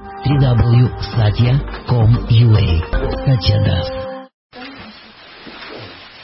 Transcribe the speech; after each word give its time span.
www.satya.com.ua 0.00 2.64
Satya 3.26 3.58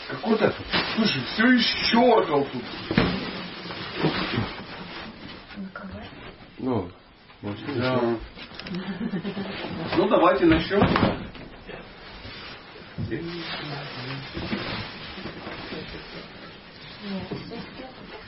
Какой-то, 0.09 0.55
слушай, 0.95 1.21
все 1.33 1.45
исчеркал 1.57 2.47
тут. 2.53 2.63
Ну, 6.59 6.89
может, 7.43 7.79
Да. 7.79 8.01
Ну, 9.97 10.09
давайте 10.09 10.47
начнем. 10.47 10.81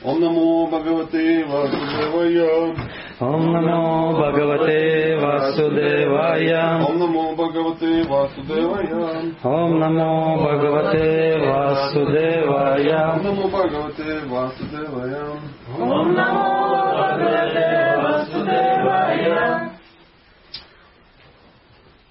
Ом 0.03 0.19
намо 0.21 0.67
Бхагавате 0.67 1.45
Васудевая. 1.45 2.75
Ом 3.21 3.51
намо 3.51 4.13
Бхагавате 4.13 5.17
Васудевая. 5.17 6.79
Ом 6.87 6.99
намо 6.99 7.35
Бхагавате 7.35 8.03
Васудевая. 8.07 9.35
Ом 9.43 9.77
намо 9.77 10.37
Бхагавате 10.37 11.37
Васудевая. 11.45 13.15
Ом 13.19 13.23
намо 13.23 13.49
Бхагавате 13.49 14.25
Васудевая. 14.25 15.23
Ом 15.77 16.13
намо 16.13 16.95
Бхагавате 16.95 17.97
Васудевая. 18.03 19.71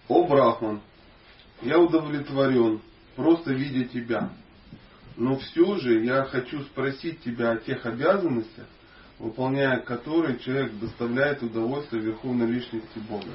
О 0.09 0.27
Брахман, 0.27 0.81
я 1.63 1.79
удовлетворен, 1.79 2.83
просто 3.17 3.53
видя 3.55 3.85
тебя. 3.89 4.29
Но 5.17 5.37
все 5.39 5.77
же 5.77 6.05
я 6.05 6.25
хочу 6.25 6.61
спросить 6.65 7.21
тебя 7.23 7.53
о 7.53 7.57
тех 7.57 7.87
обязанностях, 7.87 8.67
выполняя 9.19 9.81
которые 9.81 10.39
человек 10.39 10.73
доставляет 10.79 11.43
удовольствие 11.43 12.03
Верховной 12.03 12.47
Личности 12.47 12.99
Бога. 13.09 13.31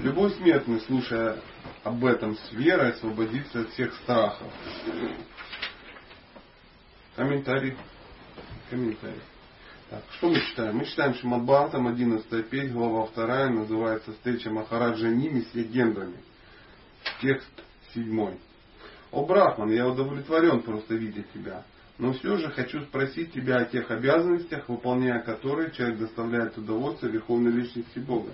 Любой 0.00 0.32
смертный, 0.32 0.80
слушая 0.80 1.36
об 1.84 2.04
этом 2.04 2.36
с 2.36 2.52
верой, 2.52 2.90
освободится 2.90 3.60
от 3.60 3.70
всех 3.70 3.94
страхов. 3.96 4.48
Комментарий. 7.14 7.76
Комментарий. 8.70 9.20
Так, 9.90 10.02
что 10.16 10.30
мы 10.30 10.40
читаем? 10.40 10.76
Мы 10.78 10.86
читаем 10.86 11.14
Шимадбхатам, 11.14 11.86
11 11.86 12.48
петь, 12.48 12.72
глава 12.72 13.06
2, 13.14 13.50
называется 13.50 14.12
«Встреча 14.12 14.50
Махараджа 14.50 15.08
Ними 15.08 15.42
с 15.42 15.54
легендами». 15.54 16.16
Текст 17.20 17.50
7. 17.92 18.38
О, 19.10 19.26
Брахман, 19.26 19.70
я 19.70 19.86
удовлетворен 19.86 20.62
просто 20.62 20.94
видя 20.94 21.22
тебя. 21.34 21.62
Но 21.98 22.12
все 22.14 22.36
же 22.36 22.50
хочу 22.50 22.80
спросить 22.82 23.32
тебя 23.32 23.58
о 23.58 23.64
тех 23.64 23.90
обязанностях, 23.90 24.68
выполняя 24.68 25.20
которые 25.20 25.70
человек 25.72 25.98
доставляет 25.98 26.56
удовольствие 26.56 27.12
Верховной 27.12 27.52
Личности 27.52 27.98
Бога. 27.98 28.30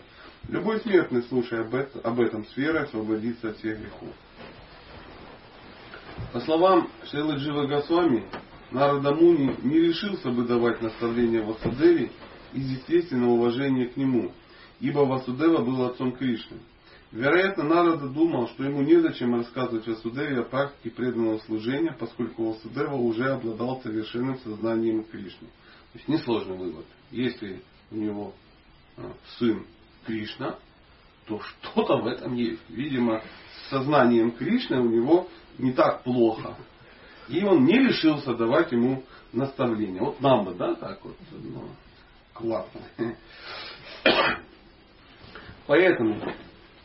Любой 0.48 0.80
смертный, 0.80 1.22
слушая 1.24 1.62
об 1.62 2.20
этом, 2.20 2.46
с 2.46 2.56
освободится 2.56 3.50
от 3.50 3.58
всех 3.58 3.78
грехов. 3.78 4.14
По 6.32 6.40
словам 6.40 6.88
Шейлы 7.10 7.36
Джива 7.36 7.66
Госвами, 7.66 8.24
Нарада 8.70 9.14
Муни 9.14 9.56
не 9.62 9.80
решился 9.80 10.30
бы 10.30 10.44
давать 10.44 10.82
наставления 10.82 11.42
Васудеве 11.42 12.10
из 12.52 12.70
естественного 12.70 13.30
уважения 13.30 13.86
к 13.86 13.96
нему, 13.96 14.32
ибо 14.80 15.00
Васудева 15.00 15.62
был 15.62 15.84
отцом 15.84 16.12
Кришны. 16.12 16.58
Вероятно, 17.10 17.64
Нарада 17.64 18.08
думал, 18.08 18.48
что 18.48 18.64
ему 18.64 18.82
незачем 18.82 19.34
рассказывать 19.34 19.86
Васудеве 19.86 20.40
о 20.40 20.42
практике 20.42 20.90
преданного 20.90 21.38
служения, 21.38 21.96
поскольку 21.98 22.52
Васудева 22.52 22.96
уже 22.96 23.32
обладал 23.32 23.80
совершенным 23.80 24.38
сознанием 24.40 25.04
Кришны. 25.04 25.48
То 25.92 25.98
есть 25.98 26.08
несложный 26.08 26.58
вывод. 26.58 26.84
Если 27.10 27.62
у 27.90 27.96
него 27.96 28.34
а, 28.98 29.10
сын 29.38 29.64
Кришна, 30.04 30.58
то 31.26 31.40
что-то 31.40 31.96
в 31.96 32.06
этом 32.06 32.34
есть. 32.34 32.60
Видимо, 32.68 33.22
с 33.22 33.70
сознанием 33.70 34.32
Кришны 34.32 34.78
у 34.78 34.90
него 34.90 35.28
не 35.56 35.72
так 35.72 36.02
плохо. 36.02 36.56
И 37.28 37.42
он 37.42 37.64
не 37.64 37.78
решился 37.78 38.34
давать 38.34 38.70
ему 38.72 39.02
наставления. 39.32 40.00
Вот 40.02 40.20
нам 40.20 40.44
бы, 40.44 40.54
да, 40.54 40.74
так 40.74 41.02
вот. 41.02 41.16
Ну, 41.32 41.64
классно. 42.34 42.80
Поэтому, 45.66 46.20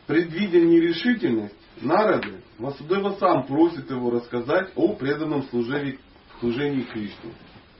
предвидя 0.06 0.60
нерешительность 0.60 1.54
Нарады, 1.80 2.42
Васудева 2.58 3.16
сам 3.18 3.46
просит 3.46 3.90
его 3.90 4.10
рассказать 4.10 4.70
о 4.76 4.94
преданном 4.94 5.42
служении, 5.44 5.98
служении 6.38 6.82
Кришне. 6.82 7.34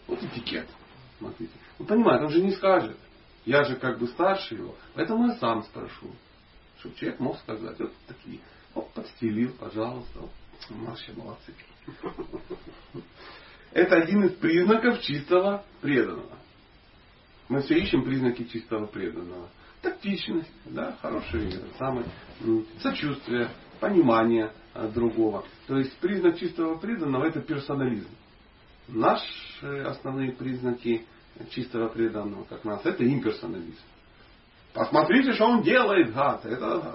Вот 0.07 0.23
этикет. 0.23 0.69
Смотрите. 1.19 1.53
Он 1.79 1.87
понимает, 1.87 2.23
он 2.23 2.31
же 2.31 2.43
не 2.43 2.51
скажет. 2.53 2.97
Я 3.45 3.65
же 3.65 3.77
как 3.77 3.99
бы 3.99 4.09
старше 4.09 4.57
его. 4.57 4.75
Поэтому 4.95 5.29
я 5.29 5.37
сам 5.37 5.63
спрошу. 5.65 6.11
Чтобы 6.81 6.97
человек 6.97 7.21
мог 7.21 7.39
сказать. 7.39 7.79
Вот 7.79 7.93
такие. 8.07 8.41
Оп, 8.75 8.93
подстелил, 8.93 9.53
пожалуйста. 9.53 10.21
Вообще 10.71 11.13
молодцы. 11.13 11.55
Это 13.73 13.97
один 13.97 14.25
из 14.25 14.33
признаков 14.37 15.01
чистого 15.03 15.65
преданного. 15.81 16.39
Мы 17.49 17.61
все 17.63 17.79
ищем 17.79 18.05
признаки 18.05 18.45
чистого 18.45 18.87
преданного. 18.87 19.51
Тактичность, 19.85 20.51
да, 20.65 20.97
хорошее 21.03 21.51
самое, 21.79 22.07
сочувствие, 22.81 23.51
понимание 23.81 24.51
другого. 24.95 25.45
То 25.67 25.77
есть 25.77 25.95
признак 25.99 26.39
чистого 26.39 26.79
преданного 26.79 27.27
это 27.27 27.41
персонализм. 27.43 28.09
Наши 28.89 29.27
основные 29.87 30.33
признаки 30.33 31.05
чистого 31.51 31.89
преданного, 31.89 32.45
как 32.45 32.65
нас, 32.65 32.85
это 32.87 33.07
имперсонализм. 33.07 33.77
Посмотрите, 34.73 35.35
что 35.35 35.45
он 35.47 35.63
делает, 35.63 36.15
гад. 36.15 36.47
Это 36.47 36.95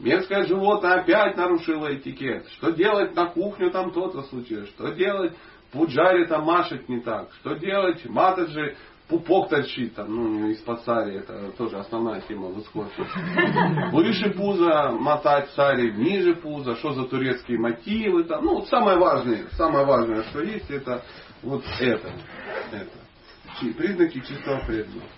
мерзкое 0.00 0.46
животное 0.46 1.00
опять 1.00 1.36
нарушило 1.36 1.94
этикет. 1.94 2.48
Что 2.58 2.70
делать 2.70 3.14
на 3.14 3.26
кухню 3.26 3.70
там 3.70 3.92
то-то 3.92 4.22
случилось. 4.24 4.68
Что 4.70 4.88
делать 4.88 5.34
пуджари 5.70 6.26
там 6.26 6.44
машет 6.44 6.88
не 6.88 7.00
так. 7.00 7.32
Что 7.40 7.54
делать 7.54 8.04
матаджи 8.06 8.76
пупок 9.08 9.48
торчит 9.48 9.94
там, 9.94 10.14
ну, 10.14 10.48
из-под 10.50 10.82
сари, 10.84 11.18
это 11.18 11.52
тоже 11.52 11.76
основная 11.76 12.20
тема 12.22 12.48
в 12.48 12.60
исходе. 12.60 12.90
Выше 13.92 14.30
пуза 14.30 14.92
мотать 14.92 15.50
сари, 15.50 15.90
ниже 15.92 16.34
пуза, 16.36 16.76
что 16.76 16.94
за 16.94 17.04
турецкие 17.04 17.58
мотивы 17.58 18.24
там. 18.24 18.44
Ну, 18.44 18.64
самое 18.66 18.98
важное, 18.98 19.46
самое 19.52 19.84
важное, 19.84 20.22
что 20.24 20.42
есть, 20.42 20.70
это 20.70 21.04
вот 21.42 21.62
это. 21.80 22.12
это. 22.72 23.74
Признаки 23.76 24.20
чистого 24.20 24.60
преданного. 24.66 25.08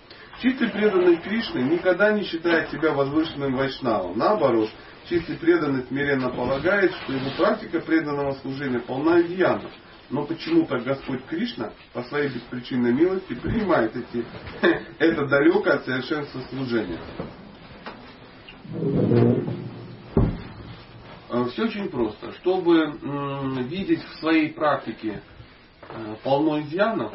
Чистый 0.41 0.69
преданный 0.69 1.17
Кришны 1.17 1.59
никогда 1.59 2.11
не 2.11 2.23
считает 2.23 2.69
себя 2.69 2.93
возвышенным 2.93 3.55
вайшнавом. 3.55 4.15
Наоборот, 4.17 4.69
чистый 5.09 5.35
преданный 5.37 5.83
смиренно 5.85 6.29
полагает, 6.29 6.93
что 6.93 7.13
его 7.13 7.31
практика 7.35 7.79
преданного 7.79 8.33
служения 8.33 8.79
полна 8.79 9.21
изъянов. 9.21 9.71
Но 10.09 10.25
почему-то 10.25 10.79
Господь 10.79 11.25
Кришна 11.25 11.71
по 11.93 12.03
своей 12.03 12.29
беспричинной 12.29 12.93
милости 12.93 13.33
принимает 13.33 13.93
эти, 13.95 14.25
это 14.99 15.25
далекое 15.27 15.75
от 15.75 15.85
совершенства 15.85 16.39
служения. 16.49 16.99
Все 21.51 21.65
очень 21.65 21.89
просто. 21.89 22.31
Чтобы 22.35 22.93
видеть 23.65 24.01
в 24.03 24.15
своей 24.19 24.53
практике 24.53 25.21
полно 26.23 26.61
изъянов, 26.61 27.13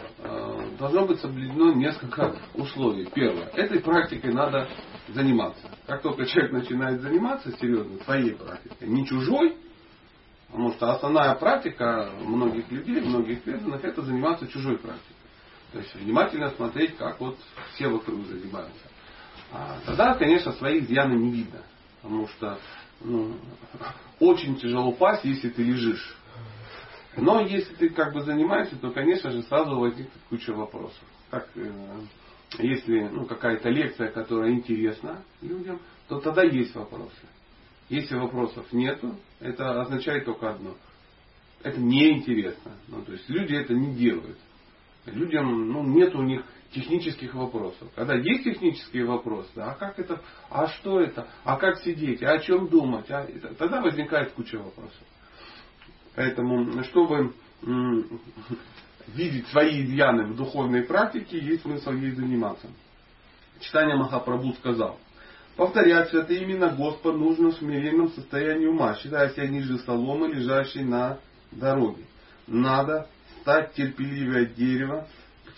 должно 0.78 1.06
быть 1.06 1.20
соблюдено 1.20 1.72
несколько 1.72 2.36
условий. 2.54 3.08
Первое. 3.14 3.46
Этой 3.54 3.80
практикой 3.80 4.32
надо 4.32 4.68
заниматься. 5.08 5.70
Как 5.86 6.02
только 6.02 6.26
человек 6.26 6.52
начинает 6.52 7.00
заниматься 7.00 7.52
серьезно 7.58 8.02
своей 8.04 8.32
практикой, 8.32 8.88
не 8.88 9.06
чужой, 9.06 9.56
потому 10.52 10.72
что 10.72 10.92
основная 10.92 11.34
практика 11.34 12.10
многих 12.20 12.70
людей, 12.70 13.00
многих 13.00 13.42
преданных, 13.42 13.82
это 13.82 14.02
заниматься 14.02 14.46
чужой 14.46 14.76
практикой. 14.76 15.16
То 15.72 15.78
есть 15.78 15.94
внимательно 15.94 16.50
смотреть, 16.50 16.96
как 16.98 17.18
вот 17.20 17.38
все 17.72 17.88
вокруг 17.88 18.26
занимаются. 18.26 18.86
А 19.50 19.78
тогда, 19.86 20.14
конечно, 20.14 20.52
свои 20.52 20.80
изъяны 20.80 21.14
не 21.14 21.30
видно. 21.30 21.62
Потому 22.02 22.28
что 22.28 22.58
ну, 23.00 23.34
очень 24.20 24.56
тяжело 24.56 24.92
пасть, 24.92 25.24
если 25.24 25.48
ты 25.48 25.62
лежишь. 25.62 26.16
Но 27.16 27.40
если 27.40 27.74
ты 27.74 27.88
как 27.88 28.12
бы 28.12 28.20
занимаешься, 28.20 28.76
то, 28.76 28.90
конечно 28.90 29.30
же, 29.30 29.42
сразу 29.44 29.78
возникнет 29.78 30.12
куча 30.28 30.52
вопросов. 30.52 31.02
Как, 31.30 31.48
э, 31.54 31.72
если 32.58 33.08
ну, 33.08 33.24
какая-то 33.24 33.70
лекция, 33.70 34.10
которая 34.10 34.52
интересна 34.52 35.22
людям, 35.40 35.80
то 36.08 36.20
тогда 36.20 36.42
есть 36.42 36.74
вопросы. 36.74 37.26
Если 37.88 38.16
вопросов 38.16 38.70
нету, 38.72 39.16
это 39.42 39.80
означает 39.80 40.24
только 40.24 40.50
одно. 40.50 40.76
Это 41.62 41.80
неинтересно. 41.80 42.72
Ну, 42.88 43.02
то 43.02 43.12
есть 43.12 43.28
люди 43.28 43.54
это 43.54 43.74
не 43.74 43.94
делают. 43.94 44.38
Людям 45.06 45.72
ну, 45.72 45.82
нет 45.82 46.14
у 46.14 46.22
них 46.22 46.44
технических 46.72 47.34
вопросов. 47.34 47.88
Когда 47.94 48.14
есть 48.14 48.44
технические 48.44 49.04
вопросы, 49.04 49.50
а 49.56 49.74
как 49.74 49.98
это, 49.98 50.22
а 50.48 50.68
что 50.68 51.00
это, 51.00 51.28
а 51.44 51.56
как 51.56 51.78
сидеть, 51.78 52.22
а 52.22 52.32
о 52.32 52.38
чем 52.38 52.68
думать, 52.68 53.10
а, 53.10 53.26
тогда 53.58 53.80
возникает 53.80 54.32
куча 54.32 54.58
вопросов. 54.58 55.02
Поэтому, 56.14 56.82
чтобы 56.84 57.32
видеть 59.08 59.48
свои 59.48 59.82
изъяны 59.84 60.26
в 60.26 60.36
духовной 60.36 60.82
практике, 60.82 61.38
есть 61.38 61.62
смысл 61.62 61.92
ей 61.92 62.12
заниматься. 62.12 62.68
Читание 63.60 63.96
Махапрабху 63.96 64.52
сказал, 64.54 64.98
Повторять 65.56 66.08
святые 66.08 66.44
имена 66.44 66.70
Господа 66.70 67.18
нужно 67.18 67.50
в 67.50 67.56
смиренном 67.56 68.10
состоянии 68.12 68.66
ума, 68.66 68.94
считая 68.96 69.30
себя 69.30 69.46
ниже 69.48 69.78
соломы, 69.80 70.28
лежащей 70.28 70.82
на 70.82 71.18
дороге. 71.50 72.04
Надо 72.46 73.06
стать 73.42 73.74
терпеливее 73.74 74.46
дерева, 74.46 75.06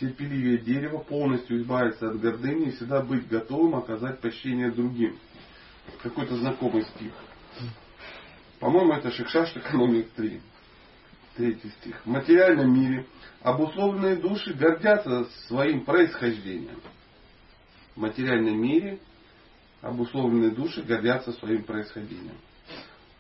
терпеливее 0.01 0.59
дерева, 0.59 0.99
полностью 0.99 1.61
избавиться 1.61 2.11
от 2.11 2.21
гордыни 2.21 2.69
и 2.69 2.71
всегда 2.73 3.03
быть 3.03 3.29
готовым 3.29 3.77
оказать 3.77 4.21
почтение 4.21 4.73
другим. 4.73 5.17
Какой-то 6.03 6.37
знакомый 6.37 6.83
стих. 6.83 7.13
По-моему, 8.59 8.95
это 8.95 9.11
Шикшаш 9.11 9.57
экономик 9.57 10.11
3. 10.17 10.41
Третий 11.37 11.69
стих. 11.81 12.01
В 12.05 12.09
материальном 12.09 12.73
мире 12.73 13.07
обусловленные 13.43 14.17
души 14.17 14.55
гордятся 14.55 15.27
своим 15.47 15.85
происхождением. 15.85 16.81
В 17.95 18.01
материальном 18.01 18.61
мире 18.61 18.99
обусловленные 19.85 20.51
души 20.51 20.83
гордятся 20.83 21.33
своим 21.33 21.63
происхождением. 21.65 22.37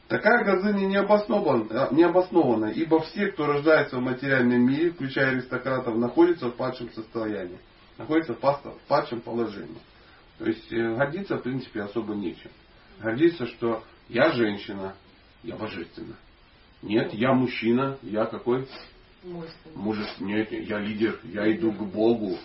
Такая 0.08 0.44
гордыня 0.44 0.86
не 0.86 0.96
обоснована, 0.96 1.88
не 1.92 2.02
обоснована, 2.02 2.66
ибо 2.66 3.00
все, 3.00 3.28
кто 3.28 3.46
рождается 3.46 3.96
в 3.96 4.02
материальном 4.02 4.66
мире, 4.66 4.92
включая 4.92 5.32
аристократов, 5.32 5.96
находятся 5.96 6.48
в 6.48 6.56
падшем 6.56 6.90
состоянии, 6.92 7.58
находятся 7.98 8.34
в 8.34 8.78
падшем 8.86 9.20
положении. 9.20 9.78
То 10.38 10.46
есть 10.46 10.70
э, 10.72 10.96
гордиться, 10.96 11.36
в 11.36 11.42
принципе, 11.42 11.82
особо 11.82 12.14
нечем. 12.14 12.50
Гордиться, 13.00 13.46
что 13.46 13.82
я 14.08 14.32
женщина, 14.32 14.94
я 15.42 15.56
божественна. 15.56 16.16
Нет, 16.82 17.14
я 17.14 17.32
мужчина, 17.32 17.98
я 18.02 18.26
какой? 18.26 18.68
Мужественный. 19.74 20.34
Нет, 20.34 20.52
я 20.52 20.78
лидер, 20.80 21.18
я 21.24 21.50
иду 21.54 21.72
к 21.72 21.82
Богу. 21.82 22.36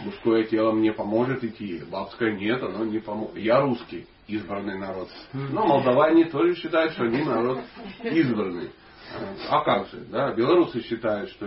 Мужское 0.00 0.44
тело 0.44 0.72
мне 0.72 0.92
поможет 0.92 1.44
идти, 1.44 1.82
бабское 1.90 2.32
нет, 2.32 2.62
оно 2.62 2.84
не 2.84 2.98
поможет. 2.98 3.36
Я 3.36 3.60
русский, 3.60 4.06
избранный 4.26 4.78
народ. 4.78 5.08
Но 5.32 5.66
молдаване 5.66 6.26
тоже 6.26 6.54
считают, 6.56 6.92
что 6.92 7.04
они 7.04 7.22
народ 7.22 7.60
избранный. 8.02 8.70
А 9.50 9.62
как 9.64 9.88
же, 9.88 10.00
да? 10.10 10.32
Белорусы 10.32 10.80
считают, 10.82 11.30
что 11.30 11.46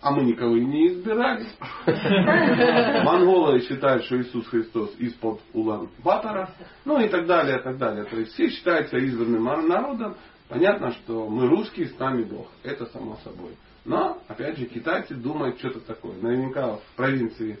а 0.00 0.12
мы 0.12 0.22
никого 0.22 0.56
и 0.56 0.64
не 0.64 0.88
избирали. 0.88 1.46
Монголы 3.04 3.60
считают, 3.62 4.04
что 4.04 4.20
Иисус 4.20 4.46
Христос 4.46 4.94
из-под 4.98 5.40
Улан-Батора. 5.52 6.50
Ну 6.84 7.00
и 7.00 7.08
так 7.08 7.26
далее, 7.26 7.58
и 7.58 7.62
так 7.62 7.78
далее. 7.78 8.04
То 8.04 8.16
есть 8.16 8.32
все 8.32 8.48
считаются 8.48 8.96
избранным 8.96 9.68
народом. 9.68 10.16
Понятно, 10.48 10.92
что 10.92 11.28
мы 11.28 11.48
русские, 11.48 11.88
с 11.88 11.98
нами 11.98 12.22
Бог. 12.22 12.48
Это 12.62 12.86
само 12.86 13.16
собой. 13.24 13.56
Но, 13.84 14.22
опять 14.28 14.58
же, 14.58 14.66
китайцы 14.66 15.14
думают 15.14 15.58
что-то 15.58 15.80
такое. 15.80 16.20
Наверняка 16.20 16.76
в 16.76 16.82
провинции 16.96 17.58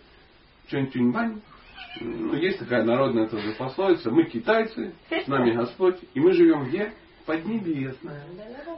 Чонтюньбань 0.68 1.40
ну, 2.00 2.34
есть 2.34 2.58
такая 2.58 2.84
народная 2.84 3.26
тоже 3.28 3.54
пословица. 3.58 4.10
Мы 4.10 4.24
китайцы, 4.24 4.92
с 5.10 5.26
нами 5.26 5.52
Господь, 5.52 5.98
и 6.14 6.20
мы 6.20 6.32
живем 6.32 6.68
где? 6.68 6.92
Поднебесная. 7.28 8.22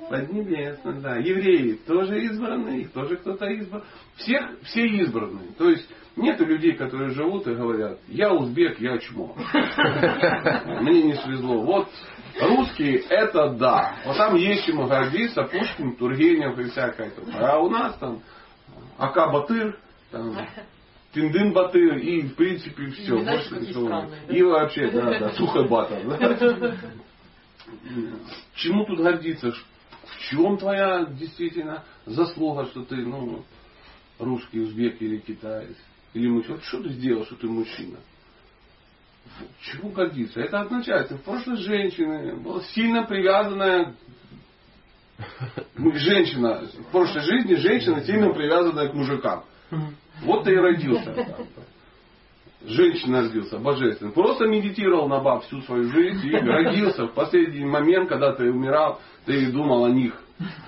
Поднебесная, 0.08 1.00
да. 1.00 1.16
Евреи 1.18 1.74
тоже 1.86 2.20
избранные, 2.24 2.80
их 2.80 2.92
тоже 2.92 3.16
кто-то 3.16 3.46
избран. 3.46 3.84
Всех, 4.16 4.58
все 4.64 4.84
избранные. 4.88 5.52
То 5.56 5.70
есть 5.70 5.88
нету 6.16 6.44
людей, 6.44 6.72
которые 6.72 7.10
живут 7.10 7.46
и 7.46 7.54
говорят, 7.54 8.00
я 8.08 8.34
узбек, 8.34 8.80
я 8.80 8.98
чмо. 8.98 9.36
Мне 10.80 11.02
не 11.04 11.14
свезло. 11.14 11.62
Вот 11.62 11.88
русские 12.40 13.04
это 13.08 13.50
да. 13.50 13.94
Вот 14.04 14.16
там 14.16 14.34
есть 14.34 14.66
чему 14.66 14.88
гордиться, 14.88 15.44
Пушкин, 15.44 15.94
Тургенев 15.94 16.58
и 16.58 16.64
всякое. 16.70 17.12
А 17.38 17.60
у 17.60 17.70
нас 17.70 17.96
там 17.98 18.20
Ака 18.98 19.28
Батыр, 19.28 19.78
там, 20.10 20.36
Тиндын 21.14 21.52
Батыр 21.52 21.98
и 21.98 22.22
в 22.22 22.34
принципе 22.34 22.88
все. 22.88 23.16
Больше 23.16 23.60
ничего. 23.60 24.06
И 24.28 24.42
вообще, 24.42 24.90
да, 24.90 25.20
да, 25.20 25.30
Сухой 25.34 25.68
Батыр. 25.68 26.18
Да. 26.18 26.74
Чему 28.54 28.84
тут 28.84 29.00
гордиться? 29.00 29.52
В 29.52 30.18
чем 30.30 30.58
твоя 30.58 31.04
действительно 31.04 31.84
заслуга, 32.06 32.66
что 32.66 32.84
ты 32.84 32.96
ну, 32.96 33.44
русский, 34.18 34.60
узбек 34.60 35.00
или 35.00 35.18
китаец? 35.18 35.76
Или 36.14 36.28
мужчина? 36.28 36.56
Вот 36.56 36.64
что 36.64 36.82
ты 36.82 36.90
сделал, 36.90 37.24
что 37.26 37.36
ты 37.36 37.46
мужчина? 37.46 37.98
Чему 39.60 39.90
гордиться? 39.90 40.40
Это 40.40 40.60
означает, 40.60 41.10
в 41.10 41.22
прошлой 41.22 41.56
женщины 41.58 42.36
была 42.36 42.62
сильно 42.62 43.04
привязанная 43.04 43.94
женщина, 45.76 46.66
в 46.66 46.90
прошлой 46.90 47.22
жизни 47.22 47.54
женщина 47.54 48.02
сильно 48.02 48.32
привязанная 48.32 48.88
к 48.88 48.94
мужикам. 48.94 49.44
Вот 50.22 50.44
ты 50.44 50.52
и 50.52 50.56
родился. 50.56 51.36
Женщина 52.62 53.22
родился, 53.22 53.58
божественно. 53.58 54.10
Просто 54.12 54.46
медитировал 54.46 55.08
на 55.08 55.20
баб 55.20 55.44
всю 55.44 55.62
свою 55.62 55.84
жизнь 55.84 56.26
и 56.26 56.36
родился 56.36 57.06
в 57.06 57.14
последний 57.14 57.64
момент, 57.64 58.08
когда 58.08 58.32
ты 58.32 58.50
умирал, 58.50 59.00
ты 59.24 59.50
думал 59.50 59.84
о 59.84 59.90
них. 59.90 60.14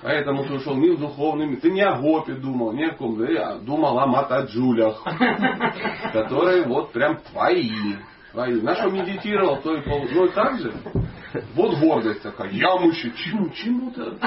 Поэтому 0.01 0.43
ты 0.43 0.53
ушел 0.53 0.75
не 0.75 0.89
в 0.89 0.99
духовный. 0.99 1.55
Ты 1.57 1.71
не 1.71 1.81
о 1.81 1.99
гопе 1.99 2.33
думал, 2.33 2.73
не 2.73 2.85
о 2.85 2.95
ком. 2.95 3.17
Ты 3.17 3.37
думал 3.61 3.99
о 3.99 4.07
матаджулях, 4.07 5.03
которые 6.13 6.63
вот 6.63 6.91
прям 6.91 7.17
твои. 7.31 7.95
твои. 8.31 8.61
На 8.61 8.75
что 8.75 8.89
медитировал, 8.89 9.61
то 9.61 9.75
и 9.75 9.81
пол... 9.81 10.05
Ну 10.11 10.25
и 10.25 10.29
так 10.29 10.59
же. 10.59 10.73
Вот 11.55 11.79
гордость 11.79 12.21
такая. 12.21 12.51
Я 12.51 12.75
мужчина. 12.77 13.13
Чему? 13.15 13.49
Чему-то? 13.49 14.17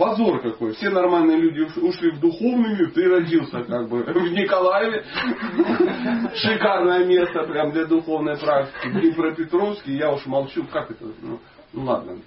Позор 0.00 0.40
какой. 0.40 0.72
Все 0.72 0.88
нормальные 0.88 1.36
люди 1.36 1.60
ушли 1.78 2.12
в 2.12 2.20
духовный 2.20 2.74
мир, 2.74 2.90
ты 2.92 3.06
родился 3.06 3.62
как 3.64 3.86
бы 3.86 4.02
в 4.02 4.32
Николаеве. 4.32 5.04
Шикарное 6.36 7.04
место 7.04 7.42
прям 7.42 7.70
для 7.72 7.84
духовной 7.84 8.38
практики. 8.38 8.88
В 8.88 8.98
Днепропетровске, 8.98 9.98
я 9.98 10.10
уж 10.10 10.24
молчу, 10.24 10.64
как 10.72 10.90
это? 10.90 11.04
Ну, 11.20 11.38
ну 11.74 11.84
ладно, 11.84 12.18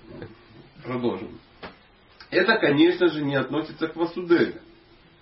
продолжим. 0.85 1.39
Это, 2.29 2.57
конечно 2.57 3.07
же, 3.07 3.23
не 3.23 3.33
относится 3.33 3.87
к 3.87 3.95
Васудеве, 3.95 4.61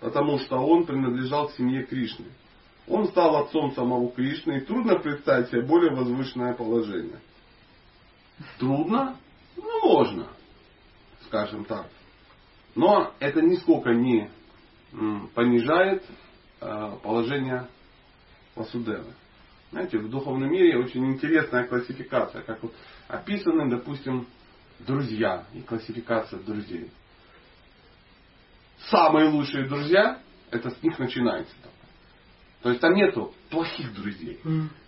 потому 0.02 0.38
что 0.40 0.58
он 0.58 0.86
принадлежал 0.86 1.48
к 1.48 1.54
семье 1.54 1.86
Кришны. 1.86 2.26
Он 2.86 3.08
стал 3.08 3.38
отцом 3.38 3.72
самого 3.76 4.12
Кришны, 4.12 4.58
и 4.58 4.66
трудно 4.66 5.00
представить 5.00 5.48
себе 5.52 5.62
более 5.62 5.96
возвышенное 5.96 6.54
положение. 6.54 7.22
Трудно? 8.60 9.16
Ну, 9.56 9.86
можно, 9.86 10.28
скажем 11.26 11.64
так. 11.64 11.86
Но 12.76 13.14
это 13.20 13.42
нисколько 13.42 13.92
не 13.92 14.30
понижает 15.36 16.04
э, 16.60 16.98
положение 17.04 17.68
Васудевы. 18.56 19.14
Знаете, 19.72 19.98
в 20.00 20.10
духовном 20.10 20.52
мире 20.52 20.78
очень 20.78 21.06
интересная 21.06 21.66
классификация, 21.66 22.42
как 22.42 22.62
вот 22.62 22.74
описаны, 23.08 23.70
допустим, 23.70 24.28
друзья 24.80 25.46
и 25.54 25.62
классификация 25.62 26.40
друзей. 26.40 26.92
Самые 28.90 29.30
лучшие 29.30 29.68
друзья, 29.68 30.20
это 30.50 30.72
с 30.72 30.84
них 30.84 31.00
начинается. 31.00 31.54
То 32.62 32.70
есть 32.70 32.82
там 32.82 32.94
нету 32.94 33.34
плохих 33.50 33.94
друзей. 33.94 34.40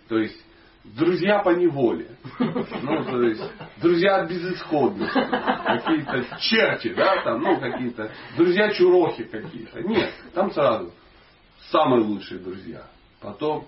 То 0.08 0.18
есть 0.18 0.38
друзья 0.84 1.40
по 1.40 1.50
неволе. 1.50 2.08
Ну, 2.38 3.04
то 3.04 3.22
есть, 3.22 3.42
друзья 3.78 4.16
от 4.16 4.30
безысходности. 4.30 5.14
Какие-то 5.14 6.38
черти, 6.40 6.94
да, 6.94 7.22
там, 7.22 7.42
ну, 7.42 7.58
какие-то 7.58 8.10
друзья-чурохи 8.36 9.24
какие-то. 9.24 9.82
Нет, 9.82 10.12
там 10.34 10.50
сразу 10.52 10.92
самые 11.70 12.02
лучшие 12.02 12.40
друзья. 12.40 12.82
Потом 13.20 13.66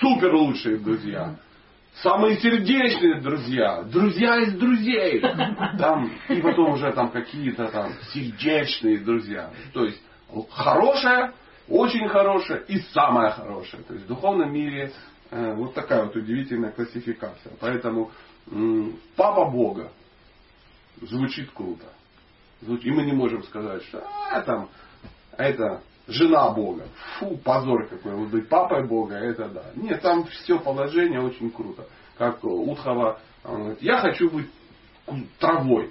супер 0.00 0.34
лучшие 0.34 0.78
друзья. 0.78 1.36
Самые 1.96 2.38
сердечные 2.38 3.20
друзья. 3.20 3.82
Друзья 3.82 4.40
из 4.40 4.54
друзей. 4.54 5.20
Там, 5.78 6.10
и 6.28 6.40
потом 6.40 6.72
уже 6.72 6.90
там 6.92 7.10
какие-то 7.10 7.68
там 7.68 7.92
сердечные 8.14 8.98
друзья. 8.98 9.50
То 9.74 9.84
есть, 9.84 10.00
хорошая, 10.50 11.34
очень 11.68 12.08
хорошая 12.08 12.60
и 12.60 12.78
самая 12.94 13.32
хорошая. 13.32 13.82
То 13.82 13.92
есть 13.94 14.06
в 14.06 14.08
духовном 14.08 14.52
мире 14.52 14.92
вот 15.32 15.74
такая 15.74 16.04
вот 16.04 16.14
удивительная 16.14 16.72
классификация. 16.72 17.52
Поэтому 17.58 18.10
папа 19.16 19.50
Бога 19.50 19.90
звучит 21.00 21.50
круто. 21.52 21.86
И 22.60 22.90
мы 22.90 23.04
не 23.04 23.12
можем 23.12 23.42
сказать, 23.44 23.82
что 23.84 24.06
а, 24.30 24.40
там, 24.42 24.68
это 25.36 25.82
жена 26.06 26.50
Бога. 26.50 26.86
Фу, 27.18 27.38
позор 27.38 27.88
какой. 27.88 28.14
Вот 28.14 28.28
быть 28.28 28.48
папой 28.48 28.86
Бога, 28.86 29.14
это 29.14 29.48
да. 29.48 29.64
Нет, 29.74 30.02
там 30.02 30.24
все 30.26 30.58
положение 30.58 31.20
очень 31.20 31.50
круто. 31.50 31.86
Как 32.18 32.44
Утхова, 32.44 33.18
он 33.44 33.60
говорит, 33.60 33.82
я 33.82 33.98
хочу 33.98 34.30
быть 34.30 34.50
травой. 35.38 35.90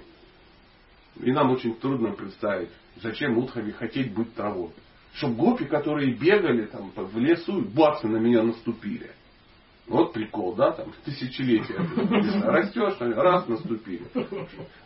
И 1.20 1.30
нам 1.30 1.50
очень 1.50 1.74
трудно 1.74 2.12
представить, 2.12 2.70
зачем 3.02 3.36
Утхове 3.36 3.72
хотеть 3.72 4.14
быть 4.14 4.34
травой. 4.34 4.70
Чтобы 5.14 5.34
гопи, 5.34 5.64
которые 5.66 6.14
бегали 6.14 6.64
там 6.66 6.90
в 6.96 7.18
лесу, 7.18 7.60
бац, 7.60 8.02
на 8.02 8.16
меня 8.16 8.42
наступили. 8.42 9.10
Вот 9.88 10.12
прикол, 10.12 10.54
да, 10.54 10.70
там 10.70 10.86
тысячелетия. 11.04 11.74
Растешь, 12.46 12.96
раз 13.00 13.48
наступили. 13.48 14.06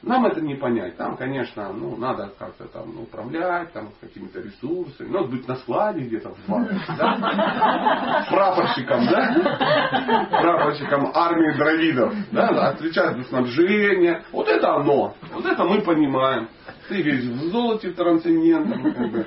Нам 0.03 0.25
это 0.25 0.41
не 0.41 0.55
понять. 0.55 0.97
Там, 0.97 1.17
конечно, 1.19 1.71
ну, 1.73 1.97
надо 1.97 2.33
как-то 2.39 2.67
там 2.69 2.99
управлять, 3.01 3.73
там, 3.73 3.91
какими-то 4.01 4.41
ресурсами. 4.41 5.09
Надо 5.09 5.29
быть 5.29 5.47
на 5.47 5.57
складе 5.57 6.01
где-то 6.01 6.31
в 6.31 6.49
банке, 6.49 6.81
да? 6.97 8.27
Прапорщиком, 8.31 9.07
да? 9.07 10.29
Прапорщиком 10.31 11.11
армии 11.15 11.57
дровидов, 11.57 12.15
да? 12.33 12.71
Отвечать 12.71 13.19
за 13.19 13.25
снабжение. 13.25 14.25
Вот 14.33 14.49
это 14.49 14.77
оно. 14.77 15.15
Вот 15.31 15.45
это 15.45 15.63
мы 15.65 15.83
понимаем. 15.83 16.49
Ты 16.89 17.03
весь 17.03 17.25
в 17.25 17.51
золоте, 17.51 17.91
трансцендентном, 17.91 18.95
как 18.95 19.11
бы. 19.11 19.27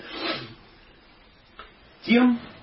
Тем, 2.02 2.32
э, 2.34 2.59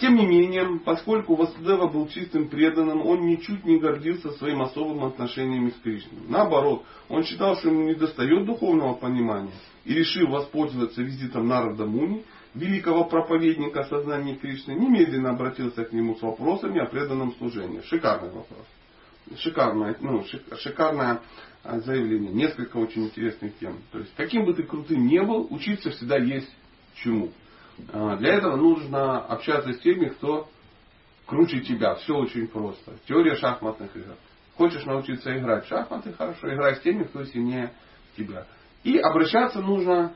тем 0.00 0.16
не 0.16 0.26
менее, 0.26 0.80
поскольку 0.84 1.36
Васудева 1.36 1.88
был 1.88 2.08
чистым 2.08 2.48
преданным, 2.48 3.06
он 3.06 3.26
ничуть 3.26 3.64
не 3.64 3.78
гордился 3.78 4.30
своим 4.32 4.62
особым 4.62 5.04
отношением 5.04 5.70
с 5.70 5.74
Кришной. 5.82 6.20
Наоборот, 6.28 6.84
он 7.08 7.22
считал, 7.24 7.56
что 7.56 7.68
ему 7.68 7.84
не 7.84 7.94
достает 7.94 8.44
духовного 8.44 8.94
понимания 8.94 9.52
и 9.84 9.94
решил 9.94 10.28
воспользоваться 10.28 11.02
визитом 11.02 11.46
Нарада 11.46 11.86
Муни, 11.86 12.24
великого 12.54 13.04
проповедника 13.04 13.84
сознания 13.84 14.34
Кришны, 14.34 14.72
немедленно 14.72 15.30
обратился 15.30 15.84
к 15.84 15.92
нему 15.92 16.16
с 16.16 16.22
вопросами 16.22 16.80
о 16.80 16.86
преданном 16.86 17.34
служении. 17.36 17.82
Шикарный 17.82 18.30
вопрос. 18.30 18.66
Шикарное, 19.38 19.96
ну, 20.00 20.24
шикарное 20.58 21.20
а, 21.62 21.78
заявление. 21.80 22.32
Несколько 22.32 22.76
очень 22.78 23.04
интересных 23.04 23.56
тем. 23.58 23.78
То 23.92 24.00
есть, 24.00 24.12
каким 24.16 24.44
бы 24.44 24.52
ты 24.52 24.64
крутым 24.64 25.06
не 25.06 25.22
был, 25.22 25.46
учиться 25.50 25.90
всегда 25.90 26.18
есть 26.18 26.50
чему. 26.96 27.30
А, 27.92 28.16
для 28.16 28.34
этого 28.34 28.56
нужно 28.56 29.20
общаться 29.20 29.72
с 29.72 29.78
теми, 29.80 30.08
кто 30.08 30.48
круче 31.26 31.60
тебя. 31.60 31.94
Все 31.96 32.14
очень 32.14 32.48
просто. 32.48 32.92
Теория 33.06 33.36
шахматных 33.36 33.94
игр. 33.96 34.14
Хочешь 34.56 34.84
научиться 34.84 35.36
играть 35.36 35.64
в 35.64 35.68
шахматы, 35.68 36.12
хорошо, 36.12 36.52
играй 36.54 36.76
с 36.76 36.80
теми, 36.80 37.04
кто 37.04 37.24
сильнее 37.24 37.72
тебя. 38.16 38.46
И 38.84 38.98
обращаться 38.98 39.60
нужно 39.60 40.12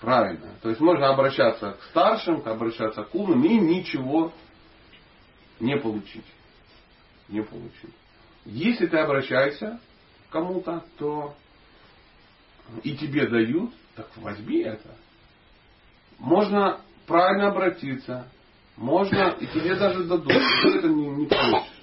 правильно. 0.00 0.50
То 0.62 0.68
есть 0.68 0.80
можно 0.80 1.08
обращаться 1.08 1.72
к 1.72 1.82
старшим, 1.90 2.42
обращаться 2.44 3.02
к 3.02 3.14
умным 3.14 3.44
и 3.44 3.58
ничего 3.58 4.32
не 5.58 5.76
получить. 5.76 6.24
Не 7.28 7.42
получить. 7.42 7.94
Если 8.44 8.86
ты 8.86 8.98
обращаешься 8.98 9.80
к 10.28 10.32
кому-то, 10.32 10.84
то 10.98 11.34
и 12.82 12.96
тебе 12.96 13.26
дают, 13.26 13.72
так 13.96 14.08
возьми 14.16 14.60
это. 14.60 14.90
Можно 16.18 16.80
правильно 17.06 17.48
обратиться. 17.48 18.26
Можно, 18.76 19.36
и 19.40 19.46
тебе 19.46 19.76
даже 19.76 20.04
дадут. 20.04 20.32
Ты 20.32 20.68
это 20.78 20.88
не, 20.88 21.06
не 21.08 21.26
получишь. 21.26 21.82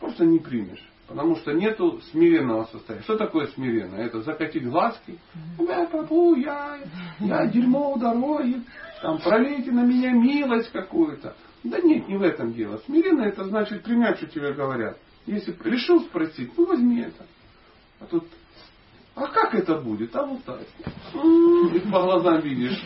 Просто 0.00 0.24
не 0.24 0.38
примешь. 0.38 0.82
Потому 1.06 1.36
что 1.36 1.52
нету 1.52 2.00
смиренного 2.10 2.64
состояния. 2.64 3.04
Что 3.04 3.16
такое 3.16 3.46
смиренно? 3.48 3.96
Это 3.96 4.22
закатить 4.22 4.64
глазки. 4.64 5.18
Я 5.58 5.86
попу, 5.86 6.34
я, 6.36 6.78
я 7.20 7.46
дерьмо 7.46 7.92
у 7.92 7.98
дороги. 7.98 8.62
Там 9.02 9.18
пролейте 9.18 9.72
на 9.72 9.84
меня 9.84 10.12
милость 10.12 10.70
какую-то. 10.72 11.34
Да 11.64 11.80
нет, 11.80 12.08
не 12.08 12.16
в 12.16 12.22
этом 12.22 12.54
дело. 12.54 12.80
Смиренно 12.86 13.22
это 13.22 13.44
значит 13.44 13.82
принять, 13.82 14.18
что 14.18 14.26
тебе 14.26 14.52
говорят. 14.52 14.96
Если 15.26 15.56
решил 15.64 16.00
спросить, 16.00 16.50
ну 16.56 16.66
возьми 16.66 17.00
это. 17.00 17.26
А 18.00 18.06
тут 18.06 18.24
а 19.14 19.26
как 19.26 19.54
это 19.54 19.76
будет? 19.76 20.14
А 20.16 20.24
вот 20.24 20.42
так. 20.44 20.60
И 21.74 21.78
по 21.90 22.02
глазам 22.02 22.40
видишь. 22.40 22.82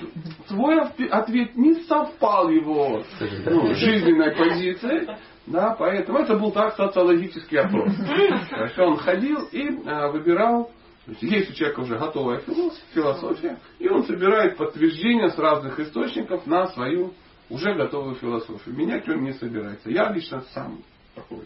Твой 0.48 0.80
ответ 0.80 1.56
не 1.56 1.74
совпал 1.84 2.48
его 2.50 3.02
ну, 3.46 3.74
жизненной 3.74 4.34
позицией. 4.34 5.08
Да, 5.46 5.76
поэтому 5.78 6.18
это 6.18 6.36
был 6.36 6.50
так 6.50 6.74
социологический 6.74 7.60
опрос. 7.60 7.94
То 8.50 8.64
есть 8.64 8.78
он 8.78 8.96
ходил 8.96 9.44
и 9.52 9.80
а, 9.86 10.08
выбирал 10.08 10.70
есть 11.20 11.50
у 11.50 11.54
человека 11.54 11.80
уже 11.80 11.96
готовая 11.98 12.42
философия, 12.92 13.60
и 13.78 13.88
он 13.88 14.04
собирает 14.04 14.56
подтверждения 14.56 15.28
с 15.28 15.38
разных 15.38 15.78
источников 15.78 16.46
на 16.48 16.66
свою 16.68 17.14
уже 17.48 17.74
готовую 17.74 18.16
философию. 18.16 18.74
Менять 18.74 19.08
он 19.08 19.22
не 19.22 19.32
собирается. 19.32 19.88
Я 19.88 20.10
лично 20.10 20.42
сам 20.52 20.82
такой 21.14 21.44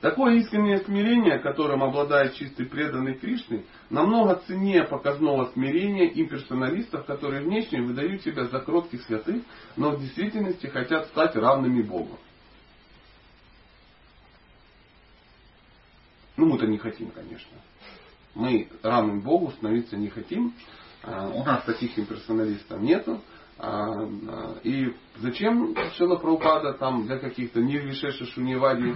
Такое 0.00 0.36
искреннее 0.36 0.78
смирение, 0.78 1.38
которым 1.38 1.82
обладает 1.82 2.34
чистый 2.34 2.64
преданный 2.64 3.14
Кришны, 3.14 3.66
намного 3.90 4.42
ценнее 4.46 4.84
показного 4.84 5.50
смирения 5.52 6.08
имперсоналистов, 6.08 7.04
которые 7.04 7.42
внешне 7.42 7.82
выдают 7.82 8.22
себя 8.22 8.46
за 8.46 8.60
кротких 8.60 9.02
святых, 9.02 9.42
но 9.76 9.90
в 9.90 10.00
действительности 10.00 10.66
хотят 10.68 11.06
стать 11.08 11.36
равными 11.36 11.82
Богу. 11.82 12.18
Ну, 16.38 16.46
мы-то 16.46 16.66
не 16.66 16.78
хотим, 16.78 17.10
конечно. 17.10 17.58
Мы 18.34 18.68
равным 18.82 19.20
Богу 19.20 19.50
становиться 19.50 19.98
не 19.98 20.08
хотим. 20.08 20.54
А, 21.02 21.28
у 21.28 21.44
нас 21.44 21.64
таких 21.64 21.98
имперсоналистов 21.98 22.80
нету. 22.80 23.20
А, 23.62 23.92
а, 23.92 24.54
и 24.64 24.94
зачем 25.18 25.74
Шила 25.96 26.16
Прабхупада 26.16 26.72
там 26.74 27.04
для 27.04 27.18
каких-то 27.18 27.60
Нирвишеша 27.60 28.24
Шуневади, 28.24 28.94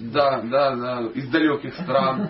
да, 0.00 0.42
да, 0.42 0.74
да, 0.74 1.06
из 1.14 1.28
далеких 1.28 1.74
стран 1.74 2.28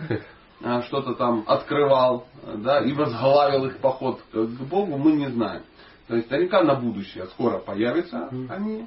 а, 0.62 0.83
что-то 0.83 1.14
там 1.14 1.45
открывал, 1.47 2.26
да, 2.59 2.80
и 2.80 2.92
возглавил 2.92 3.64
их 3.64 3.78
поход 3.78 4.21
к 4.30 4.37
Богу, 4.69 4.99
мы 4.99 5.12
не 5.12 5.30
знаем. 5.30 5.62
То 6.07 6.16
есть 6.16 6.30
наверняка 6.30 6.62
на 6.64 6.75
будущее 6.75 7.25
скоро 7.28 7.61
появятся 7.61 8.28
они, 8.50 8.87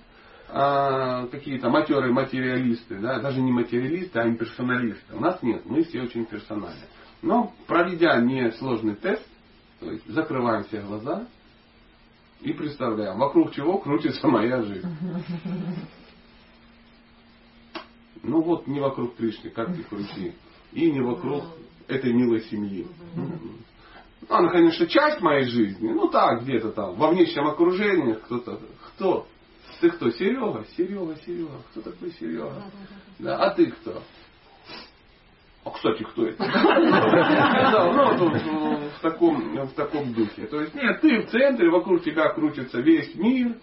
а, 0.49 1.25
какие-то 1.27 1.69
матерые 1.69 2.13
материалисты, 2.13 2.99
да, 2.99 3.19
даже 3.21 3.41
не 3.41 3.51
материалисты, 3.51 4.19
а 4.19 4.27
имперсоналисты. 4.27 5.15
У 5.15 5.19
нас 5.19 5.41
нет, 5.41 5.63
мы 5.65 5.83
все 5.83 6.01
очень 6.03 6.25
персональны. 6.25 6.85
Но 7.23 7.53
проведя 7.65 8.19
несложный 8.21 8.95
тест, 8.95 9.25
то 9.79 9.89
есть 9.89 10.07
закрываем 10.07 10.63
все 10.65 10.81
глаза, 10.81 11.25
и 12.43 12.53
представляем, 12.53 13.17
вокруг 13.17 13.53
чего 13.53 13.77
крутится 13.77 14.27
моя 14.27 14.61
жизнь. 14.61 14.87
Ну 18.21 18.41
вот 18.41 18.67
не 18.67 18.79
вокруг 18.79 19.15
Кришны, 19.15 19.49
как 19.49 19.75
ты 19.75 19.83
крути. 19.83 20.33
И 20.71 20.91
не 20.91 21.01
вокруг 21.01 21.43
этой 21.87 22.13
милой 22.13 22.41
семьи. 22.43 22.87
Она, 24.29 24.49
конечно, 24.49 24.87
часть 24.87 25.21
моей 25.21 25.45
жизни. 25.45 25.89
Ну 25.89 26.07
так, 26.07 26.43
где-то 26.43 26.71
там, 26.71 26.95
во 26.95 27.09
внешнем 27.11 27.47
окружении 27.47 28.13
кто-то. 28.13 28.59
Кто? 28.95 29.27
Ты 29.81 29.89
кто? 29.89 30.09
Серега? 30.11 30.65
Серега, 30.77 31.15
Серега. 31.25 31.61
Кто 31.71 31.81
такой 31.81 32.11
Серега? 32.11 32.63
Да, 33.19 33.37
а 33.37 33.53
ты 33.53 33.71
кто? 33.71 34.01
А 35.65 35.69
кстати, 35.71 36.03
кто 36.03 36.25
это? 36.27 36.43
Да, 36.43 37.91
ну, 37.91 38.29
в 38.89 38.99
таком, 39.01 39.65
в 39.65 39.73
таком 39.73 40.13
духе. 40.13 40.45
То 40.47 40.61
есть, 40.61 40.75
нет, 40.75 40.99
ты 41.01 41.21
в 41.21 41.29
центре, 41.29 41.69
вокруг 41.69 42.03
тебя 42.03 42.29
крутится 42.29 42.81
весь 42.81 43.15
мир. 43.15 43.55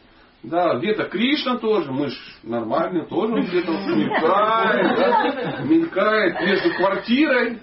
Да, 0.42 0.76
где-то 0.76 1.04
Кришна 1.04 1.58
тоже, 1.58 1.92
мы 1.92 2.08
ж 2.08 2.14
нормальные, 2.42 3.04
тоже 3.04 3.42
где-то 3.42 3.72
мелькает, 3.72 4.98
да, 4.98 5.62
мелькает 5.64 6.40
между 6.40 6.74
квартирой, 6.76 7.58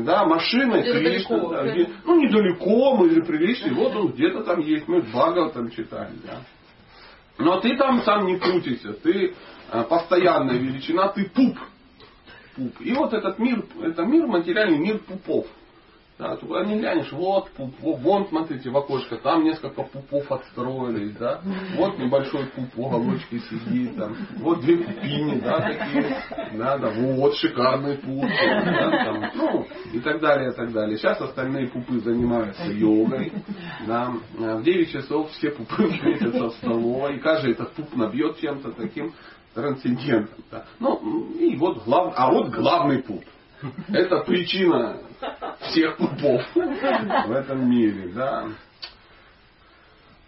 да, 0.00 0.24
машиной 0.24 0.82
Кришна. 0.82 1.48
Да, 1.50 1.70
где, 1.70 1.88
ну, 2.04 2.20
недалеко, 2.20 2.96
мы 2.96 3.10
же 3.10 3.22
приличные, 3.22 3.74
вот 3.74 3.94
он 3.94 4.08
где-то 4.08 4.42
там 4.42 4.58
есть, 4.58 4.88
мы 4.88 5.02
Бхагав 5.02 5.52
там 5.52 5.70
читали, 5.70 6.14
да. 6.24 6.40
Но 7.38 7.60
ты 7.60 7.76
там 7.76 8.02
сам 8.02 8.26
не 8.26 8.38
крутишься, 8.40 8.92
ты 8.94 9.34
э, 9.70 9.82
постоянная 9.84 10.56
величина, 10.56 11.08
ты 11.08 11.30
пуп 11.30 11.56
пуп. 12.54 12.80
И 12.80 12.92
вот 12.94 13.12
этот 13.12 13.38
мир, 13.38 13.64
это 13.82 14.04
мир 14.04 14.26
материальный, 14.26 14.78
мир 14.78 14.98
пупов. 14.98 15.46
Да, 16.16 16.36
туда 16.36 16.64
не 16.64 16.78
глянешь, 16.78 17.10
вот 17.10 17.50
пуп, 17.50 17.74
вон, 17.80 18.28
смотрите, 18.28 18.70
в 18.70 18.76
окошко, 18.76 19.16
там 19.16 19.42
несколько 19.42 19.82
пупов 19.82 20.30
отстроились, 20.30 21.16
да, 21.16 21.40
вот 21.76 21.98
небольшой 21.98 22.46
пуп 22.54 22.72
в 22.72 22.80
уголочке 22.80 23.40
сидит, 23.40 23.96
там, 23.96 24.14
вот 24.36 24.60
две 24.60 24.76
пупини, 24.76 25.40
да, 25.40 25.58
такие, 25.58 26.22
да, 26.56 26.78
да, 26.78 26.90
вот 26.90 27.34
шикарный 27.34 27.98
пуп, 27.98 28.22
да, 28.22 29.04
там, 29.04 29.30
ну, 29.34 29.66
и 29.92 29.98
так 29.98 30.20
далее, 30.20 30.52
и 30.52 30.54
так 30.54 30.72
далее. 30.72 30.98
Сейчас 30.98 31.20
остальные 31.20 31.66
пупы 31.70 31.98
занимаются 31.98 32.70
йогой, 32.70 33.32
да, 33.84 34.12
в 34.38 34.62
9 34.62 34.92
часов 34.92 35.32
все 35.32 35.50
пупы 35.50 35.88
встретятся 35.90 36.50
в 36.50 36.54
столовой, 36.54 37.16
и 37.16 37.18
каждый 37.18 37.54
этот 37.54 37.72
пуп 37.72 37.92
набьет 37.96 38.38
чем-то 38.38 38.70
таким, 38.70 39.12
трансцендентом. 39.54 40.44
Да. 40.50 40.64
Ну, 40.78 41.32
и 41.38 41.56
вот 41.56 41.84
глав... 41.84 42.14
А 42.16 42.30
вот 42.30 42.50
главный 42.50 43.02
путь. 43.02 43.26
Это 43.88 44.18
причина 44.24 44.98
всех 45.60 45.96
пупов 45.96 46.42
в 46.54 47.32
этом 47.32 47.70
мире. 47.70 48.08
Да. 48.14 48.48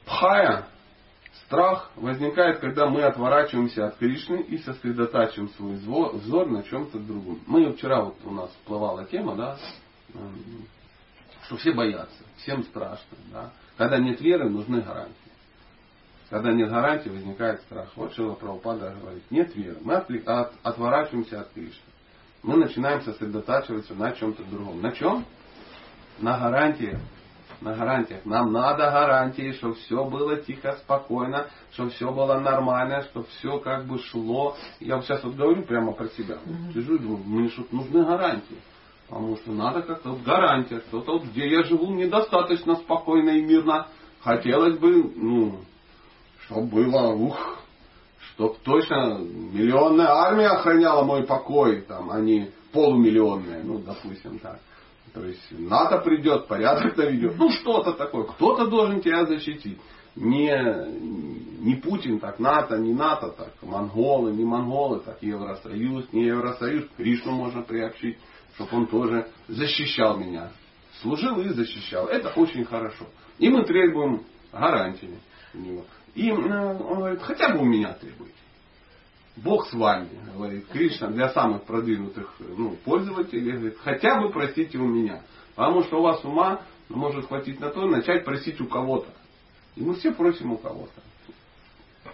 Пхая, 0.06 0.66
страх 1.44 1.90
возникает, 1.96 2.60
когда 2.60 2.86
мы 2.86 3.02
отворачиваемся 3.02 3.86
от 3.86 3.96
Кришны 3.96 4.40
и 4.42 4.58
сосредотачиваем 4.58 5.50
свой 5.50 6.12
взор 6.14 6.48
на 6.48 6.62
чем-то 6.62 6.98
другом. 6.98 7.40
Мы 7.46 7.72
вчера 7.72 8.02
вот 8.02 8.16
у 8.24 8.30
нас 8.30 8.50
всплывала 8.50 9.04
тема, 9.04 9.34
да, 9.34 9.58
что 11.42 11.56
все 11.56 11.72
боятся, 11.72 12.24
всем 12.38 12.62
страшно. 12.64 13.16
Да. 13.32 13.50
Когда 13.76 13.98
нет 13.98 14.20
веры, 14.20 14.48
нужны 14.48 14.80
гарантии. 14.80 15.25
Когда 16.28 16.52
нет 16.52 16.70
гарантии, 16.70 17.08
возникает 17.08 17.60
страх. 17.62 17.88
Вот 17.94 18.12
Шила 18.14 18.34
Прабхупада 18.34 18.94
говорит, 19.00 19.22
нет 19.30 19.54
веры. 19.54 19.78
Мы 19.82 19.94
от, 19.94 20.52
отворачиваемся 20.62 21.40
от 21.40 21.52
Кришны. 21.52 21.80
Мы 22.42 22.56
начинаем 22.56 23.00
сосредотачиваться 23.02 23.94
на 23.94 24.12
чем-то 24.12 24.42
другом. 24.44 24.80
На 24.80 24.92
чем? 24.92 25.24
На 26.18 26.38
гарантиях. 26.38 26.98
На 27.60 27.74
гарантиях. 27.74 28.24
Нам 28.24 28.52
надо 28.52 28.90
гарантии, 28.90 29.52
чтобы 29.52 29.74
все 29.74 30.04
было 30.04 30.36
тихо, 30.36 30.72
спокойно, 30.82 31.46
чтобы 31.72 31.90
все 31.90 32.12
было 32.12 32.40
нормально, 32.40 33.02
чтобы 33.04 33.26
все 33.38 33.58
как 33.60 33.86
бы 33.86 33.98
шло. 33.98 34.56
Я 34.80 34.96
вот 34.96 35.04
сейчас 35.04 35.22
вот 35.22 35.36
говорю 35.36 35.62
прямо 35.62 35.92
про 35.92 36.08
себя. 36.08 36.38
Вот 36.44 36.72
сижу 36.74 36.96
и 36.96 36.98
думаю, 36.98 37.22
мне 37.24 37.48
что 37.50 37.64
нужны 37.70 38.04
гарантии. 38.04 38.58
Потому 39.08 39.36
что 39.36 39.52
надо 39.52 39.82
как-то 39.82 40.10
вот 40.10 40.22
гарантия, 40.22 40.80
что-то 40.88 41.12
вот, 41.12 41.24
где 41.26 41.48
я 41.48 41.62
живу 41.62 41.94
недостаточно 41.94 42.74
спокойно 42.76 43.30
и 43.30 43.42
мирно. 43.42 43.86
Хотелось 44.20 44.76
бы, 44.78 45.04
ну, 45.14 45.60
чтобы 46.46 46.66
было, 46.66 47.12
ух, 47.12 47.58
чтоб 48.32 48.58
точно 48.58 49.18
миллионная 49.18 50.08
армия 50.08 50.48
охраняла 50.48 51.04
мой 51.04 51.24
покой, 51.24 51.82
там, 51.82 52.10
а 52.10 52.20
не 52.20 52.50
полумиллионная, 52.72 53.62
ну, 53.62 53.78
допустим, 53.78 54.38
так. 54.38 54.60
То 55.14 55.24
есть 55.24 55.40
НАТО 55.50 55.98
придет, 55.98 56.46
порядок 56.46 56.96
наведет. 56.96 57.38
Ну, 57.38 57.50
что-то 57.50 57.92
такое. 57.92 58.24
Кто-то 58.24 58.66
должен 58.66 59.00
тебя 59.00 59.24
защитить. 59.24 59.78
Не, 60.14 61.60
не 61.60 61.74
Путин, 61.76 62.20
так 62.20 62.38
НАТО, 62.38 62.76
не 62.76 62.92
НАТО, 62.92 63.30
так 63.30 63.52
монголы, 63.62 64.32
не 64.32 64.44
монголы, 64.44 65.00
так 65.00 65.22
Евросоюз, 65.22 66.12
не 66.12 66.24
Евросоюз. 66.24 66.84
Кришну 66.96 67.32
можно 67.32 67.62
приобщить, 67.62 68.18
чтобы 68.54 68.76
он 68.76 68.86
тоже 68.86 69.28
защищал 69.48 70.18
меня. 70.18 70.50
Служил 71.00 71.40
и 71.40 71.48
защищал. 71.48 72.08
Это 72.08 72.28
очень 72.36 72.64
хорошо. 72.64 73.06
И 73.38 73.48
мы 73.48 73.64
требуем 73.64 74.22
гарантии 74.52 75.18
у 75.54 75.58
него. 75.58 75.84
И 76.16 76.30
он 76.30 76.48
говорит, 76.78 77.20
хотя 77.20 77.50
бы 77.50 77.60
у 77.60 77.64
меня 77.66 77.92
требуйте. 77.92 78.32
Бог 79.36 79.68
с 79.68 79.74
вами, 79.74 80.08
говорит 80.34 80.66
Кришна, 80.68 81.08
для 81.08 81.28
самых 81.28 81.64
продвинутых 81.64 82.34
ну, 82.38 82.70
пользователей, 82.84 83.52
говорит, 83.52 83.78
хотя 83.84 84.18
бы 84.18 84.30
просите 84.30 84.78
у 84.78 84.86
меня. 84.86 85.22
Потому 85.54 85.82
что 85.82 85.98
у 85.98 86.02
вас 86.02 86.24
ума 86.24 86.62
может 86.88 87.26
хватить 87.26 87.60
на 87.60 87.68
то, 87.68 87.86
начать 87.86 88.24
просить 88.24 88.58
у 88.62 88.66
кого-то. 88.66 89.10
И 89.74 89.82
мы 89.82 89.94
все 89.96 90.10
просим 90.10 90.52
у 90.52 90.56
кого-то. 90.56 91.02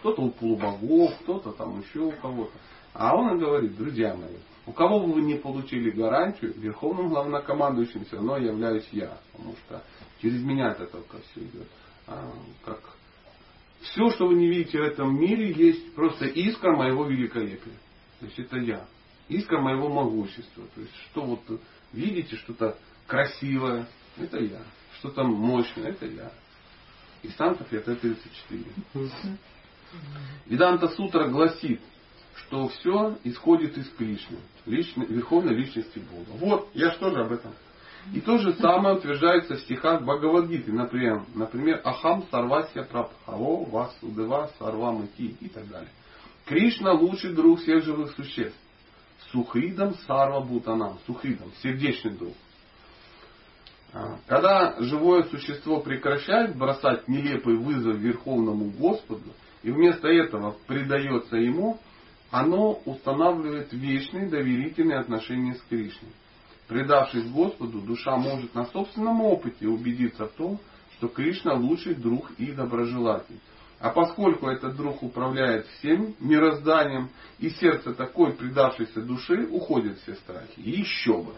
Кто-то 0.00 0.23
у 0.23 0.30
полубогов, 0.30 1.16
кто-то 1.21 1.52
там 1.52 1.80
еще 1.80 2.00
у 2.00 2.11
кого-то. 2.11 2.52
А 2.94 3.14
он 3.14 3.38
говорит, 3.38 3.76
друзья 3.76 4.16
мои, 4.16 4.38
у 4.66 4.73
кого 4.73 4.99
бы 5.06 5.12
вы 5.12 5.23
не 5.23 5.37
получили 5.37 5.90
гарантию, 5.90 6.54
верховным 6.56 7.09
главнокомандующим 7.09 8.04
все 8.06 8.16
равно 8.16 8.37
являюсь 8.38 8.88
я. 8.90 9.16
Потому 9.30 9.54
что 9.64 9.85
через 10.21 10.42
меня 10.42 10.73
это 10.73 10.87
только 10.87 11.18
все 11.18 11.40
идет. 11.40 11.68
А, 12.09 12.32
как 12.64 12.80
все, 13.82 14.10
что 14.10 14.26
вы 14.26 14.34
не 14.34 14.48
видите 14.48 14.78
в 14.78 14.82
этом 14.82 15.18
мире, 15.18 15.52
есть 15.52 15.94
просто 15.94 16.26
искра 16.26 16.76
моего 16.76 17.06
великолепия. 17.06 17.74
То 18.20 18.26
есть 18.26 18.38
это 18.38 18.58
я. 18.58 18.86
Искра 19.28 19.60
моего 19.60 19.88
могущества. 19.88 20.64
То 20.74 20.80
есть 20.80 20.94
что 21.10 21.22
вот 21.22 21.60
видите, 21.92 22.36
что-то 22.36 22.78
красивое, 23.06 23.86
это 24.16 24.38
я. 24.38 24.62
Что-то 24.98 25.24
мощное, 25.24 25.90
это 25.90 26.06
я. 26.06 26.32
И 27.22 27.28
Сантов 27.28 27.72
это 27.72 27.96
34. 27.96 28.64
Веданта 30.46 30.88
Сутра 30.88 31.28
гласит, 31.28 31.80
что 32.34 32.68
все 32.68 33.18
исходит 33.24 33.76
из 33.76 33.88
Кришны, 33.90 34.38
личной, 34.66 35.06
верховной 35.06 35.54
личности 35.54 35.98
Бога. 35.98 36.38
Вот, 36.38 36.70
я 36.74 36.92
что 36.92 37.10
же 37.10 37.20
об 37.20 37.32
этом 37.32 37.52
и 38.12 38.21
то 38.21 38.38
же 38.38 38.54
самое 38.54 38.97
утверждается 38.97 39.54
в 39.54 39.61
стихах 39.61 40.02
Бхагавадгиты, 40.02 40.73
например, 40.73 41.25
например 41.35 41.80
Ахам 41.85 42.25
Сарвасья 42.30 42.82
Прабхаво 42.82 43.64
Васудева 43.71 44.50
Сарвамати 44.59 45.37
и 45.40 45.49
так 45.49 45.68
далее. 45.68 45.90
Кришна 46.47 46.92
лучший 46.92 47.32
друг 47.32 47.61
всех 47.61 47.85
живых 47.85 48.12
существ. 48.16 48.59
Сухридом 49.30 49.94
Сарва 50.06 50.40
Бутанам. 50.40 50.99
Сухридом, 51.06 51.52
сердечный 51.62 52.12
друг. 52.12 52.35
А, 53.94 54.18
когда 54.26 54.75
живое 54.80 55.23
существо 55.25 55.80
прекращает 55.80 56.56
бросать 56.56 57.06
нелепый 57.09 57.56
вызов 57.56 57.97
Верховному 57.97 58.71
Господу 58.71 59.32
и 59.62 59.71
вместо 59.71 60.09
этого 60.09 60.56
предается 60.66 61.37
Ему, 61.37 61.78
оно 62.30 62.80
устанавливает 62.85 63.73
вечные 63.73 64.28
доверительные 64.28 64.99
отношения 64.99 65.54
с 65.54 65.62
Кришной. 65.68 66.11
Предавшись 66.72 67.28
Господу, 67.28 67.82
душа 67.82 68.16
может 68.16 68.54
на 68.54 68.64
собственном 68.64 69.20
опыте 69.20 69.68
убедиться 69.68 70.24
в 70.24 70.32
том, 70.32 70.58
что 70.96 71.08
Кришна 71.08 71.52
лучший 71.52 71.94
друг 71.94 72.30
и 72.38 72.50
доброжелатель. 72.50 73.38
А 73.78 73.90
поскольку 73.90 74.48
этот 74.48 74.74
друг 74.74 75.02
управляет 75.02 75.66
всем 75.66 76.14
мирозданием, 76.18 77.11
и 77.38 77.50
сердце 77.50 77.92
такой 77.92 78.32
предавшейся 78.32 79.02
души 79.02 79.46
уходят 79.50 79.98
все 79.98 80.14
страхи. 80.14 80.61
И 80.61 80.70
еще 80.80 81.22
бы. 81.22 81.35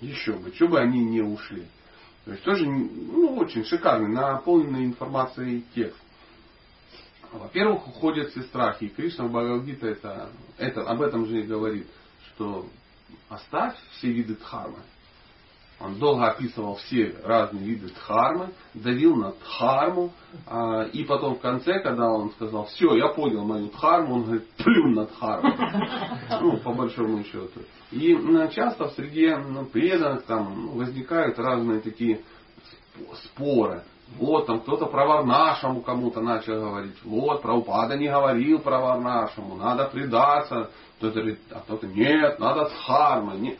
Еще 0.00 0.32
бы. 0.32 0.50
Что 0.54 0.68
бы 0.68 0.80
они 0.80 1.04
не 1.04 1.20
ушли. 1.20 1.66
То 2.24 2.30
есть 2.30 2.42
тоже 2.42 2.64
ну, 2.66 3.36
очень 3.36 3.66
шикарный, 3.66 4.08
наполненный 4.08 4.86
информацией 4.86 5.66
текст. 5.74 6.00
Во-первых, 7.30 7.88
уходят 7.88 8.30
все 8.30 8.40
страхи. 8.44 8.84
И 8.84 8.88
Кришна 8.88 9.26
в 9.26 9.32
Бхагавадгита 9.32 9.86
это, 9.88 10.30
это, 10.56 10.82
об 10.88 11.02
этом 11.02 11.26
же 11.26 11.40
и 11.40 11.42
говорит, 11.42 11.86
что 12.28 12.66
оставь 13.28 13.74
все 13.92 14.08
виды 14.08 14.34
дхармы. 14.34 14.78
Он 15.84 15.98
долго 15.98 16.28
описывал 16.28 16.76
все 16.76 17.14
разные 17.24 17.64
виды 17.64 17.88
дхармы, 17.88 18.50
давил 18.72 19.16
на 19.16 19.32
дхарму, 19.32 20.12
а, 20.46 20.84
и 20.84 21.02
потом 21.04 21.34
в 21.34 21.40
конце, 21.40 21.80
когда 21.80 22.08
он 22.08 22.30
сказал, 22.32 22.66
все, 22.66 22.94
я 22.94 23.08
понял 23.08 23.44
мою 23.44 23.68
дхарму, 23.68 24.14
он 24.14 24.22
говорит, 24.24 24.48
плюн 24.52 24.92
на 24.92 25.06
дхарму. 25.06 25.52
Ну, 26.40 26.56
по 26.58 26.72
большому 26.72 27.24
счету. 27.24 27.62
И 27.90 28.16
часто 28.54 28.88
в 28.88 28.92
среде 28.92 29.36
ну, 29.36 29.64
преданных 29.64 30.24
там 30.24 30.68
возникают 30.76 31.38
разные 31.38 31.80
такие 31.80 32.20
споры. 33.24 33.82
Вот 34.18 34.46
там 34.46 34.60
кто-то 34.60 34.86
про 34.86 35.06
Варнашему 35.06 35.80
кому-то 35.80 36.20
начал 36.20 36.60
говорить. 36.60 36.96
Вот, 37.04 37.42
про 37.42 37.54
Упада 37.54 37.96
не 37.96 38.08
говорил 38.08 38.58
про 38.60 38.80
Варнашему, 38.80 39.56
надо 39.56 39.86
предаться. 39.86 40.70
Кто-то 41.02 41.18
говорит, 41.18 41.40
а 41.50 41.58
кто-то 41.58 41.86
нет, 41.88 42.38
надо 42.38 42.66
с 42.66 42.72
хармой. 42.84 43.40
Нет. 43.40 43.58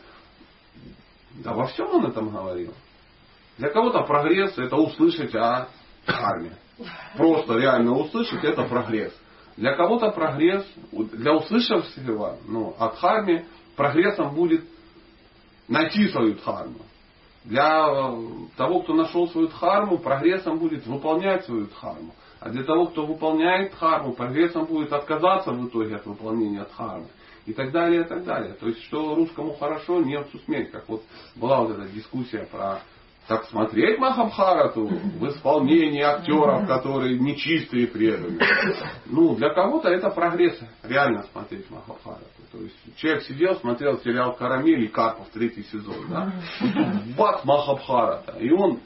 Да 1.43 1.53
во 1.53 1.65
всем 1.65 1.87
он 1.87 2.05
этом 2.05 2.29
говорил. 2.29 2.73
Для 3.57 3.69
кого-то 3.69 4.03
прогресс 4.03 4.57
это 4.57 4.77
услышать 4.77 5.35
о 5.35 5.67
харме. 6.05 6.55
Просто 7.17 7.55
реально 7.57 7.97
услышать 7.97 8.45
это 8.45 8.63
прогресс. 8.63 9.13
Для 9.57 9.75
кого-то 9.75 10.11
прогресс, 10.11 10.65
для 10.93 11.33
услышавшего 11.33 12.37
ну, 12.47 12.77
от 12.79 12.95
харме 12.99 13.45
прогрессом 13.75 14.33
будет 14.33 14.63
найти 15.67 16.07
свою 16.07 16.35
дхарму. 16.35 16.79
Для 17.43 17.89
э, 17.89 18.17
того, 18.55 18.83
кто 18.83 18.93
нашел 18.93 19.27
свою 19.27 19.49
дхарму, 19.49 19.97
прогрессом 19.97 20.59
будет 20.59 20.87
выполнять 20.87 21.43
свою 21.43 21.65
дхарму. 21.65 22.15
А 22.39 22.49
для 22.49 22.63
того, 22.63 22.87
кто 22.87 23.05
выполняет 23.05 23.73
дхарму, 23.73 24.13
прогрессом 24.13 24.65
будет 24.65 24.93
отказаться 24.93 25.51
в 25.51 25.67
итоге 25.67 25.97
от 25.97 26.05
выполнения 26.05 26.63
дхармы. 26.63 27.07
И 27.45 27.53
так 27.53 27.71
далее, 27.71 28.01
и 28.01 28.05
так 28.05 28.23
далее. 28.23 28.53
То 28.53 28.67
есть, 28.67 28.83
что 28.83 29.15
русскому 29.15 29.53
хорошо, 29.55 29.99
немцу 29.99 30.39
смерть. 30.45 30.71
Как 30.71 30.87
вот 30.87 31.03
была 31.35 31.61
вот 31.61 31.71
эта 31.71 31.89
дискуссия 31.89 32.47
про 32.49 32.79
так 33.27 33.45
смотреть 33.45 33.99
Махабхарату 33.99 34.85
в 34.85 35.27
исполнении 35.29 36.01
актеров, 36.01 36.67
которые 36.67 37.17
нечистые 37.19 37.87
преданные. 37.87 38.45
Ну, 39.05 39.35
для 39.35 39.53
кого-то 39.53 39.87
это 39.87 40.09
прогресс, 40.09 40.59
реально 40.83 41.23
смотреть 41.31 41.69
Махабхарату. 41.69 42.25
То 42.51 42.57
есть 42.59 42.75
человек 42.97 43.23
сидел, 43.23 43.55
смотрел 43.55 43.97
сериал 43.99 44.35
«Карамель» 44.35 44.83
и 44.83 44.87
«Карпов» 44.87 45.29
третий 45.29 45.63
сезон. 45.63 45.95
Да? 46.09 46.33
Бац, 47.17 47.45
Махабхарата. 47.45 48.37
И 48.39 48.51
он 48.51 48.79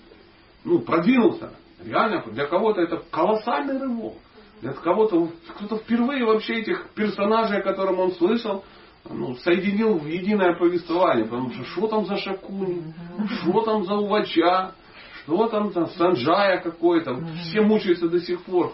ну, 0.64 0.80
продвинулся. 0.80 1.52
Реально, 1.84 2.24
для 2.28 2.46
кого-то 2.46 2.82
это 2.82 3.04
колоссальный 3.12 3.80
рывок. 3.80 4.18
Для 4.62 4.74
кого-то, 4.74 5.30
кто-то 5.56 5.78
впервые 5.78 6.26
вообще 6.26 6.62
этих 6.62 6.90
персонажей, 6.96 7.60
о 7.60 7.64
котором 7.64 8.00
он 8.00 8.12
слышал, 8.14 8.64
ну, 9.10 9.36
соединил 9.36 9.98
в 9.98 10.08
единое 10.08 10.58
повествование. 10.58 11.26
Потому 11.26 11.52
что 11.52 11.64
что 11.66 11.88
там 11.88 12.06
за 12.06 12.18
Шакуни, 12.18 12.94
что 13.42 13.62
там 13.62 13.84
за 13.84 13.94
Увача, 13.96 14.72
что 15.24 15.48
там 15.48 15.72
за 15.72 15.86
Санджая 15.88 16.60
какой-то. 16.62 17.16
Все 17.44 17.62
мучаются 17.62 18.10
до 18.10 18.20
сих 18.20 18.42
пор. 18.44 18.74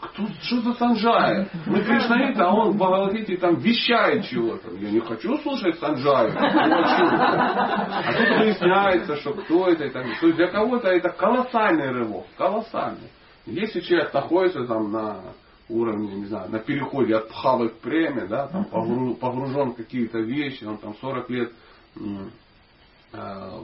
Кто, 0.00 0.26
что 0.42 0.60
за 0.60 0.74
Санджая? 0.74 1.48
Мы 1.66 1.80
Кришнаиты, 1.82 2.42
а 2.42 2.52
он 2.52 2.72
в 2.72 2.76
Бхагавадгите 2.76 3.36
там 3.36 3.56
вещает 3.56 4.26
чего-то. 4.26 4.70
Я 4.72 4.90
не 4.90 5.00
хочу 5.00 5.36
слушать 5.38 5.78
Санджая. 5.78 6.32
А 6.36 8.12
тут 8.12 8.28
выясняется, 8.38 9.16
что 9.16 9.34
кто 9.34 9.68
это 9.68 9.84
и 9.84 9.90
так 9.90 10.02
далее. 10.02 10.18
То 10.20 10.26
есть 10.26 10.36
для 10.36 10.48
кого-то 10.48 10.88
это 10.88 11.10
колоссальный 11.10 11.90
рывок. 11.90 12.26
Колоссальный. 12.36 13.08
Если 13.46 13.80
человек 13.80 14.12
находится 14.14 14.64
там 14.66 14.90
на 14.90 15.20
уровне, 15.68 16.14
не 16.14 16.26
знаю, 16.26 16.50
на 16.50 16.58
переходе 16.58 17.16
от 17.16 17.28
пхавы 17.28 17.68
к 17.70 17.78
преме, 17.78 18.26
да, 18.26 18.48
там 18.48 18.64
погружен 18.64 19.72
в 19.72 19.76
какие-то 19.76 20.18
вещи, 20.18 20.64
он 20.64 20.78
там 20.78 20.94
40 20.96 21.30
лет 21.30 21.52
э, 23.12 23.60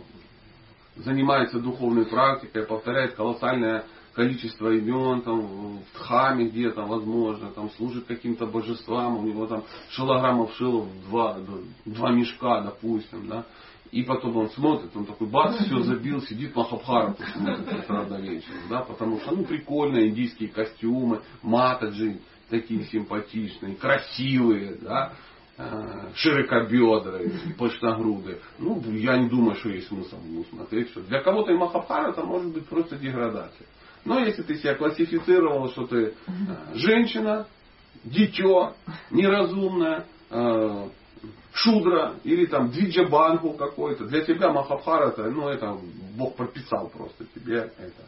занимается 0.97 1.61
духовной 1.61 2.07
практикой, 2.07 2.67
повторяет 2.67 3.15
колоссальное 3.15 3.85
количество 4.15 4.71
имен, 4.71 5.23
там, 5.23 5.41
в 5.41 5.83
Дхаме 5.95 6.49
где-то, 6.49 6.83
возможно, 6.83 7.51
там, 7.51 7.71
служит 7.71 8.07
каким-то 8.07 8.47
божествам, 8.47 9.19
у 9.19 9.23
него 9.23 9.47
там 9.47 9.65
шилограммов 9.91 10.53
шил 10.55 10.89
два, 11.09 11.39
два 11.85 12.11
мешка, 12.11 12.61
допустим, 12.63 13.29
да, 13.29 13.47
и 13.93 14.03
потом 14.03 14.37
он 14.37 14.51
смотрит, 14.51 14.91
он 14.95 15.05
такой, 15.05 15.29
бац, 15.29 15.57
все 15.57 15.81
забил, 15.81 16.23
сидит 16.23 16.53
вечера, 18.19 18.55
да, 18.69 18.81
потому 18.83 19.21
что, 19.21 19.35
ну, 19.35 19.45
прикольно, 19.45 20.07
индийские 20.07 20.49
костюмы, 20.49 21.23
матаджи, 21.43 22.21
такие 22.49 22.85
симпатичные, 22.85 23.77
красивые, 23.77 24.77
да, 24.81 25.13
э, 25.59 26.11
широкобедрые, 26.15 27.33
пышногрудые. 27.59 28.39
Ну, 28.59 28.81
я 28.93 29.19
не 29.19 29.29
думаю, 29.29 29.57
что 29.57 29.71
есть 29.71 29.89
смысл 29.89 30.17
ему 30.25 30.45
смотреть. 30.45 30.91
Что 30.91 31.03
для 31.03 31.23
кого-то 31.23 31.53
и 31.53 31.57
Махабхарата 31.57 32.23
может 32.23 32.53
быть 32.53 32.67
просто 32.67 32.97
деградация. 32.97 33.67
Но 34.05 34.19
если 34.19 34.43
ты 34.43 34.57
себя 34.57 34.75
классифицировал, 34.75 35.69
что 35.71 35.87
ты 35.87 35.97
э, 35.97 36.13
женщина, 36.75 37.47
дитё, 38.05 38.75
неразумная, 39.11 40.07
э, 40.31 40.89
шудра 41.63 42.15
или 42.25 42.47
там 42.47 42.71
двиджабангу 42.71 43.53
какой-то, 43.55 44.05
для 44.05 44.25
тебя 44.25 44.53
Махабхарата, 44.53 45.25
ну 45.31 45.49
это 45.49 45.77
Бог 46.17 46.37
прописал 46.37 46.89
просто 46.89 47.25
тебе 47.35 47.73
это 47.79 48.03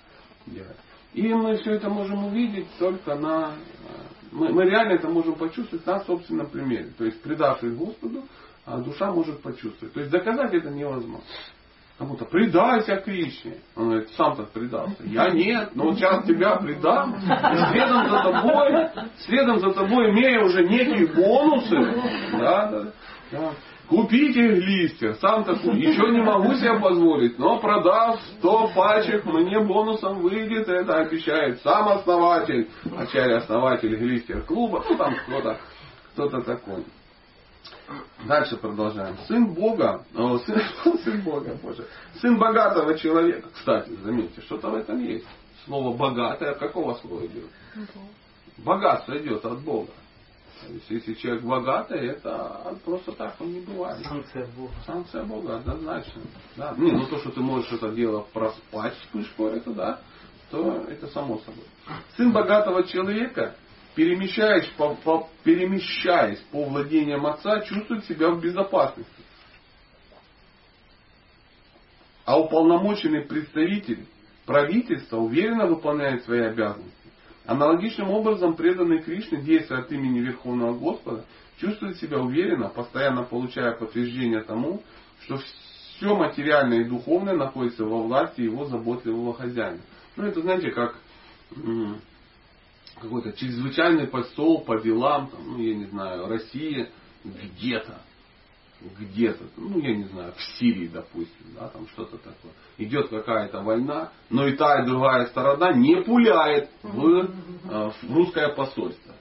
делать. 0.46 0.76
И 1.14 1.28
мы 1.34 1.56
все 1.58 1.72
это 1.72 1.90
можем 1.90 2.26
увидеть 2.26 2.68
только 2.78 3.14
на... 3.14 3.50
Э, 3.50 4.12
мы, 4.30 4.48
мы 4.50 4.64
реально 4.64 4.94
это 4.94 5.08
можем 5.08 5.34
почувствовать 5.34 5.84
на 5.86 6.00
собственном 6.00 6.46
примере. 6.46 6.90
То 6.96 7.04
есть, 7.04 7.20
предавшись 7.20 7.74
Господу, 7.74 8.24
а 8.64 8.78
душа 8.78 9.12
может 9.12 9.42
почувствовать. 9.42 9.92
То 9.92 10.00
есть, 10.00 10.10
доказать 10.10 10.54
это 10.54 10.70
невозможно. 10.70 11.26
Кому-то 11.98 12.24
предайся 12.24 12.96
Кришне. 12.96 13.58
Он 13.76 13.90
говорит, 13.90 14.08
сам 14.16 14.34
так 14.36 14.50
предался. 14.52 14.96
Я 15.04 15.30
нет, 15.30 15.70
но 15.74 15.84
вот 15.84 15.96
сейчас 15.96 16.24
тебя 16.24 16.56
предам. 16.56 17.14
И 17.14 17.20
следом 17.20 18.08
за 18.08 18.22
тобой, 18.22 19.06
следом 19.18 19.60
за 19.60 19.72
тобой, 19.72 20.10
имея 20.10 20.42
уже 20.42 20.64
некие 20.64 21.06
бонусы, 21.08 21.76
да, 22.32 22.70
да, 22.70 22.92
да, 23.32 23.54
Купите 23.88 24.40
листья, 24.40 25.12
сам 25.14 25.44
такой, 25.44 25.74
ничего 25.74 26.08
не 26.08 26.22
могу 26.22 26.54
себе 26.54 26.78
позволить, 26.80 27.38
но 27.38 27.58
продав 27.58 28.22
100 28.38 28.70
пачек, 28.74 29.24
мне 29.26 29.60
бонусом 29.60 30.20
выйдет, 30.20 30.66
это 30.68 31.00
обещает 31.00 31.60
сам 31.62 31.88
основатель, 31.88 32.70
ачарь-основатель 32.96 33.94
листьев 33.94 34.46
клуба, 34.46 34.82
ну 34.88 34.96
там 34.96 35.14
кто-то, 35.26 35.60
кто-то 36.12 36.40
такой. 36.42 36.84
Дальше 38.26 38.56
продолжаем. 38.56 39.18
Сын 39.26 39.52
Бога, 39.52 40.06
о, 40.14 40.38
сын, 40.38 40.62
сын 41.04 41.20
Бога, 41.22 41.58
Боже, 41.62 41.86
сын 42.20 42.38
богатого 42.38 42.96
человека. 42.96 43.48
Кстати, 43.52 43.90
заметьте, 44.02 44.40
что-то 44.42 44.70
в 44.70 44.74
этом 44.76 45.02
есть. 45.02 45.26
Слово 45.66 45.94
богатое 45.94 46.52
от 46.52 46.58
какого 46.58 46.94
слова 46.94 47.26
идет? 47.26 47.44
Богатство 48.58 49.18
идет 49.18 49.44
от 49.44 49.60
Бога. 49.60 49.90
То 50.66 50.72
есть, 50.72 50.90
если 50.90 51.14
человек 51.14 51.42
богатый, 51.42 52.06
это 52.08 52.76
просто 52.84 53.12
так 53.12 53.34
он 53.40 53.52
не 53.52 53.60
бывает. 53.60 54.04
Санкция 54.06 54.46
Бога. 54.56 54.72
Санкция 54.86 55.24
Бога, 55.24 55.56
однозначно. 55.56 56.22
Да. 56.56 56.74
Не, 56.76 56.92
ну 56.92 57.06
то, 57.06 57.18
что 57.18 57.30
ты 57.30 57.40
можешь 57.40 57.72
это 57.72 57.90
дело 57.92 58.26
проспать 58.32 58.94
вспышку, 58.98 59.46
это 59.46 59.72
да, 59.72 60.00
то 60.50 60.84
это 60.88 61.08
само 61.08 61.38
собой. 61.38 61.64
Сын 62.16 62.32
богатого 62.32 62.84
человека, 62.84 63.56
перемещаясь 63.94 64.66
по, 64.76 64.94
по, 64.94 65.28
перемещаясь 65.42 66.40
по 66.52 66.64
владениям 66.64 67.26
отца, 67.26 67.60
чувствует 67.62 68.04
себя 68.04 68.30
в 68.30 68.40
безопасности. 68.40 69.10
А 72.24 72.38
уполномоченный 72.38 73.22
представитель 73.22 74.06
правительства 74.46 75.16
уверенно 75.16 75.66
выполняет 75.66 76.24
свои 76.24 76.42
обязанности. 76.42 77.01
Аналогичным 77.44 78.10
образом 78.10 78.54
преданный 78.54 79.02
Кришне, 79.02 79.40
действуя 79.42 79.80
от 79.80 79.90
имени 79.90 80.20
Верховного 80.20 80.78
Господа, 80.78 81.24
чувствует 81.58 81.96
себя 81.96 82.20
уверенно, 82.20 82.68
постоянно 82.68 83.24
получая 83.24 83.72
подтверждение 83.72 84.42
тому, 84.42 84.82
что 85.22 85.38
все 85.38 86.14
материальное 86.14 86.80
и 86.80 86.88
духовное 86.88 87.36
находится 87.36 87.84
во 87.84 88.02
власти 88.02 88.42
его 88.42 88.64
заботливого 88.66 89.34
хозяина. 89.34 89.80
Ну, 90.16 90.24
это, 90.24 90.40
знаете, 90.40 90.70
как 90.70 90.96
какой-то 93.00 93.32
чрезвычайный 93.32 94.06
посол 94.06 94.62
по 94.64 94.80
делам, 94.80 95.28
там, 95.28 95.40
ну, 95.44 95.58
я 95.58 95.74
не 95.74 95.86
знаю, 95.86 96.28
России 96.28 96.88
где-то 97.24 98.00
где-то, 98.98 99.44
ну 99.56 99.78
я 99.78 99.94
не 99.96 100.04
знаю, 100.04 100.32
в 100.32 100.42
Сирии, 100.58 100.88
допустим, 100.88 101.46
да, 101.58 101.68
там 101.68 101.86
что-то 101.88 102.16
такое. 102.18 102.52
Идет 102.78 103.08
какая-то 103.08 103.62
война, 103.62 104.10
но 104.30 104.46
и 104.46 104.56
та, 104.56 104.82
и 104.82 104.86
другая 104.86 105.26
сторона 105.26 105.72
не 105.72 106.02
пуляет 106.02 106.70
в, 106.82 107.06
э, 107.08 107.90
в 108.02 108.14
русское 108.14 108.48
посольство. 108.48 109.14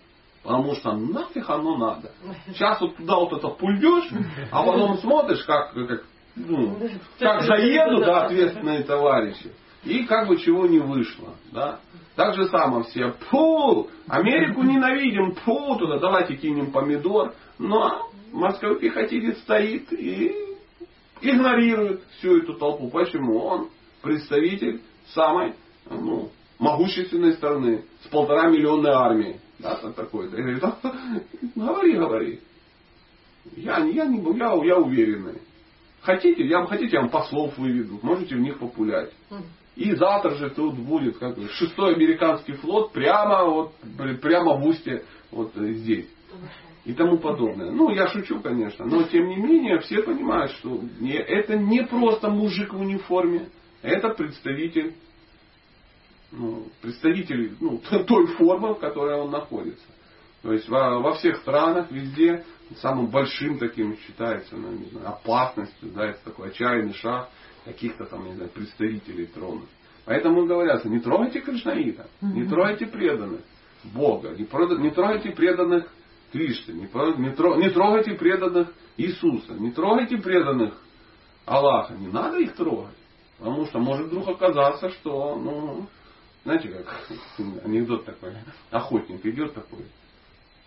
Потому 0.44 0.74
что 0.76 0.94
нафиг 0.94 1.50
оно 1.50 1.78
надо. 1.78 2.12
Сейчас 2.48 2.82
вот 2.82 2.98
туда 2.98 3.16
вот 3.16 3.34
это 3.34 3.48
пульдешь, 3.50 4.10
а 4.52 4.64
потом 4.64 4.98
смотришь, 4.98 5.44
как, 5.44 5.74
как, 5.74 6.04
ну, 6.36 6.80
как 7.20 7.44
заедут 7.44 8.06
да, 8.06 8.26
ответственные 8.26 8.84
товарищи. 8.84 9.52
И 9.84 10.06
как 10.06 10.28
бы 10.28 10.38
чего 10.38 10.68
не 10.68 10.80
вышло. 10.80 11.36
Да? 11.52 11.80
Так 12.16 12.36
же 12.36 12.46
самое 12.50 12.84
все. 12.84 13.16
Пу! 13.30 13.90
Америку 14.08 14.62
ненавидим. 14.62 15.34
Пу! 15.44 15.76
Туда 15.78 15.98
давайте 15.98 16.36
кинем 16.36 16.72
помидор. 16.72 17.34
Но 17.58 18.11
морской 18.32 18.80
пехотинец 18.80 19.38
стоит 19.40 19.92
и 19.94 20.36
игнорирует 21.22 22.02
всю 22.18 22.40
эту 22.40 22.56
толпу. 22.56 22.90
Почему? 22.90 23.40
Он 23.40 23.70
представитель 24.02 24.82
самой 25.14 25.54
ну, 25.90 26.32
могущественной 26.60 27.34
страны 27.34 27.86
с 28.04 28.08
полтора 28.08 28.50
миллионной 28.50 28.92
армией. 28.92 29.36
Да, 29.60 29.76
такой-то. 29.76 30.38
И 30.38 30.42
говорит, 30.42 30.64
говори, 31.56 31.94
говори. 31.94 32.40
Я, 33.56 33.78
я, 33.80 34.06
не, 34.06 34.20
я, 34.38 34.54
я 34.66 34.78
уверенный. 34.78 35.42
Хотите, 36.02 36.44
я, 36.48 36.66
хотите, 36.66 36.96
я 36.96 37.02
вам 37.02 37.10
послов 37.10 37.58
выведу. 37.58 38.00
Можете 38.02 38.36
в 38.36 38.40
них 38.40 38.58
популять. 38.58 39.12
И 39.76 39.94
завтра 39.96 40.32
же 40.32 40.50
тут 40.50 40.76
будет 40.76 41.18
как 41.18 41.38
бы, 41.38 41.48
шестой 41.50 41.96
американский 41.96 42.54
флот 42.54 42.92
прямо, 42.92 43.46
вот, 43.46 43.74
прямо 44.22 44.58
в 44.58 44.66
устье 44.66 45.06
вот 45.32 45.54
здесь 45.56 46.08
и 46.84 46.94
тому 46.94 47.18
подобное. 47.18 47.72
Ну, 47.72 47.92
я 47.92 48.08
шучу, 48.08 48.40
конечно, 48.40 48.86
но 48.86 49.04
тем 49.04 49.28
не 49.28 49.36
менее 49.36 49.80
все 49.80 50.02
понимают, 50.02 50.52
что 50.54 50.82
это 51.28 51.58
не 51.58 51.84
просто 51.84 52.30
мужик 52.30 52.74
в 52.74 52.80
униформе, 52.80 53.50
это 53.82 54.10
представитель, 54.10 54.96
ну, 56.32 56.68
представитель 56.82 57.56
ну, 57.60 57.82
той 58.08 58.28
формы, 58.38 58.74
в 58.74 58.80
которой 58.80 59.20
он 59.20 59.32
находится. 59.32 59.86
То 60.42 60.54
есть 60.54 60.68
во, 60.70 61.00
во 61.00 61.14
всех 61.14 61.38
странах, 61.38 61.92
везде 61.92 62.44
самым 62.78 63.08
большим 63.08 63.60
таким 63.60 63.96
считается 63.98 64.56
ну, 64.56 64.72
не 64.72 64.86
знаю, 64.86 65.10
опасностью, 65.10 65.92
да, 65.92 66.08
это 66.08 66.20
такой 66.24 66.50
отчаянный 66.50 66.94
шаг 66.94 67.30
каких-то 67.66 68.06
там, 68.06 68.26
не 68.26 68.34
знаю, 68.34 68.50
представителей 68.50 69.28
трона. 69.28 69.66
Поэтому 70.06 70.48
говорят, 70.48 70.84
не 70.86 71.00
трогайте 71.00 71.42
Кришнаита, 71.42 72.08
не 72.22 72.48
трогайте 72.48 72.88
преданных 72.88 73.42
Бога, 73.84 74.30
не, 74.30 74.48
не 74.84 74.90
трогайте 74.90 75.30
преданных 75.32 75.86
Кришны, 76.32 76.74
не, 76.74 77.64
не 77.64 77.70
трогайте 77.70 78.14
преданных 78.14 78.74
Иисуса, 78.98 79.54
не 79.54 79.72
трогайте 79.72 80.18
преданных 80.18 80.82
Аллаха, 81.46 81.94
не 81.94 82.08
надо 82.08 82.40
их 82.40 82.56
трогать. 82.56 82.96
Потому 83.38 83.66
что 83.66 83.80
может 83.80 84.08
вдруг 84.08 84.30
оказаться, 84.30 84.90
что, 84.90 85.36
ну, 85.36 85.88
знаете, 86.44 86.70
как 86.70 87.10
анекдот 87.66 88.06
такой, 88.06 88.36
охотник 88.70 89.26
идет 89.26 89.54
такой, 89.54 89.86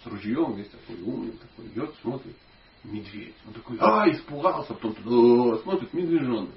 с 0.03 0.07
ружьем, 0.07 0.55
весь 0.55 0.69
такой 0.69 1.03
умный, 1.03 1.33
такой, 1.33 1.67
идет, 1.69 1.95
смотрит, 2.03 2.37
медведь. 2.85 3.35
Он 3.47 3.55
такой, 3.55 3.79
а, 3.81 4.11
испугался, 4.11 4.75
потом 4.75 4.95
туда, 4.95 5.63
смотрит, 5.63 5.95
медвежонок. 5.95 6.55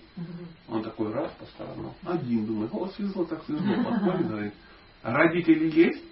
Он 0.67 0.83
такой, 0.83 1.13
раз 1.13 1.31
по 1.33 1.45
сторонам, 1.45 1.93
один, 2.03 2.45
думает, 2.45 2.71
о, 2.73 2.87
свезло, 2.87 3.25
так 3.25 3.43
свезло, 3.45 3.83
подходит, 3.83 4.27
говорит, 4.27 4.53
родители 5.03 5.69
есть? 5.69 6.03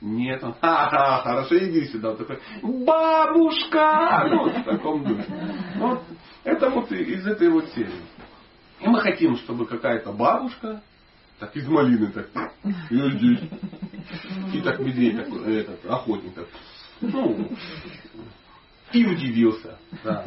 Нет, 0.00 0.42
он, 0.44 0.54
ха-ха, 0.60 1.22
хорошо, 1.22 1.58
иди 1.58 1.86
сюда. 1.86 2.10
Он 2.10 2.16
такой, 2.16 2.38
бабушка! 2.62 4.26
Ну, 4.30 4.48
в 4.48 4.64
таком 4.64 5.04
духе. 5.04 5.26
Вот, 5.76 6.02
это 6.44 6.70
вот 6.70 6.90
из 6.92 7.26
этой 7.26 7.50
вот 7.50 7.68
серии. 7.70 8.02
И 8.80 8.88
мы 8.88 9.00
хотим, 9.00 9.36
чтобы 9.36 9.66
какая-то 9.66 10.12
бабушка, 10.12 10.82
так 11.38 11.54
из 11.56 11.66
малины 11.66 12.12
так, 12.12 12.28
иди. 12.90 13.50
И 14.54 14.60
так 14.62 14.78
медведь 14.78 15.16
такой, 15.16 15.56
этот, 15.56 15.84
охотник 15.86 16.34
так, 16.34 16.46
ну, 17.00 17.50
и 18.92 19.06
удивился. 19.06 19.78
Да. 20.04 20.24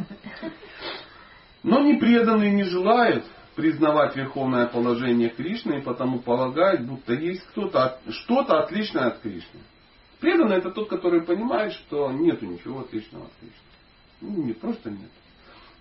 Но 1.64 1.80
непреданный 1.82 2.52
не 2.52 2.64
желает 2.64 3.26
признавать 3.56 4.16
верховное 4.16 4.68
положение 4.68 5.30
Кришны 5.30 5.80
и 5.80 5.82
потому 5.82 6.20
полагает, 6.20 6.86
будто 6.86 7.14
есть 7.14 7.46
кто-то, 7.48 8.00
что-то 8.10 8.60
отличное 8.60 9.08
от 9.08 9.20
Кришны. 9.20 9.60
Преданный 10.20 10.58
это 10.58 10.72
тот, 10.72 10.90
который 10.90 11.24
понимает, 11.24 11.74
что 11.74 12.12
нет 12.12 12.42
ничего 12.42 12.82
отличного 12.82 13.26
от 13.26 13.34
Кришны. 13.40 13.58
Ну, 14.22 14.44
нет, 14.44 14.60
просто 14.60 14.90
нет. 14.90 15.12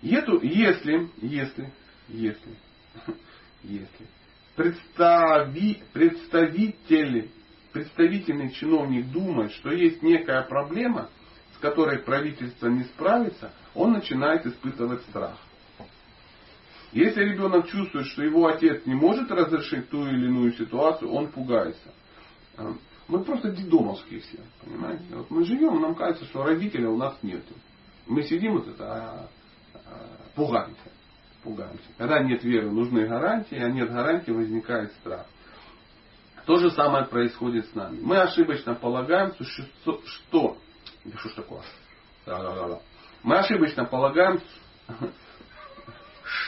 Эту, 0.01 0.41
если, 0.41 1.09
если, 1.21 1.71
если, 2.09 2.55
если 3.63 4.07
представи, 4.55 5.81
представитель, 5.93 7.31
представительный 7.71 8.51
чиновник 8.51 9.11
думает, 9.11 9.51
что 9.53 9.71
есть 9.71 10.01
некая 10.03 10.43
проблема, 10.43 11.09
с 11.55 11.57
которой 11.59 11.99
правительство 11.99 12.67
не 12.67 12.83
справится, 12.83 13.51
он 13.73 13.93
начинает 13.93 14.45
испытывать 14.45 15.01
страх. 15.03 15.37
Если 16.93 17.23
ребенок 17.23 17.67
чувствует, 17.67 18.05
что 18.07 18.23
его 18.23 18.47
отец 18.47 18.85
не 18.85 18.93
может 18.93 19.31
разрешить 19.31 19.89
ту 19.89 20.05
или 20.05 20.27
иную 20.27 20.53
ситуацию, 20.53 21.11
он 21.11 21.27
пугается. 21.31 21.91
А, 22.55 22.71
мы 23.07 23.23
просто 23.23 23.49
дедомовские 23.49 24.19
все, 24.19 24.37
понимаете? 24.63 25.03
Вот 25.11 25.31
мы 25.31 25.43
живем, 25.43 25.81
нам 25.81 25.95
кажется, 25.95 26.25
что 26.25 26.43
родителя 26.43 26.89
у 26.89 26.97
нас 26.97 27.17
нет. 27.23 27.43
Мы 28.05 28.21
сидим 28.23 28.53
вот 28.53 28.67
это, 28.67 28.85
а, 28.85 29.27
а, 29.73 29.79
пугаемся. 30.35 30.91
Пугаемся. 31.43 31.83
Когда 31.97 32.19
нет 32.19 32.43
веры, 32.43 32.71
нужны 32.71 33.07
гарантии, 33.07 33.57
а 33.57 33.69
нет 33.69 33.91
гарантии, 33.91 34.31
возникает 34.31 34.93
страх. 34.93 35.25
То 36.45 36.57
же 36.57 36.69
самое 36.71 37.05
происходит 37.05 37.65
с 37.69 37.73
нами. 37.73 37.99
Мы 38.01 38.17
ошибочно 38.17 38.75
полагаем, 38.75 39.33
что... 39.41 39.99
что 40.05 40.57
что 41.17 41.29
ж 41.29 41.33
такое? 41.33 41.61
Да, 42.25 42.41
да, 42.41 42.67
да. 42.67 42.79
Мы 43.23 43.37
ошибочно 43.37 43.83
полагаем, 43.83 44.39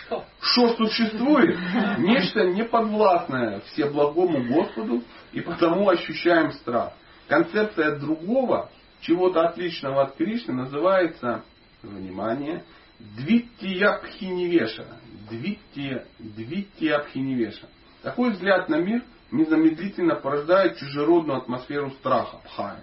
что? 0.05 0.25
Что 0.55 0.73
существует? 0.77 1.59
Нечто 1.97 2.45
неподвластное 2.45 3.59
всеблагому 3.59 4.47
Господу, 4.47 5.03
и 5.33 5.41
потому 5.41 5.89
ощущаем 5.89 6.53
страх. 6.53 6.93
Концепция 7.27 7.99
другого, 7.99 8.71
чего-то 9.01 9.41
отличного 9.41 10.03
от 10.03 10.15
Кришны, 10.15 10.53
называется, 10.53 11.43
внимание, 11.83 12.63
Двиттиябхиневеша. 12.99 14.85
Двиттия, 15.29 16.05
Двиттиябхиневеша. 16.19 17.67
Такой 18.01 18.29
взгляд 18.29 18.69
на 18.69 18.77
мир 18.77 19.03
незамедлительно 19.31 20.15
порождает 20.15 20.77
чужеродную 20.77 21.39
атмосферу 21.39 21.91
страха, 21.91 22.37
Абхая. 22.37 22.79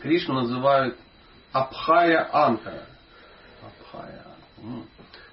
Кришну 0.00 0.34
называют 0.34 0.98
Абхая 1.52 2.28
Анкара. 2.30 2.84
Абхая. 3.62 4.22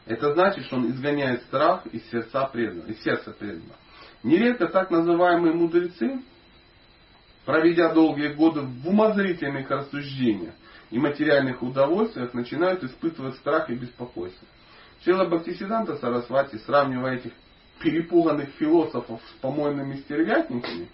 Это 0.09 0.33
значит, 0.33 0.65
что 0.65 0.77
он 0.77 0.89
изгоняет 0.89 1.43
страх 1.43 1.85
из 1.85 2.03
сердца 2.09 2.49
преданного, 2.51 2.87
из 2.87 2.99
сердца 3.03 3.31
преданного. 3.31 3.75
Нередко 4.23 4.67
так 4.67 4.89
называемые 4.89 5.53
мудрецы, 5.53 6.23
проведя 7.45 7.93
долгие 7.93 8.29
годы 8.33 8.61
в 8.61 8.87
умозрительных 8.87 9.69
рассуждениях 9.69 10.55
и 10.89 10.97
материальных 10.97 11.61
удовольствиях, 11.61 12.33
начинают 12.33 12.83
испытывать 12.83 13.35
страх 13.35 13.69
и 13.69 13.75
беспокойство. 13.75 14.47
Сила 15.05 15.25
Бхактисиданта 15.25 15.97
Сарасвати, 15.97 16.57
сравнивая 16.65 17.17
этих 17.17 17.33
перепуганных 17.79 18.49
философов 18.57 19.21
с 19.29 19.41
помойными 19.41 19.97
стервятниками, 19.97 20.89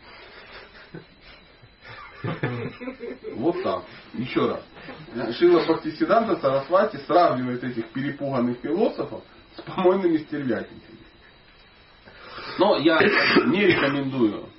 вот 3.35 3.61
так. 3.63 3.83
Еще 4.13 4.47
раз. 4.47 5.35
Шила 5.37 5.63
Бхактисиданта 5.63 6.37
Сарасвати 6.37 6.97
сравнивает 7.05 7.63
этих 7.63 7.87
перепуганных 7.87 8.59
философов 8.59 9.23
с 9.55 9.61
помойными 9.61 10.17
стервятниками. 10.17 10.99
Но 12.59 12.77
я 12.77 12.99
не 13.01 13.65
рекомендую 13.65 14.49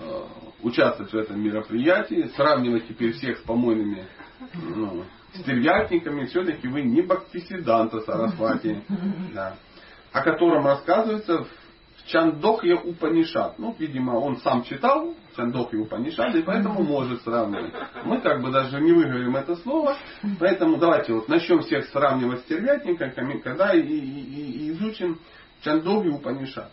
э, 0.00 0.22
участвовать 0.62 1.12
в 1.12 1.16
этом 1.16 1.42
мероприятии, 1.42 2.30
сравнивать 2.36 2.88
теперь 2.88 3.12
всех 3.12 3.38
с 3.38 3.42
помойными 3.42 4.06
ну, 4.54 5.04
стервятниками. 5.34 6.26
Все-таки 6.26 6.68
вы 6.68 6.82
не 6.82 7.02
Бхактисиданта 7.02 8.00
Сарасвати, 8.00 8.82
да, 9.34 9.56
о 10.12 10.22
котором 10.22 10.66
рассказывается 10.66 11.44
в 11.44 11.61
Чандохья 12.06 12.76
Упанишат. 12.76 13.58
Ну, 13.58 13.74
видимо, 13.78 14.12
он 14.12 14.38
сам 14.38 14.64
читал 14.64 15.14
Чандохья 15.36 15.80
Упанишат, 15.80 16.34
и 16.34 16.42
поэтому 16.42 16.82
может 16.82 17.22
сравнивать. 17.22 17.72
Мы 18.04 18.20
как 18.20 18.42
бы 18.42 18.50
даже 18.50 18.80
не 18.80 18.92
выговорим 18.92 19.36
это 19.36 19.56
слово, 19.56 19.96
поэтому 20.38 20.78
давайте 20.78 21.12
вот 21.12 21.28
начнем 21.28 21.60
всех 21.60 21.86
сравнивать 21.86 22.40
с 22.40 22.42
стервятниками, 22.44 23.38
когда 23.38 23.74
и, 23.74 23.80
и, 23.80 24.66
и 24.66 24.70
изучим 24.72 25.20
Чандохью 25.62 26.16
Упанишат. 26.16 26.70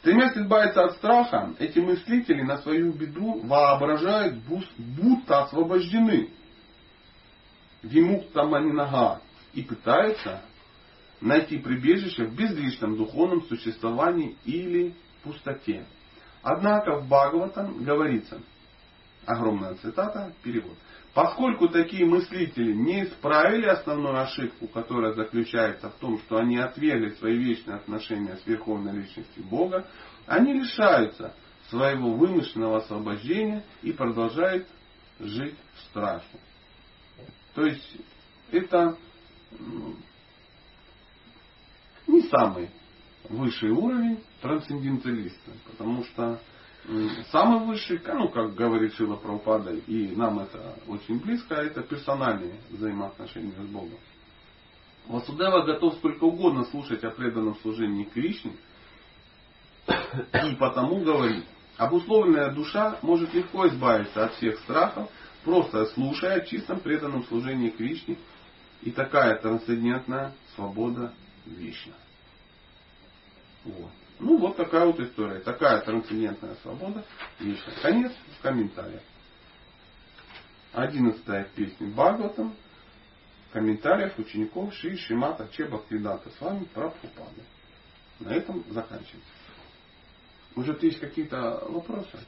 Стремясь 0.00 0.36
избавиться 0.36 0.84
от 0.84 0.92
страха, 0.94 1.54
эти 1.58 1.80
мыслители 1.80 2.42
на 2.42 2.58
свою 2.58 2.92
беду 2.92 3.40
воображают, 3.44 4.36
будто 4.78 5.42
освобождены. 5.42 6.30
Вимукта 7.82 8.44
Манинага. 8.44 9.20
И 9.54 9.62
пытаются 9.62 10.42
найти 11.20 11.58
прибежище 11.58 12.24
в 12.24 12.34
безличном 12.34 12.96
духовном 12.96 13.42
существовании 13.44 14.36
или 14.44 14.94
пустоте. 15.22 15.84
Однако 16.42 17.00
в 17.00 17.08
Бхагаватам 17.08 17.82
говорится, 17.82 18.40
огромная 19.26 19.74
цитата, 19.74 20.32
перевод. 20.42 20.76
Поскольку 21.14 21.68
такие 21.68 22.06
мыслители 22.06 22.72
не 22.72 23.04
исправили 23.04 23.66
основную 23.66 24.20
ошибку, 24.20 24.68
которая 24.68 25.14
заключается 25.14 25.90
в 25.90 25.94
том, 25.94 26.18
что 26.20 26.36
они 26.36 26.58
отвергли 26.58 27.10
свои 27.16 27.36
вечные 27.36 27.76
отношения 27.76 28.36
с 28.36 28.46
Верховной 28.46 28.92
Личностью 28.92 29.42
Бога, 29.44 29.86
они 30.26 30.52
лишаются 30.52 31.34
своего 31.70 32.12
вымышленного 32.12 32.78
освобождения 32.78 33.64
и 33.82 33.92
продолжают 33.92 34.66
жить 35.18 35.56
в 35.74 35.80
страхе. 35.90 36.38
То 37.54 37.64
есть 37.64 37.96
это 38.52 38.96
не 42.08 42.22
самый 42.22 42.70
высший 43.28 43.70
уровень 43.70 44.18
трансценденталиста, 44.40 45.52
потому 45.70 46.04
что 46.04 46.40
самый 47.30 47.66
высший, 47.66 48.00
ну, 48.06 48.28
как 48.30 48.54
говорит 48.54 48.94
Шила 48.94 49.16
Прабхупада, 49.16 49.74
и 49.74 50.16
нам 50.16 50.40
это 50.40 50.74
очень 50.86 51.20
близко, 51.20 51.54
это 51.54 51.82
персональные 51.82 52.54
взаимоотношения 52.70 53.52
с 53.52 53.66
Богом. 53.66 53.98
Васудева 55.06 55.64
готов 55.64 55.94
сколько 55.96 56.24
угодно 56.24 56.64
слушать 56.64 57.04
о 57.04 57.10
преданном 57.10 57.56
служении 57.56 58.04
Кришне, 58.04 58.52
и 59.86 60.56
потому 60.58 61.00
говорит, 61.00 61.44
обусловленная 61.76 62.52
душа 62.52 62.98
может 63.02 63.32
легко 63.34 63.68
избавиться 63.68 64.24
от 64.24 64.34
всех 64.34 64.58
страхов, 64.60 65.10
просто 65.44 65.86
слушая 65.86 66.36
о 66.36 66.46
чистом 66.46 66.80
преданном 66.80 67.24
служении 67.24 67.70
Кришне, 67.70 68.16
и 68.82 68.90
такая 68.90 69.36
трансцендентная 69.36 70.32
свобода 70.54 71.12
вечна. 71.56 71.94
Вот. 73.64 73.90
Ну, 74.20 74.38
вот 74.38 74.56
такая 74.56 74.86
вот 74.86 74.98
история. 75.00 75.40
Такая 75.40 75.80
трансцендентная 75.80 76.56
свобода. 76.56 77.04
Вечная. 77.38 77.74
Конец 77.82 78.12
в 78.38 78.42
комментариях. 78.42 79.02
Одиннадцатая 80.72 81.44
песня 81.54 81.86
Бхагаватам. 81.88 82.54
Комментариев 83.52 84.18
учеников 84.18 84.74
Ши 84.74 84.96
Шимата 84.96 85.48
Чеба 85.52 85.82
Квидата. 85.88 86.30
С 86.30 86.40
вами 86.40 86.64
Прабхупада. 86.64 87.42
На 88.20 88.30
этом 88.30 88.64
заканчивается. 88.70 89.30
Может, 90.54 90.82
есть 90.82 90.98
какие-то 90.98 91.64
вопросы? 91.68 92.18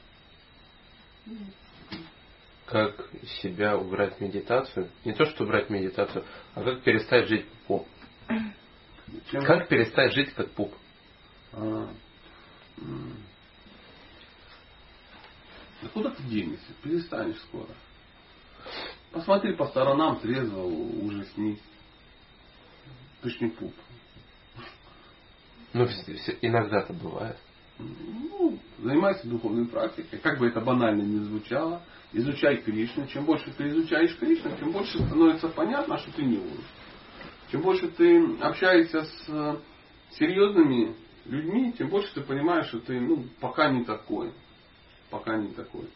Как 2.65 3.09
себя 3.41 3.77
убрать 3.77 4.21
медитацию? 4.21 4.89
Не 5.03 5.11
то, 5.13 5.25
что 5.25 5.43
убрать 5.43 5.69
медитацию, 5.69 6.23
а 6.55 6.63
как 6.63 6.83
перестать 6.83 7.27
жить 7.27 7.45
поп. 7.67 7.85
Чем? 9.31 9.43
Как 9.43 9.67
перестать 9.67 10.13
жить 10.13 10.33
как 10.33 10.51
пуп? 10.51 10.73
А, 11.53 11.89
да 15.81 15.89
куда 15.93 16.11
ты 16.11 16.23
денешься? 16.23 16.73
Перестанешь 16.83 17.39
скоро. 17.39 17.69
Посмотри 19.11 19.53
по 19.55 19.67
сторонам, 19.67 20.19
трезво, 20.19 20.63
ужаснись. 20.63 21.61
Точно 23.21 23.49
пуп. 23.49 23.73
Ну, 25.73 25.85
иногда-то 26.41 26.93
бывает. 26.93 27.37
Ну, 27.79 28.59
занимайся 28.79 29.27
духовной 29.27 29.65
практикой. 29.67 30.19
Как 30.19 30.37
бы 30.37 30.47
это 30.47 30.61
банально 30.61 31.01
не 31.01 31.19
звучало. 31.25 31.81
Изучай 32.13 32.57
Кришну. 32.57 33.07
Чем 33.07 33.25
больше 33.25 33.51
ты 33.53 33.69
изучаешь 33.69 34.15
Кришну, 34.17 34.55
тем 34.57 34.71
больше 34.71 34.97
становится 35.05 35.47
понятно, 35.49 35.97
что 35.97 36.11
ты 36.11 36.23
не 36.23 36.37
уровень. 36.37 36.65
Чем 37.51 37.61
больше 37.61 37.89
ты 37.89 38.37
общаешься 38.39 39.03
с 39.03 39.61
серьезными 40.11 40.95
людьми, 41.25 41.73
тем 41.73 41.89
больше 41.89 42.13
ты 42.13 42.21
понимаешь, 42.21 42.67
что 42.67 42.79
ты 42.79 42.99
ну, 42.99 43.25
пока 43.41 43.69
не 43.69 43.83
такой. 43.83 44.33
Пока 45.09 45.35
не 45.37 45.51
такой. 45.53 45.89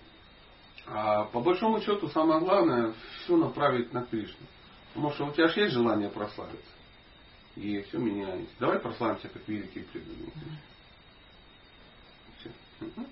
А 0.85 1.23
по 1.25 1.39
большому 1.39 1.79
счету 1.79 2.09
самое 2.09 2.41
главное 2.41 2.93
все 3.23 3.37
направить 3.37 3.93
на 3.93 4.03
Кришну. 4.03 4.45
Потому 4.93 5.13
что 5.13 5.25
у 5.27 5.31
тебя 5.31 5.47
же 5.47 5.61
есть 5.61 5.73
желание 5.73 6.09
прославиться. 6.09 6.71
И 7.55 7.81
все 7.83 7.97
меняется. 7.99 8.53
Давай 8.59 8.79
прославимся 8.79 9.29
как 9.29 9.47
великие 9.47 9.85
преданные. 9.85 10.31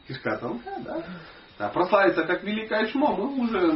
Кишка 0.06 0.38
тонкая, 0.38 0.80
да? 0.82 1.06
Да, 1.60 1.70
прославиться 1.70 2.24
как 2.24 2.44
великое 2.44 2.88
чмо, 2.88 3.16
мы 3.16 3.44
уже, 3.44 3.68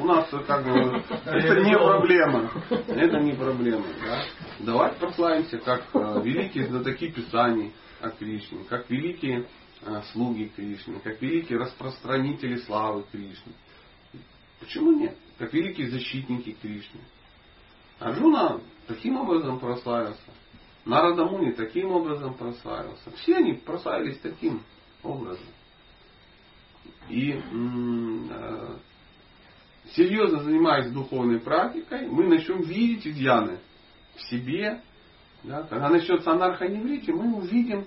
у 0.00 0.04
нас 0.04 0.28
как 0.46 0.64
бы, 0.64 1.02
это 1.24 1.60
не 1.60 1.76
проблема. 1.76 2.50
Это 2.70 3.18
не 3.18 3.32
проблема. 3.32 3.84
Да? 4.04 4.22
Давайте 4.60 4.96
прославимся 5.00 5.58
как 5.58 5.82
э, 5.94 6.22
великие 6.22 6.66
знатоки 6.68 7.10
Писаний, 7.10 7.72
о 8.00 8.10
Кришне, 8.10 8.64
как 8.68 8.88
великие 8.90 9.46
э, 9.82 10.02
слуги 10.12 10.52
Кришны, 10.54 11.00
как 11.00 11.20
великие 11.20 11.58
распространители 11.58 12.56
славы 12.58 13.04
Кришны. 13.10 13.52
Почему 14.60 14.92
нет? 14.92 15.16
Как 15.38 15.52
великие 15.52 15.90
защитники 15.90 16.56
Кришны. 16.60 17.00
Арджуна 17.98 18.60
таким 18.86 19.16
образом 19.18 19.58
прославился. 19.58 20.20
Нарада 20.84 21.24
Муни 21.24 21.50
таким 21.52 21.90
образом 21.90 22.34
прославился. 22.34 23.10
Все 23.16 23.36
они 23.36 23.54
прославились 23.54 24.18
таким 24.18 24.62
образом. 25.02 25.46
И 27.08 27.32
э, 27.32 28.76
серьезно 29.92 30.42
занимаясь 30.42 30.90
духовной 30.90 31.40
практикой, 31.40 32.08
мы 32.08 32.26
начнем 32.26 32.62
видеть 32.62 33.06
изъяны 33.06 33.58
в 34.16 34.22
себе. 34.22 34.80
Да? 35.44 35.62
Когда 35.62 35.88
начнется 35.88 36.30
анархоневрите, 36.32 37.12
мы 37.12 37.36
увидим, 37.36 37.86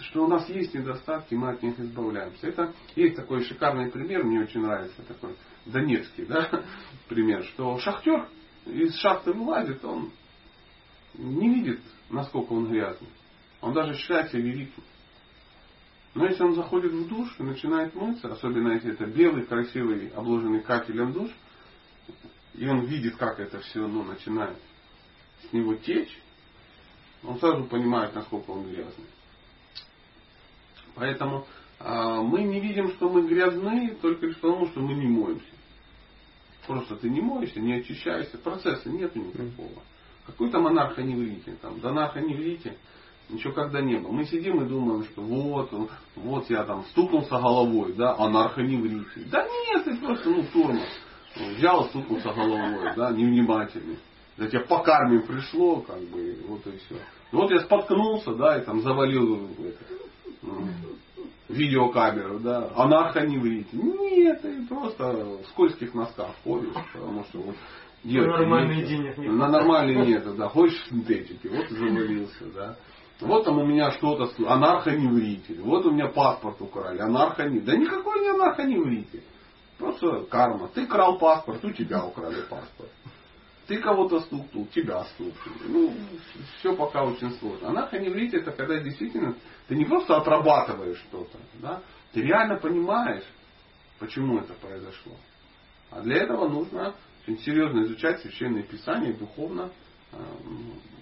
что 0.00 0.24
у 0.24 0.28
нас 0.28 0.48
есть 0.48 0.74
недостатки, 0.74 1.34
мы 1.34 1.50
от 1.50 1.62
них 1.62 1.78
избавляемся. 1.80 2.46
Это 2.46 2.72
есть 2.94 3.16
такой 3.16 3.44
шикарный 3.44 3.90
пример, 3.90 4.24
мне 4.24 4.40
очень 4.40 4.60
нравится 4.60 5.02
такой 5.02 5.34
донецкий 5.66 6.26
да? 6.26 6.48
пример, 7.08 7.44
что 7.44 7.78
шахтер 7.78 8.28
из 8.66 8.94
шахты 8.96 9.32
вылазит, 9.32 9.84
он 9.84 10.12
не 11.14 11.54
видит, 11.54 11.80
насколько 12.08 12.52
он 12.52 12.68
грязный. 12.68 13.08
Он 13.60 13.72
даже 13.72 13.94
считает 13.94 14.30
себя 14.30 14.42
великим. 14.42 14.82
Но 16.14 16.26
если 16.26 16.42
он 16.42 16.54
заходит 16.54 16.92
в 16.92 17.08
душ 17.08 17.28
и 17.38 17.42
начинает 17.42 17.94
мыться, 17.94 18.32
особенно 18.32 18.72
если 18.72 18.92
это 18.92 19.06
белый, 19.06 19.44
красивый, 19.44 20.08
обложенный 20.08 20.60
кафелем 20.60 21.12
душ, 21.12 21.30
и 22.54 22.66
он 22.66 22.84
видит, 22.86 23.16
как 23.16 23.38
это 23.38 23.60
все 23.60 23.86
ну, 23.86 24.02
начинает 24.02 24.56
с 25.48 25.52
него 25.52 25.74
течь, 25.74 26.20
он 27.22 27.38
сразу 27.38 27.64
понимает, 27.64 28.14
насколько 28.14 28.50
он 28.50 28.64
грязный. 28.64 29.06
Поэтому 30.94 31.46
а, 31.78 32.20
мы 32.22 32.42
не 32.42 32.60
видим, 32.60 32.90
что 32.90 33.08
мы 33.08 33.26
грязны 33.28 33.96
только 34.02 34.26
лишь 34.26 34.36
потому, 34.36 34.66
что 34.66 34.80
мы 34.80 34.94
не 34.94 35.06
моемся. 35.06 35.44
Просто 36.66 36.96
ты 36.96 37.08
не 37.08 37.20
моешься, 37.20 37.60
не 37.60 37.74
очищаешься, 37.74 38.38
процесса 38.38 38.90
нет 38.90 39.14
никакого. 39.14 39.82
Какой 40.26 40.50
там 40.50 40.66
анархоневрите, 40.66 41.52
там, 41.62 41.80
да 41.80 41.90
ничего 43.32 43.52
когда 43.52 43.80
не 43.80 43.96
было. 43.96 44.12
Мы 44.12 44.24
сидим 44.24 44.62
и 44.62 44.68
думаем, 44.68 45.04
что 45.04 45.22
вот, 45.22 45.70
вот 46.16 46.50
я 46.50 46.64
там 46.64 46.84
стукнулся 46.90 47.30
головой, 47.30 47.94
да, 47.94 48.16
анархоневрите. 48.16 49.26
Да 49.30 49.46
нет, 49.46 49.84
ты 49.84 49.96
просто, 49.96 50.30
ну, 50.30 50.44
тормоз. 50.52 50.88
Взял, 51.56 51.84
стукнулся 51.86 52.32
головой, 52.32 52.92
да, 52.96 53.12
невнимательный. 53.12 53.98
Да 54.36 54.46
тебе 54.48 54.60
по 54.60 54.78
карме 54.78 55.20
пришло, 55.20 55.80
как 55.80 56.00
бы, 56.00 56.38
вот 56.48 56.66
и 56.66 56.78
все. 56.78 56.96
Вот 57.32 57.50
я 57.50 57.60
споткнулся, 57.60 58.34
да, 58.34 58.58
и 58.58 58.64
там 58.64 58.80
завалил 58.80 59.48
это, 59.58 59.84
ну, 60.42 60.68
видеокамеру, 61.48 62.40
да, 62.40 62.70
анархоневрите. 62.74 63.76
Нет, 63.76 64.42
ты 64.42 64.66
просто 64.66 65.12
в 65.12 65.46
скользких 65.48 65.94
носках 65.94 66.34
ходишь, 66.42 66.74
потому 66.92 67.24
что 67.24 67.38
вот 67.38 67.56
Девочка, 68.02 68.38
нормальные 68.38 68.86
денег 68.86 69.18
нет. 69.18 69.32
На 69.32 69.48
нормальные 69.48 70.06
нет, 70.06 70.36
да. 70.36 70.48
Хочешь 70.48 70.82
синтетики, 70.88 71.48
вот 71.48 71.68
завалился, 71.68 72.44
да. 72.54 72.76
Вот 73.20 73.44
там 73.44 73.58
у 73.58 73.66
меня 73.66 73.90
что-то, 73.92 74.30
анархоневритель. 74.50 75.60
Вот 75.60 75.84
у 75.86 75.90
меня 75.90 76.08
паспорт 76.08 76.60
украли, 76.60 76.98
анархоневритель. 76.98 77.66
Да 77.66 77.76
никакой 77.76 78.20
не 78.20 78.28
анархоневритель. 78.28 79.22
Просто 79.78 80.24
карма. 80.24 80.68
Ты 80.68 80.86
крал 80.86 81.18
паспорт, 81.18 81.64
у 81.64 81.70
тебя 81.70 82.04
украли 82.04 82.42
паспорт. 82.42 82.90
Ты 83.66 83.78
кого-то 83.78 84.20
стукнул, 84.20 84.66
тебя 84.66 85.04
стукнули. 85.04 85.68
Ну, 85.68 85.94
все 86.58 86.74
пока 86.74 87.04
очень 87.04 87.30
сложно. 87.38 87.68
Анархоневритель 87.68 88.40
это 88.40 88.52
когда 88.52 88.80
действительно 88.80 89.36
ты 89.68 89.76
не 89.76 89.84
просто 89.84 90.16
отрабатываешь 90.16 90.98
что-то, 91.08 91.38
да, 91.54 91.80
ты 92.12 92.22
реально 92.22 92.56
понимаешь, 92.56 93.24
почему 94.00 94.38
это 94.38 94.54
произошло. 94.54 95.12
А 95.90 96.00
для 96.00 96.16
этого 96.16 96.48
нужно 96.48 96.94
очень 97.22 97.38
серьезно 97.38 97.84
изучать 97.84 98.20
священные 98.20 98.64
писания, 98.64 99.12
духовно 99.16 99.70
э, 100.12 100.16
э, 100.16 100.99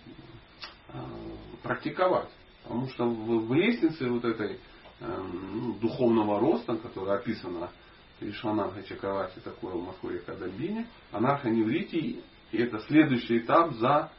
практиковать. 1.63 2.31
Потому 2.63 2.89
что 2.89 3.09
в, 3.09 3.55
лестнице 3.55 4.09
вот 4.11 4.25
этой 4.25 4.59
э, 5.01 5.23
ну, 5.53 5.75
духовного 5.75 6.39
роста, 6.39 6.77
которая 6.77 7.19
описана 7.19 7.71
Кришвананха 8.19 8.83
Чакравати, 8.83 9.39
такое 9.41 9.75
в 9.75 9.85
Махуре 9.85 10.19
Кадамбине, 10.19 10.87
анархоневритии, 11.13 12.23
и 12.51 12.59
это 12.59 12.81
следующий 12.81 13.39
этап 13.39 13.73
за 13.75 14.11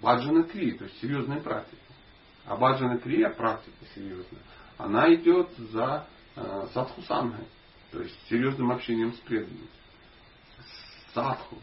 баджана 0.00 0.42
кри, 0.42 0.72
то 0.72 0.84
есть 0.84 1.00
серьезной 1.00 1.40
практикой. 1.40 1.78
А 2.44 2.56
баджана 2.56 2.98
крия, 2.98 3.30
практика 3.30 3.76
серьезная, 3.94 4.42
она 4.78 5.12
идет 5.14 5.48
за 5.56 6.06
э, 6.36 6.66
садхусангой, 6.74 7.46
то 7.92 8.00
есть 8.02 8.16
серьезным 8.28 8.70
общением 8.70 9.12
с 9.14 9.16
преданными 9.18 9.68
садху. 11.14 11.56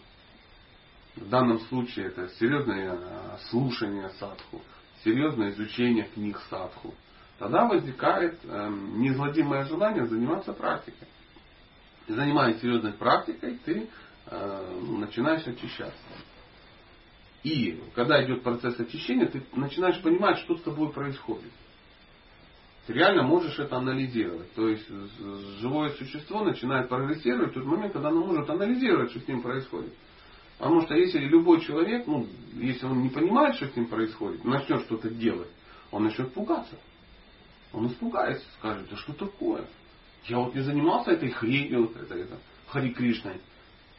В 1.16 1.30
данном 1.30 1.60
случае 1.62 2.08
это 2.08 2.28
серьезное 2.40 2.96
э, 2.96 3.38
слушание 3.50 4.10
садху, 4.20 4.62
серьезное 5.04 5.52
изучение 5.52 6.06
книг 6.06 6.40
садху. 6.50 6.94
Тогда 7.38 7.66
возникает 7.68 8.40
э, 8.44 8.70
неизгладимое 8.96 9.66
желание 9.66 10.08
заниматься 10.08 10.54
практикой. 10.54 11.08
И 12.08 12.14
занимаясь 12.14 12.60
серьезной 12.62 12.94
практикой, 12.94 13.60
ты 13.64 13.90
э, 14.26 14.80
начинаешь 15.00 15.46
очищаться. 15.46 16.02
И 17.44 17.80
когда 17.94 18.24
идет 18.26 18.42
процесс 18.42 18.80
очищения, 18.80 19.28
ты 19.28 19.44
начинаешь 19.54 20.02
понимать, 20.02 20.40
что 20.40 20.58
с 20.58 20.62
тобой 20.64 20.92
происходит. 20.92 21.52
Ты 22.88 22.94
реально 22.94 23.24
можешь 23.24 23.60
это 23.60 23.78
анализировать. 23.78 24.52
То 24.54 24.68
есть 24.68 24.88
живое 25.60 25.92
существо 25.92 26.44
начинает 26.44 26.90
прогрессировать 26.90 27.52
в 27.52 27.54
тот 27.54 27.66
момент, 27.66 27.94
когда 27.94 28.10
оно 28.10 28.26
может 28.26 28.50
анализировать, 28.50 29.12
что 29.12 29.20
с 29.20 29.28
ним 29.28 29.42
происходит. 29.42 29.94
Потому 30.58 30.82
что 30.82 30.96
если 30.96 31.20
любой 31.20 31.62
человек, 31.62 32.08
ну, 32.08 32.28
если 32.54 32.86
он 32.86 33.02
не 33.02 33.10
понимает, 33.10 33.56
что 33.56 33.68
с 33.68 33.76
ним 33.76 33.88
происходит, 33.88 34.44
начнет 34.46 34.82
что-то 34.84 35.10
делать, 35.10 35.50
он 35.92 36.06
начнет 36.06 36.34
пугаться. 36.34 36.78
Он 37.72 37.88
испугается, 37.88 38.46
скажет, 38.60 38.88
да 38.90 38.98
что 38.98 39.14
такое? 39.14 39.66
Я 40.26 40.40
вот 40.40 40.56
не 40.56 40.62
занимался 40.62 41.12
этой 41.12 41.32
хренью, 41.32 41.92
это, 41.96 42.16
это, 42.16 42.38
Хари 42.68 42.92
Кришной. 42.92 43.42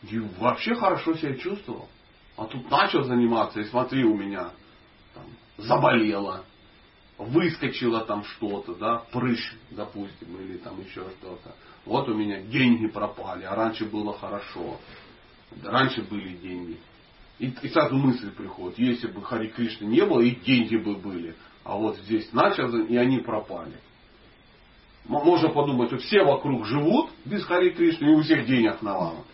И 0.02 0.18
вообще 0.38 0.74
хорошо 0.74 1.14
себя 1.14 1.34
чувствовал. 1.36 1.88
А 2.36 2.46
тут 2.46 2.70
начал 2.70 3.04
заниматься, 3.04 3.60
и 3.60 3.64
смотри, 3.64 4.04
у 4.04 4.16
меня 4.16 4.50
там, 5.14 5.24
заболело, 5.56 6.44
выскочило 7.18 8.04
там 8.04 8.24
что-то, 8.24 8.74
да, 8.74 8.98
прыщ, 9.12 9.54
допустим, 9.70 10.36
или 10.40 10.58
там 10.58 10.80
еще 10.80 11.04
что-то. 11.18 11.54
Вот 11.84 12.08
у 12.08 12.14
меня 12.14 12.40
деньги 12.42 12.86
пропали, 12.86 13.44
а 13.44 13.54
раньше 13.54 13.84
было 13.84 14.16
хорошо. 14.18 14.78
Раньше 15.62 16.02
были 16.02 16.36
деньги. 16.36 16.78
И, 17.38 17.52
и 17.62 17.68
сразу 17.68 17.96
мысль 17.96 18.30
приходит, 18.30 18.78
если 18.78 19.08
бы 19.08 19.22
Хари 19.22 19.48
Кришны 19.48 19.86
не 19.86 20.04
было, 20.04 20.20
и 20.20 20.34
деньги 20.34 20.76
бы 20.76 20.96
были. 20.96 21.34
А 21.64 21.76
вот 21.76 21.96
здесь 21.98 22.32
начал, 22.32 22.74
и 22.74 22.96
они 22.96 23.18
пропали. 23.18 23.74
Можно 25.06 25.50
подумать, 25.50 25.88
что 25.88 25.98
все 25.98 26.22
вокруг 26.22 26.64
живут 26.66 27.10
без 27.24 27.44
Хари 27.44 27.70
Кришны, 27.70 28.06
и 28.06 28.14
у 28.14 28.22
всех 28.22 28.46
денег 28.46 28.80
навалом. 28.82 29.24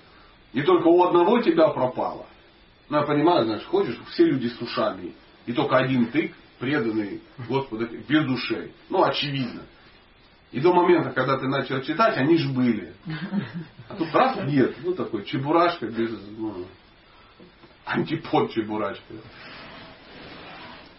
И 0.52 0.62
только 0.62 0.88
у 0.88 1.02
одного 1.04 1.40
тебя 1.42 1.68
пропало. 1.68 2.26
Ну, 2.88 2.98
я 2.98 3.04
понимаю, 3.04 3.44
знаешь, 3.44 3.64
ходишь, 3.66 3.96
все 4.10 4.24
люди 4.24 4.48
с 4.48 4.60
ушами. 4.60 5.14
И 5.46 5.52
только 5.52 5.76
один 5.76 6.10
ты 6.10 6.34
преданный 6.58 7.20
Господу 7.48 7.88
без 8.08 8.28
ушей. 8.28 8.72
Ну, 8.88 9.04
очевидно. 9.04 9.62
И 10.52 10.60
до 10.60 10.72
момента, 10.72 11.10
когда 11.10 11.38
ты 11.38 11.46
начал 11.46 11.80
читать, 11.82 12.16
они 12.16 12.36
же 12.36 12.52
были. 12.52 12.92
А 13.88 13.94
тут 13.94 14.12
раз 14.12 14.36
нет. 14.46 14.76
Ну, 14.82 14.94
такой 14.94 15.24
чебурашка 15.24 15.86
без... 15.86 16.10
Ну, 16.36 16.66
антипод 17.84 18.50
чебурашка. 18.52 19.14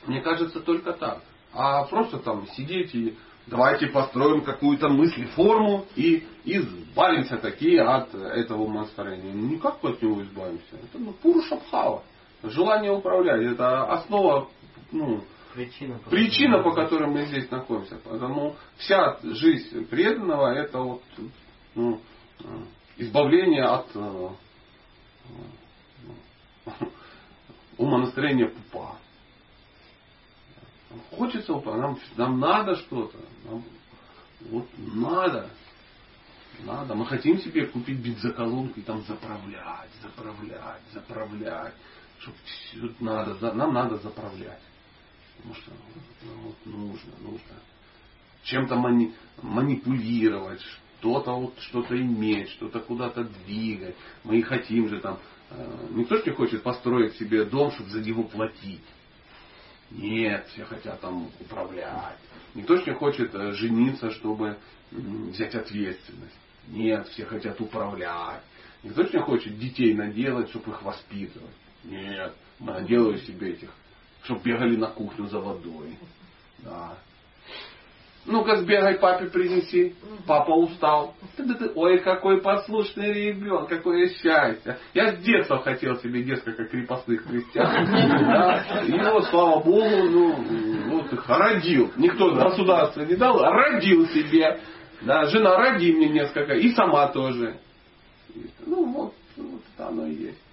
Мне 0.06 0.22
кажется, 0.22 0.62
только 0.62 0.94
так. 0.94 1.22
А 1.54 1.84
просто 1.84 2.20
там 2.20 2.48
сидеть 2.56 2.96
и 2.96 3.18
давайте 3.48 3.88
построим 3.88 4.42
какую-то 4.42 4.88
мысль, 4.88 5.28
форму 5.36 5.86
и 5.96 6.26
избавимся 6.46 7.38
такие 7.38 7.82
от 7.82 8.14
этого 8.16 8.72
настроения. 8.72 9.34
Ну, 9.34 9.50
никак 9.50 9.84
от 9.84 10.02
него 10.02 10.24
избавимся. 10.24 10.76
Это 10.76 10.98
ну, 10.98 11.12
пуру 11.12 11.42
шабхава. 11.44 12.04
Желание 12.44 12.92
управлять. 12.92 13.42
Это 13.42 13.84
основа 13.92 14.50
ну, 14.92 15.24
Причина, 15.54 16.00
по, 16.00 16.10
причина, 16.10 16.64
по 16.64 16.74
которой 16.74 17.10
мы 17.10 17.26
здесь 17.26 17.50
находимся. 17.52 18.00
Поэтому 18.04 18.56
вся 18.78 19.20
жизнь 19.22 19.86
преданного 19.86 20.54
это 20.54 20.80
вот 20.80 21.04
ну, 21.76 22.02
избавление 22.98 23.64
от 23.64 23.88
э, 23.96 24.30
умонастроения 27.78 28.48
пупа. 28.48 28.98
Хочется 31.12 31.54
нам, 31.54 32.00
нам 32.16 32.40
надо 32.40 32.76
что-то. 32.76 33.18
Нам, 33.46 33.64
вот 34.50 34.68
надо. 34.78 35.50
Надо. 36.60 36.96
Мы 36.96 37.06
хотим 37.06 37.40
себе 37.40 37.66
купить 37.66 38.00
бензоколонку 38.00 38.80
и 38.80 38.84
там 38.84 39.02
заправлять, 39.04 39.90
заправлять, 40.02 40.82
заправлять. 40.94 41.74
Чтобы 42.20 42.38
надо, 43.00 43.54
нам 43.54 43.74
надо 43.74 43.98
заправлять. 43.98 44.62
Потому 45.42 45.56
что 45.56 45.72
ну, 46.66 46.72
нужно, 46.72 47.12
нужно 47.22 47.56
чем-то 48.44 48.76
мани, 48.76 49.14
манипулировать, 49.42 50.62
что-то 51.00 51.32
вот, 51.32 51.60
что-то 51.60 52.00
иметь, 52.00 52.50
что-то 52.50 52.80
куда-то 52.80 53.24
двигать. 53.24 53.96
Мы 54.24 54.40
и 54.40 54.42
хотим 54.42 54.88
же 54.88 55.00
там. 55.00 55.20
Э, 55.50 55.88
никто 55.92 56.18
же 56.18 56.24
не 56.26 56.32
хочет 56.32 56.64
построить 56.64 57.16
себе 57.16 57.46
дом, 57.46 57.72
чтобы 57.72 57.90
за 57.90 58.02
него 58.02 58.24
платить. 58.24 58.84
Нет, 59.90 60.48
все 60.50 60.64
хотят 60.66 61.02
там 61.02 61.30
управлять. 61.40 62.18
Никто 62.54 62.78
же 62.78 62.86
не 62.86 62.94
хочет 62.94 63.34
э, 63.34 63.52
жениться, 63.54 64.12
чтобы 64.12 64.58
взять 64.92 65.56
ответственность. 65.56 66.38
Нет, 66.68 67.08
все 67.10 67.26
хотят 67.26 67.60
управлять. 67.60 68.44
Никто 68.84 69.04
же 69.04 69.14
не 69.14 69.20
хочет 69.20 69.58
детей 69.58 69.94
наделать, 69.94 70.50
чтобы 70.50 70.72
их 70.72 70.82
воспитывать. 70.82 71.56
Нет, 71.84 72.34
наделаю 72.60 73.18
себе 73.20 73.54
этих, 73.54 73.70
чтобы 74.24 74.42
бегали 74.42 74.76
на 74.76 74.88
кухню 74.88 75.28
за 75.28 75.40
водой. 75.40 75.98
Да. 76.60 76.98
Ну-ка 78.26 78.58
сбегай 78.58 79.00
папе 79.00 79.26
принеси. 79.26 79.96
Папа 80.28 80.52
устал. 80.52 81.16
Ой, 81.76 82.00
какой 82.00 82.40
послушный 82.42 83.12
ребенок, 83.12 83.68
какое 83.68 84.10
счастье. 84.10 84.78
Я 84.94 85.14
с 85.14 85.20
детства 85.20 85.60
хотел 85.60 85.98
себе 85.98 86.24
несколько 86.24 86.66
крепостных 86.66 87.26
крестьян. 87.26 87.86
Да? 87.92 88.84
И 88.86 88.92
вот, 88.92 89.26
слава 89.26 89.64
Богу, 89.64 90.04
ну, 90.10 90.92
вот 90.92 91.12
их 91.12 91.28
родил. 91.28 91.92
Никто 91.98 92.36
государство 92.36 93.02
не 93.02 93.16
дал, 93.16 93.44
а 93.44 93.50
родил 93.50 94.08
себе. 94.10 94.60
Да, 95.02 95.26
жена 95.26 95.58
роди 95.58 95.92
мне 95.92 96.10
несколько, 96.10 96.54
и 96.54 96.70
сама 96.74 97.08
тоже. 97.08 97.58
Ну 98.68 98.86
вот, 98.86 99.16
вот 99.36 99.62
оно 99.80 100.06
и 100.06 100.14
есть 100.14 100.51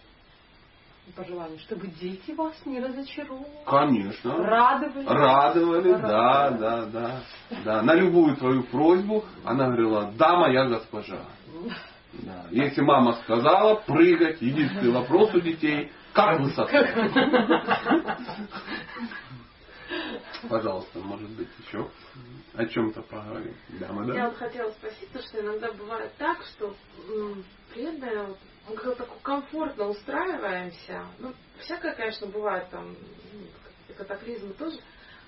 пожелание, 1.13 1.59
чтобы 1.61 1.87
дети 1.89 2.33
вас 2.33 2.55
не 2.65 2.81
разочаровывали. 2.81 3.65
Конечно. 3.67 4.37
Радовали. 4.37 5.07
Радовали, 5.07 5.93
да, 5.93 6.51
да, 6.51 6.87
да, 6.87 7.23
да. 7.65 7.83
На 7.83 7.95
любую 7.95 8.37
твою 8.37 8.63
просьбу 8.65 9.25
она 9.45 9.67
говорила, 9.67 10.13
да, 10.17 10.37
моя 10.37 10.67
госпожа. 10.67 11.25
Да. 12.13 12.47
Если 12.51 12.81
мама 12.81 13.15
сказала 13.25 13.77
прыгать, 13.77 14.41
единственный 14.41 14.93
вопрос 14.93 15.35
у 15.35 15.41
детей, 15.41 15.93
как 16.13 16.41
высоко. 16.41 16.77
Пожалуйста, 20.49 20.99
может 21.01 21.31
быть, 21.31 21.49
еще 21.67 21.89
о 22.55 22.67
чем-то 22.67 23.03
поговорим. 23.03 23.55
Да, 23.81 23.93
мадам? 23.93 24.17
Я 24.17 24.29
вот 24.29 24.37
хотела 24.37 24.71
спросить, 24.73 25.09
что 25.27 25.41
иногда 25.41 25.73
бывает 25.73 26.13
так, 26.19 26.39
что 26.43 26.75
преданные 27.73 28.35
мы 28.69 28.77
как-то 28.77 29.05
так 29.05 29.23
комфортно 29.23 29.89
устраиваемся. 29.89 31.07
Ну, 31.19 31.33
всякое, 31.61 31.95
конечно, 31.95 32.27
бывает 32.27 32.69
там, 32.71 32.97
ну, 33.33 33.95
катаклизмы 33.97 34.55
тоже. 34.55 34.79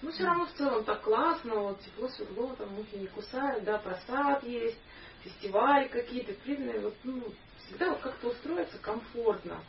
Но 0.03 0.11
все 0.13 0.25
равно 0.25 0.47
в 0.47 0.53
целом 0.55 0.85
так 0.85 1.03
классно, 1.03 1.55
вот 1.57 1.81
тепло, 1.81 2.09
светло, 2.09 2.55
там 2.57 2.71
мухи 2.71 2.97
не 2.97 3.07
кусают, 3.07 3.65
да, 3.65 3.79
просад 3.79 4.43
есть, 4.45 4.79
фестивали 5.23 5.89
какие-то, 5.89 6.33
преданные, 6.43 6.81
вот, 6.81 6.95
ну, 7.05 7.23
всегда 7.67 7.91
вот 7.91 8.01
как-то 8.01 8.29
устроиться 8.29 8.79
комфортно. 8.79 9.63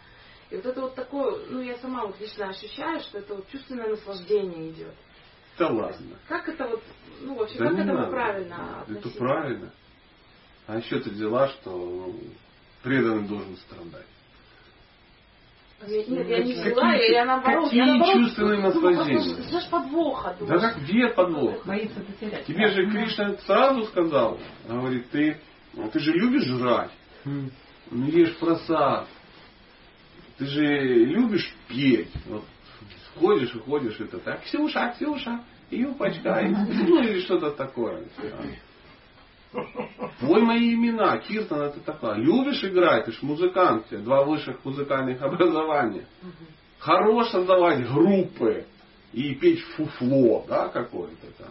И 0.50 0.56
вот 0.56 0.66
это 0.66 0.82
вот 0.82 0.96
такое, 0.96 1.46
ну, 1.50 1.62
я 1.62 1.78
сама 1.80 2.06
вот 2.06 2.20
лично 2.20 2.50
ощущаю, 2.50 3.00
что 3.02 3.20
это 3.20 3.36
вот 3.36 3.50
чувственное 3.50 3.90
наслаждение 3.90 4.72
идет. 4.72 4.94
Да 5.58 5.68
ладно. 5.68 6.18
Как 6.28 6.48
это 6.48 6.68
вот, 6.68 6.84
ну, 7.22 7.36
вообще, 7.36 7.58
да 7.58 7.70
как 7.70 7.80
это 7.80 7.94
надо. 7.94 8.12
правильно 8.12 8.86
Это 8.88 9.10
правильно. 9.12 9.72
А 10.68 10.78
еще 10.78 11.00
ты 11.00 11.10
дела, 11.12 11.50
что 11.50 11.72
ну, 11.72 12.20
преданный 12.84 13.28
должен 13.28 13.56
страдать. 13.58 14.06
Нет, 15.88 16.28
я 16.28 16.44
не 16.44 16.54
взяла, 16.54 16.94
я 16.94 17.26
наоборот. 17.26 17.66
Какие 17.66 17.80
я 17.80 17.86
наоборот, 17.88 18.14
чувственные 18.14 18.60
наслаждения? 18.60 19.42
Знаешь, 19.42 19.70
подвоха. 19.70 20.36
Да 20.42 20.60
как, 20.60 20.84
где 20.84 21.08
подвох? 21.08 21.66
Боится 21.66 22.00
потерять. 22.02 22.46
Тебе 22.46 22.68
же 22.70 22.86
Кришна 22.92 23.36
сразу 23.48 23.84
сказал, 23.86 24.40
говорит, 24.68 25.10
ты, 25.10 25.40
ты 25.92 26.00
же 26.00 26.12
любишь 26.14 26.46
жрать, 26.46 26.92
ну 27.26 27.50
ешь 28.08 28.38
просад. 28.38 29.08
Ты 30.38 30.46
же 30.46 30.64
любишь 30.64 31.52
петь. 31.68 32.12
Вот 32.28 32.44
ходишь 33.20 33.54
и 33.54 33.60
ходишь, 33.60 34.00
это 34.00 34.20
так, 34.20 34.44
Ксюша, 34.44 34.94
Ксюша, 34.96 35.44
юбочка, 35.70 36.42
ну 36.48 37.02
или 37.02 37.20
что-то 37.22 37.52
такое. 37.52 38.06
Пой 40.22 40.42
мои 40.42 40.74
имена. 40.76 41.18
Киртан 41.18 41.62
это 41.62 41.80
такое. 41.82 42.16
Любишь 42.16 42.64
играть, 42.64 43.06
ты 43.06 43.12
ж 43.12 43.22
музыкант, 43.22 43.88
тебе 43.90 44.00
два 44.00 44.24
высших 44.24 44.64
музыкальных 44.64 45.22
образования. 45.22 46.06
Хорош 46.80 47.30
создавать 47.30 47.88
группы 47.88 48.66
и 49.14 49.36
петь 49.36 49.62
фуфло, 49.76 50.46
да, 50.48 50.70
какое-то 50.70 51.28
там. 51.38 51.50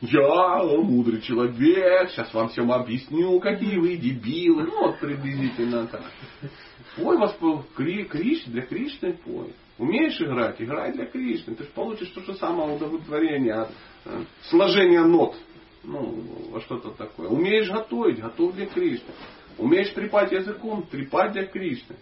Я 0.00 0.62
мудрый 0.62 1.20
человек, 1.22 2.10
сейчас 2.10 2.32
вам 2.32 2.50
всем 2.50 2.70
объясню, 2.70 3.40
какие 3.40 3.78
вы 3.78 3.96
дебилы. 3.96 4.64
Ну, 4.64 4.86
вот 4.86 5.00
приблизительно 5.00 5.88
так. 5.88 6.02
Пой 6.96 7.16
вас 7.16 7.36
Кри, 7.74 8.04
Криш, 8.04 8.44
для 8.44 8.62
Кришны 8.62 9.14
пой. 9.14 9.54
Умеешь 9.76 10.20
играть? 10.20 10.60
Играй 10.60 10.92
для 10.92 11.06
Кришны. 11.06 11.56
Ты 11.56 11.64
же 11.64 11.70
получишь 11.70 12.08
то 12.10 12.20
же 12.20 12.34
самое 12.34 12.76
удовлетворение 12.76 13.54
от 13.54 13.70
э, 14.04 14.24
сложения 14.42 15.02
нот 15.02 15.34
ну, 15.84 16.22
во 16.50 16.60
что-то 16.60 16.90
такое. 16.90 17.28
Умеешь 17.28 17.70
готовить, 17.70 18.20
готов 18.20 18.54
для 18.54 18.66
Кришны. 18.66 19.12
Умеешь 19.56 19.90
трепать 19.90 20.32
языком, 20.32 20.84
трепать 20.84 21.32
для 21.32 21.46
Кришны. 21.46 21.96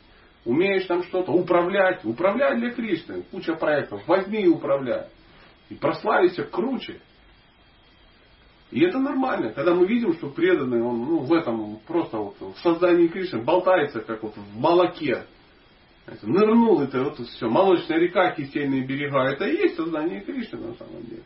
Умеешь 0.45 0.87
там 0.87 1.03
что-то 1.05 1.33
управлять, 1.33 2.05
управлять 2.05 2.59
для 2.59 2.71
Кришны. 2.71 3.23
Куча 3.31 3.55
проектов. 3.55 4.07
Возьми 4.07 4.43
и 4.43 4.49
управляй. 4.49 5.07
И 5.69 5.75
прославися 5.75 6.45
круче. 6.45 7.01
И 8.71 8.81
это 8.81 8.99
нормально, 8.99 9.51
когда 9.53 9.75
мы 9.75 9.87
видим, 9.87 10.15
что 10.15 10.29
преданный, 10.29 10.83
он 10.83 10.99
ну, 10.99 11.19
в 11.21 11.33
этом 11.33 11.79
просто 11.87 12.19
вот, 12.19 12.37
в 12.41 12.59
создании 12.59 13.07
Кришны 13.07 13.43
болтается, 13.43 14.01
как 14.01 14.23
вот 14.23 14.37
в 14.37 14.59
молоке. 14.59 15.25
Это, 16.07 16.29
нырнул, 16.29 16.81
это 16.81 17.05
вот 17.05 17.19
все, 17.19 17.49
молочная 17.49 17.99
река, 17.99 18.33
кисельные 18.33 18.85
берега, 18.85 19.25
это 19.25 19.47
и 19.47 19.57
есть 19.57 19.77
создание 19.77 20.21
Кришны 20.21 20.59
на 20.59 20.75
самом 20.75 21.05
деле. 21.05 21.23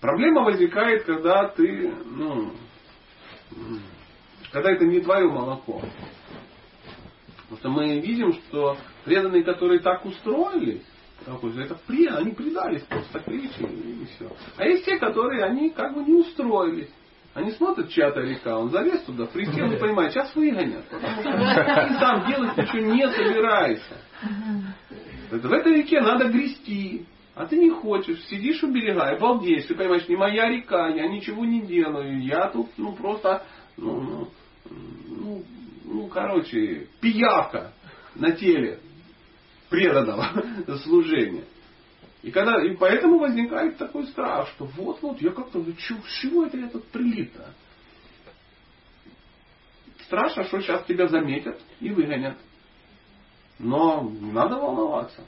Проблема 0.00 0.42
возникает, 0.42 1.04
когда 1.04 1.48
ты, 1.48 1.92
ну, 2.04 2.52
когда 4.52 4.72
это 4.72 4.84
не 4.84 5.00
твое 5.00 5.28
молоко. 5.28 5.82
Потому 7.48 7.58
что 7.58 7.68
мы 7.70 8.00
видим, 8.00 8.32
что 8.32 8.76
преданные, 9.04 9.44
которые 9.44 9.80
так 9.80 10.04
устроились, 10.04 10.82
это 11.26 11.78
при, 11.86 12.06
они 12.06 12.32
предались 12.32 12.82
просто 12.82 13.20
кричи 13.20 13.64
и 13.64 14.06
все. 14.06 14.30
А 14.56 14.64
есть 14.64 14.84
те, 14.84 14.98
которые 14.98 15.44
они 15.44 15.70
как 15.70 15.94
бы 15.94 16.04
не 16.04 16.14
устроились. 16.14 16.90
Они 17.34 17.50
смотрят, 17.50 17.90
чья-то 17.90 18.20
река, 18.20 18.58
он 18.58 18.70
залез 18.70 19.02
туда, 19.02 19.26
присел 19.26 19.70
и 19.70 19.78
понимает, 19.78 20.12
сейчас 20.12 20.34
выгонят. 20.34 20.86
Потому 20.88 21.20
что 21.20 21.64
ты 21.64 22.00
там 22.00 22.26
делать 22.26 22.56
ничего 22.56 22.94
не 22.94 23.10
собираешься. 23.10 23.96
В 25.30 25.52
этой 25.52 25.76
реке 25.76 26.00
надо 26.00 26.28
грести. 26.28 27.04
А 27.36 27.44
ты 27.44 27.58
не 27.58 27.68
хочешь, 27.68 28.24
сидишь 28.28 28.62
у 28.64 28.72
берега 28.72 29.14
и 29.14 29.20
балдеешь, 29.20 29.66
ты 29.66 29.74
понимаешь, 29.74 30.08
не 30.08 30.16
моя 30.16 30.48
река, 30.48 30.88
я 30.88 31.06
ничего 31.06 31.44
не 31.44 31.60
делаю, 31.60 32.22
я 32.22 32.48
тут, 32.48 32.70
ну, 32.78 32.94
просто, 32.94 33.44
ну, 33.76 34.00
ну, 34.00 34.28
ну, 35.04 35.44
ну 35.84 36.06
короче, 36.08 36.88
пиявка 37.02 37.72
на 38.14 38.32
теле 38.32 38.80
преданного 39.68 40.30
служения. 40.84 41.44
И, 42.22 42.30
когда, 42.30 42.64
и 42.64 42.74
поэтому 42.74 43.18
возникает 43.18 43.76
такой 43.76 44.06
страх, 44.06 44.48
что 44.54 44.64
вот-вот, 44.64 45.20
я 45.20 45.30
как-то, 45.30 45.62
с 45.62 46.20
чего 46.22 46.46
это 46.46 46.56
я 46.56 46.68
тут 46.68 46.86
прилип-то? 46.86 47.52
Страшно, 50.06 50.44
что 50.44 50.62
сейчас 50.62 50.86
тебя 50.86 51.06
заметят 51.06 51.60
и 51.80 51.90
выгонят. 51.90 52.38
Но 53.58 54.10
надо 54.22 54.56
волноваться. 54.56 55.22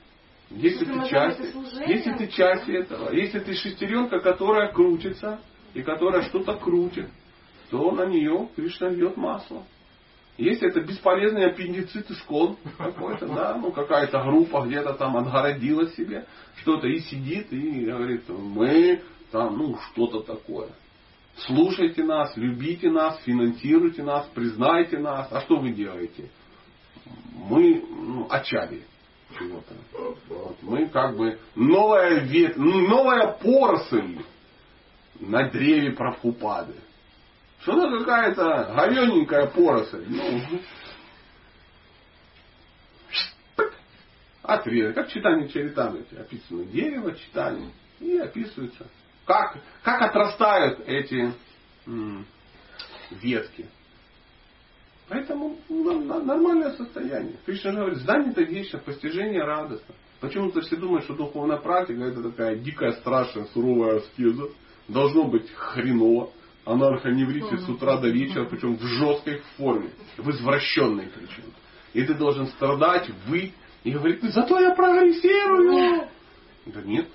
Если 0.51 0.85
ты, 0.87 1.09
часть, 1.09 1.41
если 1.87 2.13
ты 2.15 2.29
часть 2.29 2.69
этого, 2.69 3.13
если 3.13 3.39
ты 3.41 3.53
шестеренка, 3.53 4.21
которая 4.21 4.73
крутится 4.73 5.41
и 5.75 5.83
которая 5.83 6.23
что-то 6.23 6.55
крутит, 6.55 7.09
то 7.71 7.91
на 7.93 8.07
нее 8.07 8.49
Кришна 8.57 8.89
льет 8.89 9.17
масло. 9.19 9.65
Если 10.39 10.69
это 10.69 10.81
бесполезный 10.81 11.51
аппендицит 11.51 12.11
и 12.11 12.15
склон 12.15 12.57
какой-то, 12.79 13.27
да, 13.27 13.57
ну 13.57 13.73
какая-то 13.73 14.23
группа 14.23 14.65
где-то 14.65 14.95
там 14.95 15.17
отгородила 15.17 15.89
себе 15.91 16.27
что-то 16.57 16.87
и 16.87 17.01
сидит 17.01 17.53
и 17.53 17.85
говорит, 17.85 18.23
мы 18.29 19.03
там, 19.31 19.59
ну 19.59 19.77
что-то 19.91 20.21
такое. 20.21 20.71
Слушайте 21.47 22.05
нас, 22.05 22.35
любите 22.37 22.91
нас, 22.91 23.21
финансируйте 23.25 24.03
нас, 24.03 24.27
признайте 24.35 24.99
нас. 24.99 25.29
А 25.31 25.41
что 25.43 25.59
вы 25.59 25.73
делаете? 25.73 26.31
Мы 27.35 27.85
ну, 27.87 28.27
очаги 28.31 28.83
чего-то. 29.37 29.75
Вот. 30.29 30.57
Мы 30.63 30.89
как 30.89 31.17
бы 31.17 31.39
новая 31.55 32.21
ветвь, 32.21 32.57
ну, 32.57 32.87
новая 32.89 33.33
поросль 33.33 34.19
на 35.21 35.49
древе 35.51 35.93
Прабхупады. 35.93 36.75
Что-то 37.61 37.99
какая-то 37.99 38.73
говененькая 38.75 39.47
поросль. 39.47 40.05
Ну, 40.07 40.61
Отрезок. 44.49 44.95
Как 44.95 45.09
читание 45.11 45.47
Чаритамрити. 45.49 46.15
Описано 46.15 46.65
дерево, 46.65 47.15
читание. 47.15 47.71
И 48.01 48.17
описывается, 48.17 48.87
как, 49.27 49.59
как 49.83 50.01
отрастают 50.01 50.81
эти 50.87 51.35
м, 51.87 52.25
ветки. 53.11 53.69
Поэтому 55.09 55.57
ну, 55.69 56.25
нормальное 56.25 56.73
состояние. 56.73 57.37
Кришна 57.47 57.73
говорит, 57.73 57.99
знание 57.99 58.33
это 58.33 58.43
вечно, 58.43 58.79
постижение 58.79 59.43
радостно. 59.43 59.95
Почему-то 60.21 60.61
все 60.61 60.77
думают, 60.77 61.05
что 61.05 61.15
духовная 61.15 61.59
практика 61.59 62.03
это 62.03 62.23
такая 62.23 62.57
дикая, 62.57 62.93
страшная, 62.93 63.47
суровая 63.47 63.99
аскеза. 63.99 64.49
Должно 64.89 65.25
быть 65.25 65.51
хреново. 65.53 66.31
Анархоневрите 66.65 67.57
с 67.57 67.69
утра 67.69 67.97
до 67.97 68.09
вечера, 68.09 68.45
причем 68.45 68.77
в 68.77 68.83
жесткой 68.83 69.41
форме, 69.57 69.91
в 70.19 70.29
извращенной 70.29 71.09
причем. 71.15 71.45
И 71.95 72.03
ты 72.03 72.13
должен 72.13 72.47
страдать, 72.49 73.09
выть, 73.27 73.55
и 73.85 73.91
говорить, 73.91 74.23
зато 74.23 74.61
я 74.61 74.75
прогрессирую. 74.75 76.09
Да 76.67 76.83
нет. 76.83 77.09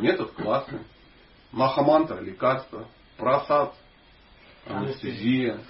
Метод 0.00 0.32
классный. 0.32 0.80
Махамантра, 1.52 2.20
лекарство, 2.20 2.86
просад, 3.16 3.74
анестезия, 4.66 5.60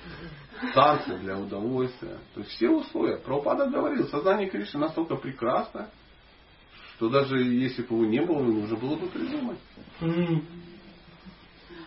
танцы 0.74 1.16
для 1.18 1.38
удовольствия. 1.38 2.18
То 2.34 2.40
есть 2.40 2.52
все 2.52 2.68
условия. 2.68 3.16
Прабхупада 3.16 3.66
говорил, 3.66 4.08
сознание 4.08 4.48
Кришны 4.48 4.80
настолько 4.80 5.16
прекрасно, 5.16 5.90
что 6.96 7.08
даже 7.08 7.38
если 7.38 7.82
бы 7.82 7.96
его 7.96 8.06
не 8.06 8.20
было, 8.20 8.40
нужно 8.40 8.76
было 8.76 8.96
бы 8.96 9.08
придумать. 9.08 9.58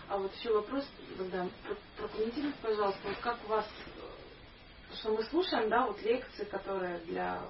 А 0.10 0.18
вот 0.18 0.32
еще 0.36 0.54
вопрос, 0.54 0.88
да, 1.32 1.48
прокомментируйте, 1.98 2.58
пожалуйста, 2.62 3.00
вот 3.08 3.18
как 3.18 3.38
у 3.46 3.48
вас, 3.48 3.68
что 5.00 5.16
мы 5.16 5.24
слушаем, 5.24 5.70
да, 5.70 5.88
вот 5.88 6.02
лекции, 6.04 6.44
которые 6.44 7.00
для 7.06 7.42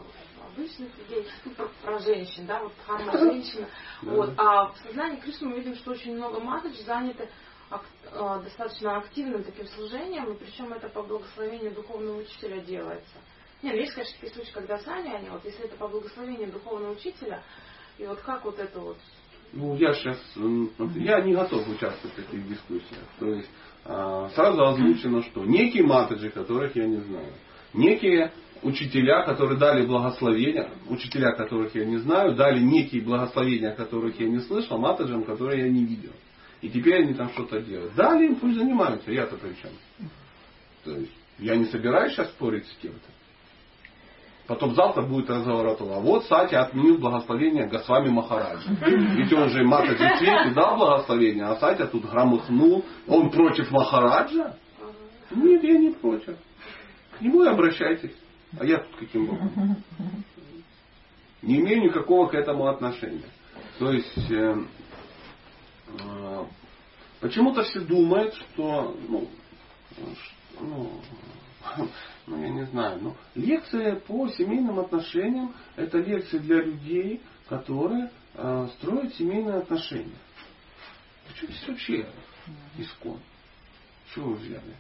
обычных 0.45 0.89
людей, 0.97 1.27
ну, 1.43 1.51
про, 1.51 1.67
про 1.83 1.99
женщин, 1.99 2.45
да, 2.45 2.63
вот 2.63 2.71
харма 2.85 3.11
женщина, 3.17 3.67
вот, 4.01 4.33
а 4.37 4.67
в 4.67 4.77
сознании 4.77 5.19
Кришны 5.19 5.49
мы 5.49 5.57
видим, 5.57 5.75
что 5.75 5.91
очень 5.91 6.15
много 6.15 6.39
маточ 6.39 6.79
заняты 6.85 7.29
достаточно 8.43 8.97
активным 8.97 9.43
таким 9.43 9.67
служением, 9.67 10.31
и 10.31 10.37
причем 10.37 10.73
это 10.73 10.89
по 10.89 11.03
благословению 11.03 11.73
духовного 11.73 12.19
учителя 12.19 12.59
делается. 12.61 13.15
Нет, 13.61 13.75
ну, 13.75 13.79
есть, 13.79 13.93
конечно, 13.93 14.15
такие 14.19 14.33
случаи, 14.33 14.53
когда 14.53 14.77
сами 14.79 15.13
они, 15.13 15.29
вот 15.29 15.43
если 15.45 15.65
это 15.65 15.75
по 15.77 15.87
благословению 15.87 16.51
духовного 16.51 16.91
учителя, 16.91 17.41
и 17.97 18.05
вот 18.05 18.19
как 18.21 18.43
вот 18.43 18.59
это 18.59 18.79
вот 18.79 18.97
ну, 19.53 19.75
я 19.75 19.93
сейчас, 19.93 20.17
я 20.95 21.21
не 21.21 21.33
готов 21.33 21.67
участвовать 21.69 22.13
в 22.13 22.15
таких 22.15 22.47
дискуссиях. 22.47 23.03
То 23.19 23.27
есть, 23.27 23.49
а, 23.85 24.29
сразу 24.29 24.63
озвучено, 24.63 25.21
что 25.21 25.45
некие 25.45 25.83
матаджи, 25.83 26.31
которых 26.31 26.75
я 26.75 26.87
не 26.87 26.97
знаю, 26.97 27.33
некие 27.73 28.31
учителя, 28.63 29.23
которые 29.25 29.59
дали 29.59 29.85
благословения, 29.85 30.71
учителя, 30.89 31.33
которых 31.33 31.75
я 31.75 31.85
не 31.85 31.97
знаю, 31.97 32.35
дали 32.35 32.61
некие 32.61 33.03
благословения, 33.03 33.75
которых 33.75 34.19
я 34.19 34.27
не 34.27 34.39
слышал, 34.39 34.79
матаджам, 34.79 35.23
которые 35.23 35.65
я 35.65 35.69
не 35.69 35.85
видел. 35.85 36.13
И 36.63 36.69
теперь 36.69 37.03
они 37.03 37.13
там 37.13 37.29
что-то 37.31 37.59
делают. 37.59 37.93
Дали 37.93 38.27
им, 38.27 38.37
пусть 38.37 38.55
занимаются, 38.55 39.11
я-то 39.11 39.35
при 39.35 39.53
чем. 39.61 39.71
То 40.85 40.95
есть, 40.95 41.11
я 41.37 41.57
не 41.57 41.65
собираюсь 41.65 42.13
сейчас 42.13 42.29
спорить 42.29 42.65
с 42.65 42.77
кем-то. 42.77 43.09
Потом 44.47 44.73
завтра 44.73 45.01
будет 45.01 45.29
разговор 45.29 45.67
о 45.67 45.75
том, 45.75 45.91
а 45.91 45.99
вот 45.99 46.25
Сати 46.25 46.55
отменил 46.55 46.99
благословение 46.99 47.67
Госвами 47.67 48.09
Махараджа. 48.09 48.69
Ведь 48.81 49.33
он 49.33 49.49
же 49.49 49.65
Мата 49.65 49.93
Свете 49.97 50.53
дал 50.55 50.77
благословение, 50.77 51.43
а 51.43 51.57
Сатя 51.57 51.85
тут 51.87 52.05
громыхнул. 52.09 52.85
Он 53.07 53.29
против 53.29 53.69
Махараджа? 53.69 54.55
Нет, 55.31 55.63
я 55.63 55.77
не 55.77 55.91
против. 55.91 56.37
К 57.17 57.21
нему 57.21 57.43
и 57.43 57.47
обращайтесь. 57.47 58.15
А 58.57 58.65
я 58.65 58.77
тут 58.77 58.95
каким 58.99 59.25
боком? 59.25 59.75
Не 61.41 61.59
имею 61.59 61.83
никакого 61.83 62.27
к 62.29 62.33
этому 62.35 62.67
отношения. 62.67 63.29
То 63.79 63.91
есть, 63.91 64.31
э, 65.99 66.45
почему-то 67.19 67.63
все 67.63 67.81
думают, 67.81 68.33
что, 68.35 68.97
ну, 69.07 69.27
ну, 70.59 71.01
ну 72.27 72.41
я 72.41 72.49
не 72.49 72.65
знаю, 72.67 72.99
ну, 73.01 73.15
лекция 73.35 73.95
по 73.97 74.27
семейным 74.29 74.79
отношениям 74.79 75.53
это 75.75 75.97
лекция 75.99 76.39
для 76.39 76.61
людей, 76.63 77.21
которые 77.47 78.11
э, 78.33 78.67
строят 78.77 79.13
семейные 79.15 79.57
отношения. 79.57 80.17
Почему 81.27 81.51
здесь 81.51 81.67
вообще 81.67 82.09
искон? 82.77 83.19
Чего 84.13 84.29
вы 84.29 84.35
взяли? 84.35 84.75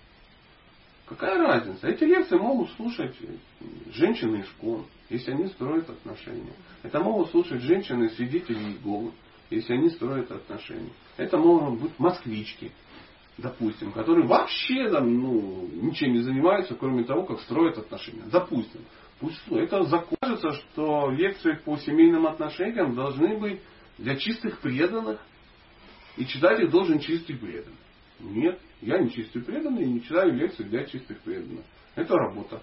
Какая 1.05 1.37
разница? 1.37 1.87
Эти 1.87 2.05
лекции 2.05 2.37
могут 2.37 2.71
слушать 2.71 3.15
женщины 3.93 4.41
искон, 4.41 4.85
если 5.09 5.31
они 5.31 5.47
строят 5.47 5.89
отношения. 5.89 6.53
Это 6.81 6.99
могут 6.99 7.29
слушать 7.31 7.61
женщины 7.61 8.09
свидетели 8.11 8.57
Иеговы, 8.57 9.11
если 9.55 9.73
они 9.73 9.89
строят 9.89 10.31
отношения. 10.31 10.91
Это 11.17 11.37
могут 11.37 11.81
быть 11.81 11.99
москвички, 11.99 12.71
допустим, 13.37 13.91
которые 13.91 14.27
вообще 14.27 14.89
там, 14.89 15.19
ну, 15.19 15.69
ничем 15.81 16.13
не 16.13 16.19
занимаются, 16.19 16.75
кроме 16.75 17.03
того, 17.03 17.23
как 17.23 17.39
строят 17.41 17.77
отношения. 17.77 18.23
Допустим. 18.31 18.81
Пусть 19.19 19.41
это 19.51 19.83
закажется, 19.83 20.51
что 20.51 21.09
лекции 21.11 21.53
по 21.63 21.77
семейным 21.77 22.27
отношениям 22.27 22.95
должны 22.95 23.37
быть 23.37 23.61
для 23.97 24.15
чистых 24.15 24.59
преданных, 24.59 25.21
и 26.17 26.25
читатель 26.25 26.69
должен 26.69 26.99
чистый 26.99 27.35
преданный. 27.35 27.77
Нет, 28.19 28.59
я 28.81 28.99
не 28.99 29.09
чистый 29.11 29.41
преданный 29.41 29.83
и 29.83 29.91
не 29.93 30.03
читаю 30.03 30.33
лекции 30.33 30.63
для 30.63 30.85
чистых 30.85 31.19
преданных. 31.21 31.65
Это 31.95 32.15
работа. 32.15 32.61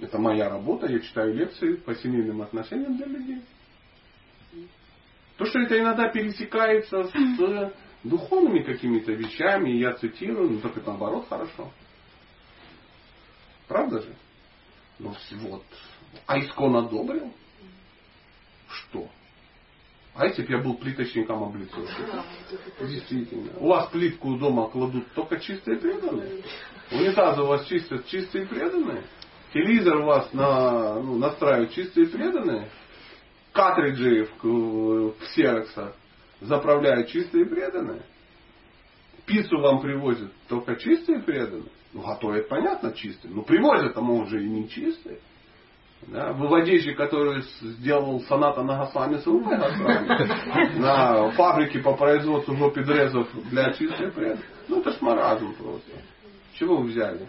Это 0.00 0.18
моя 0.18 0.48
работа, 0.48 0.86
я 0.86 0.98
читаю 1.00 1.34
лекции 1.34 1.74
по 1.76 1.94
семейным 1.94 2.42
отношениям 2.42 2.96
для 2.96 3.06
людей. 3.06 3.42
То, 5.42 5.48
что 5.48 5.58
это 5.58 5.76
иногда 5.76 6.08
пересекается 6.08 7.02
с 7.02 7.72
духовными 8.04 8.62
какими-то 8.62 9.10
вещами, 9.10 9.70
я 9.70 9.92
цитирую, 9.94 10.50
ну 10.50 10.60
так 10.60 10.76
это 10.76 10.90
наоборот 10.90 11.26
хорошо. 11.28 11.68
Правда 13.66 14.02
же? 14.02 14.14
Ну 15.00 15.12
вот. 15.40 15.64
А 16.28 16.38
Искон 16.38 16.76
одобрил? 16.76 17.32
Что? 18.68 19.08
А 20.14 20.26
если 20.26 20.44
бы 20.44 20.52
я 20.52 20.58
был 20.58 20.74
плиточником 20.74 21.42
облицовки? 21.42 22.02
Действительно. 22.78 23.50
У 23.58 23.66
вас 23.66 23.88
плитку 23.90 24.36
дома 24.36 24.68
кладут 24.68 25.12
только 25.14 25.40
чистые 25.40 25.76
преданные. 25.78 26.44
Унитазы 26.92 27.42
у 27.42 27.46
вас 27.46 27.66
чистят 27.66 28.06
чистые 28.06 28.46
преданные. 28.46 29.02
Телевизор 29.52 29.96
у 29.96 30.04
вас 30.04 30.32
на, 30.32 31.00
ну, 31.02 31.18
настраивают 31.18 31.72
чистые 31.72 32.06
преданные. 32.06 32.70
Картриджи 33.52 34.24
в, 34.24 34.44
в, 34.44 35.14
в 35.18 35.92
заправляют 36.40 37.08
чистые 37.08 37.46
преданные. 37.46 38.02
Пиццу 39.26 39.60
вам 39.60 39.80
привозят 39.80 40.32
только 40.48 40.76
чистые 40.76 41.22
преданные. 41.22 41.70
Ну, 41.92 42.00
готовят, 42.00 42.48
понятно, 42.48 42.92
чистые. 42.92 43.32
Но 43.34 43.42
привозят, 43.42 43.96
а 43.96 44.00
мы 44.00 44.22
уже 44.22 44.42
и 44.42 44.48
не 44.48 44.68
чистые. 44.68 45.18
Да, 46.08 46.32
выводящий, 46.32 46.94
который 46.94 47.42
сделал 47.60 48.20
соната 48.22 48.62
на 48.64 48.76
Гасвами 48.78 49.18
Срупы 49.18 49.50
на 50.76 51.30
фабрике 51.32 51.78
по 51.78 51.94
производству 51.94 52.56
жопидрезов 52.56 53.28
для 53.50 53.72
чистых 53.74 54.12
преданных. 54.12 54.44
Ну, 54.66 54.80
это 54.80 54.90
ж 54.92 55.00
маразм 55.00 55.54
просто. 55.54 55.92
Чего 56.54 56.78
вы 56.78 56.88
взяли, 56.88 57.28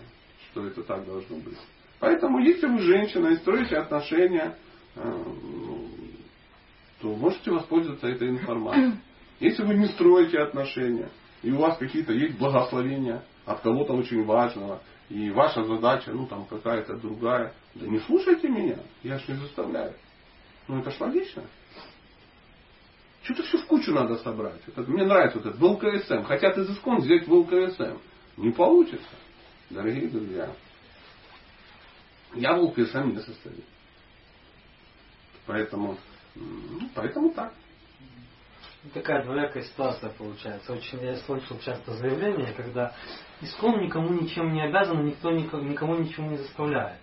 что 0.49 0.65
это 0.65 0.81
так 0.83 1.05
должно 1.05 1.37
быть? 1.37 1.57
Поэтому, 1.99 2.39
если 2.39 2.65
вы 2.65 2.79
женщина 2.79 3.27
и 3.27 3.35
строите 3.37 3.77
отношения, 3.77 4.57
э, 4.95 5.23
то 7.03 7.09
можете 7.09 7.51
воспользоваться 7.51 8.07
этой 8.07 8.29
информацией. 8.29 8.93
Если 9.41 9.61
вы 9.61 9.75
не 9.75 9.87
строите 9.87 10.39
отношения, 10.39 11.09
и 11.41 11.51
у 11.51 11.57
вас 11.57 11.77
какие-то 11.77 12.13
есть 12.13 12.37
благословения 12.37 13.21
от 13.45 13.59
кого-то 13.59 13.93
очень 13.93 14.23
важного, 14.23 14.81
и 15.09 15.29
ваша 15.29 15.65
задача, 15.65 16.13
ну 16.13 16.27
там 16.27 16.45
какая-то 16.45 16.95
другая, 16.95 17.53
да 17.75 17.87
не 17.87 17.99
слушайте 17.99 18.47
меня, 18.47 18.79
я 19.03 19.19
ж 19.19 19.27
не 19.27 19.35
заставляю. 19.35 19.93
Ну 20.69 20.79
это 20.79 20.91
ж 20.91 21.01
логично. 21.01 21.43
Что-то 23.23 23.43
все 23.43 23.57
в 23.57 23.65
кучу 23.67 23.91
надо 23.91 24.15
собрать. 24.19 24.61
Это, 24.65 24.89
мне 24.89 25.03
нравится 25.03 25.39
вот 25.39 25.47
этот 25.47 25.59
ВЛКСМ. 25.59 26.23
Хотят 26.23 26.57
из 26.57 26.69
искон 26.69 26.99
взять 26.99 27.27
ВЛКСМ. 27.27 27.97
Не 28.37 28.51
получится, 28.51 29.15
дорогие 29.69 30.07
друзья. 30.07 30.53
Я 32.35 32.55
в 32.55 32.61
ВЛКСМ 32.61 33.09
не 33.09 33.19
состою. 33.19 33.61
Поэтому 35.45 35.97
ну, 36.35 36.89
поэтому 36.95 37.33
так. 37.33 37.53
Такая 38.93 39.23
двоякая 39.23 39.63
ситуация 39.63 40.09
получается. 40.09 40.73
Очень 40.73 40.99
я 41.01 41.15
слышал 41.17 41.57
часто 41.59 41.93
заявления, 41.93 42.51
когда 42.53 42.93
искон 43.39 43.81
никому 43.81 44.09
ничем 44.09 44.51
не 44.51 44.61
обязан, 44.61 45.05
никто 45.05 45.31
никому 45.31 45.95
ничего 45.95 46.27
не 46.27 46.37
заставляет. 46.37 46.99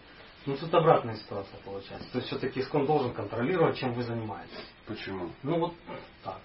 Ну 0.46 0.56
тут 0.56 0.74
обратная 0.74 1.16
ситуация 1.16 1.58
получается. 1.60 2.10
То 2.12 2.18
есть 2.18 2.28
все-таки 2.28 2.60
искон 2.60 2.86
должен 2.86 3.14
контролировать, 3.14 3.78
чем 3.78 3.94
вы 3.94 4.02
занимаетесь. 4.02 4.72
Почему? 4.86 5.30
Ну 5.42 5.58
вот 5.58 5.74
так. 6.22 6.40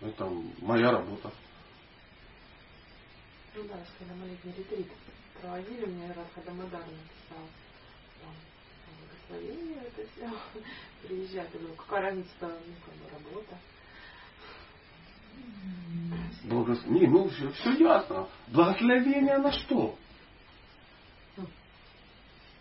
Это 0.00 0.30
моя 0.60 0.90
работа. 0.90 1.30
Ну 3.54 3.62
да, 3.64 3.76
когда 3.98 4.14
мы 4.14 4.26
летний 4.26 4.52
ретрит 4.58 4.88
проводили, 5.40 5.86
мне 5.86 6.08
Радха 6.08 6.42
Дамадар 6.44 6.80
написал 6.80 7.46
благословение 9.28 9.82
это 9.82 10.08
все. 10.10 10.30
Приезжать, 11.06 11.48
я 11.52 11.58
думаю, 11.58 11.76
какая 11.76 12.02
разница, 12.02 12.28
ну, 12.40 12.74
как 12.84 12.94
бы 12.94 13.28
работа. 13.28 13.58
Благос... 16.44 16.86
Не, 16.86 17.06
ну 17.06 17.28
все, 17.28 17.50
все 17.52 17.72
ясно. 17.72 18.28
Благословение 18.48 19.38
на 19.38 19.52
что? 19.52 19.96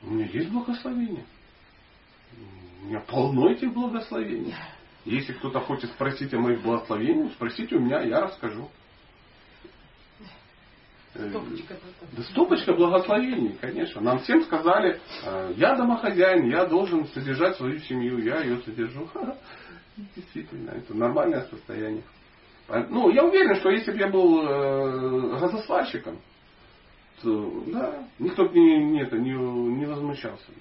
У 0.01 0.09
меня 0.09 0.25
есть 0.25 0.49
благословение. 0.49 1.25
У 2.81 2.85
меня 2.85 2.99
полно 3.01 3.51
этих 3.51 3.73
благословений. 3.73 4.53
Если 5.05 5.33
кто-то 5.33 5.61
хочет 5.61 5.91
спросить 5.91 6.33
о 6.33 6.39
моих 6.39 6.61
благословениях, 6.61 7.33
спросите 7.33 7.75
у 7.75 7.79
меня, 7.79 8.01
я 8.01 8.21
расскажу. 8.21 8.69
Э, 11.15 11.29
Стопочка. 11.29 11.75
Да 12.11 12.23
стопочка 12.23 12.73
благословений, 12.73 13.55
конечно. 13.61 14.01
Нам 14.01 14.19
всем 14.19 14.43
сказали, 14.43 14.99
э, 15.23 15.53
я 15.57 15.75
домохозяин, 15.75 16.47
я 16.49 16.65
должен 16.65 17.05
содержать 17.07 17.55
свою 17.57 17.79
семью, 17.79 18.17
я 18.19 18.41
ее 18.41 18.59
содержу. 18.61 19.05
Ха-ха. 19.13 19.37
Действительно, 20.15 20.71
это 20.71 20.95
нормальное 20.95 21.43
состояние. 21.49 22.03
А, 22.67 22.79
Ну, 22.89 23.11
я 23.11 23.23
уверен, 23.23 23.55
что 23.57 23.69
если 23.69 23.91
бы 23.91 23.97
я 23.97 24.07
был 24.09 24.41
э, 24.41 25.39
газосварщиком, 25.39 26.19
то 27.21 27.63
да, 27.67 28.07
никто 28.17 28.45
бы 28.49 28.53
не, 28.57 28.83
не, 28.85 29.03
это, 29.03 29.17
не, 29.17 29.33
не 29.33 29.85
возмущался. 29.85 30.47
бы. 30.47 30.57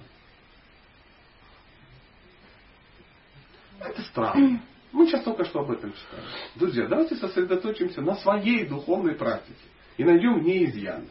Это 3.79 4.01
странно. 4.03 4.61
Мы 4.91 5.07
сейчас 5.07 5.23
только 5.23 5.45
что 5.45 5.61
об 5.61 5.71
этом 5.71 5.91
читали. 5.93 6.23
Друзья, 6.55 6.87
давайте 6.87 7.15
сосредоточимся 7.15 8.01
на 8.01 8.15
своей 8.17 8.67
духовной 8.67 9.15
практике 9.15 9.57
и 9.97 10.03
найдем 10.03 10.39
в 10.39 10.43
ней 10.43 10.65
изъяны. 10.65 11.07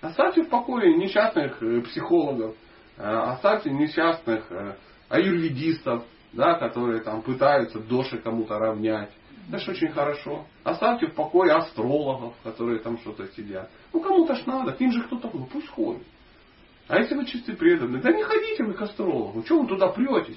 Оставьте 0.00 0.42
в 0.42 0.48
покое 0.48 0.96
несчастных 0.96 1.62
э, 1.62 1.80
психологов, 1.82 2.54
э, 2.96 3.02
оставьте 3.02 3.70
несчастных 3.70 4.50
э, 4.50 4.76
аюрведистов, 5.08 6.04
да, 6.32 6.54
которые 6.54 7.00
там 7.00 7.22
пытаются 7.22 7.80
доши 7.80 8.18
кому-то 8.18 8.58
равнять. 8.58 9.10
Это 9.48 9.58
ж 9.58 9.68
очень 9.68 9.88
хорошо. 9.88 10.44
Оставьте 10.64 11.06
в 11.06 11.14
покое 11.14 11.52
астрологов, 11.52 12.34
которые 12.42 12.80
там 12.80 12.98
что-то 12.98 13.26
сидят. 13.28 13.70
Ну 13.92 14.00
кому-то 14.00 14.34
ж 14.34 14.44
надо, 14.46 14.72
к 14.72 14.80
ним 14.80 14.92
же 14.92 15.02
кто-то, 15.04 15.30
ну 15.32 15.46
пусть 15.46 15.68
ходит. 15.68 16.02
А 16.88 16.98
если 17.00 17.16
вы 17.16 17.24
чистый 17.26 17.56
преданный, 17.56 18.00
да 18.00 18.12
не 18.12 18.22
ходите 18.22 18.62
вы 18.62 18.74
к 18.74 18.82
астрологу, 18.82 19.42
чего 19.42 19.62
вы 19.62 19.68
туда 19.68 19.88
претесь? 19.88 20.36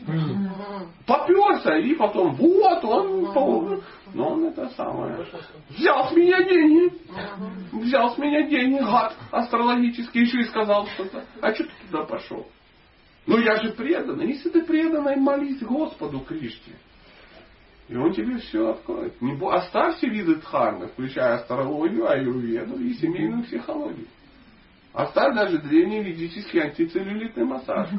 Поперся 1.06 1.78
и 1.78 1.94
потом, 1.94 2.34
вот 2.34 2.84
он, 2.86 3.84
но 4.14 4.30
он 4.34 4.46
это 4.46 4.70
самое. 4.70 5.26
Взял 5.70 6.10
с 6.10 6.16
меня 6.16 6.44
деньги. 6.44 6.94
Взял 7.72 8.14
с 8.14 8.18
меня 8.18 8.48
деньги, 8.48 8.80
гад 8.80 9.16
астрологический, 9.32 10.22
еще 10.22 10.40
и 10.40 10.44
сказал 10.46 10.88
что-то. 10.88 11.24
А 11.42 11.54
что 11.54 11.64
ты 11.66 11.72
туда 11.90 12.06
пошел? 12.06 12.48
Ну 13.26 13.38
я 13.38 13.56
же 13.62 13.74
преданный. 13.74 14.28
Если 14.28 14.50
ты 14.50 14.64
преданный, 14.64 15.16
молись 15.18 15.62
Господу 15.62 16.20
Кришне. 16.22 16.76
И 17.88 17.96
он 17.96 18.14
тебе 18.14 18.38
все 18.38 18.70
откроет. 18.70 19.20
Не 19.22 19.36
бо- 19.36 19.56
Оставь 19.56 19.98
все 19.98 20.08
виды 20.10 20.36
дхармы, 20.36 20.88
включая 20.88 21.36
астрологию, 21.36 22.08
аюрведу 22.10 22.80
и 22.80 22.94
семейную 22.94 23.44
психологию. 23.44 24.06
Оставь 24.94 25.36
даже 25.36 25.60
древний 25.60 26.04
ведический 26.04 26.62
антицеллюлитный 26.62 27.46
массаж. 27.46 27.90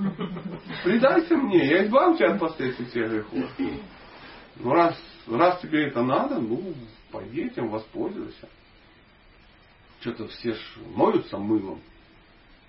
Предайся 0.84 1.36
мне, 1.36 1.64
я 1.66 1.84
избавлю 1.86 2.16
тебя 2.16 2.32
от 2.34 2.40
последствий 2.40 2.86
всех 2.86 3.10
грехов. 3.10 3.50
Ну 4.56 4.72
раз, 4.72 4.96
раз 5.26 5.60
тебе 5.60 5.86
это 5.86 6.02
надо, 6.02 6.38
ну 6.38 6.74
пойди 7.10 7.42
этим 7.42 7.68
воспользуйся. 7.68 8.48
Что-то 10.00 10.28
все 10.28 10.54
ж 10.54 10.58
моются 10.94 11.38
мылом. 11.38 11.80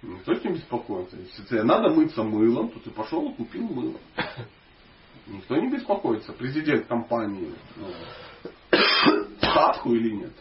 Никто 0.02 0.34
ним 0.34 0.56
беспокоится. 0.56 1.16
Если 1.16 1.44
тебе 1.44 1.64
надо 1.64 1.90
мыться 1.90 2.24
мылом, 2.24 2.70
то 2.70 2.80
ты 2.80 2.90
пошел 2.90 3.30
и 3.30 3.36
купил 3.36 3.68
мыло. 3.68 4.00
Никто 5.28 5.56
не 5.58 5.70
беспокоится. 5.70 6.34
Президент 6.34 6.88
компании 6.88 7.54
ну, 7.76 7.88
садху 9.40 9.94
или 9.94 10.12
нет. 10.16 10.34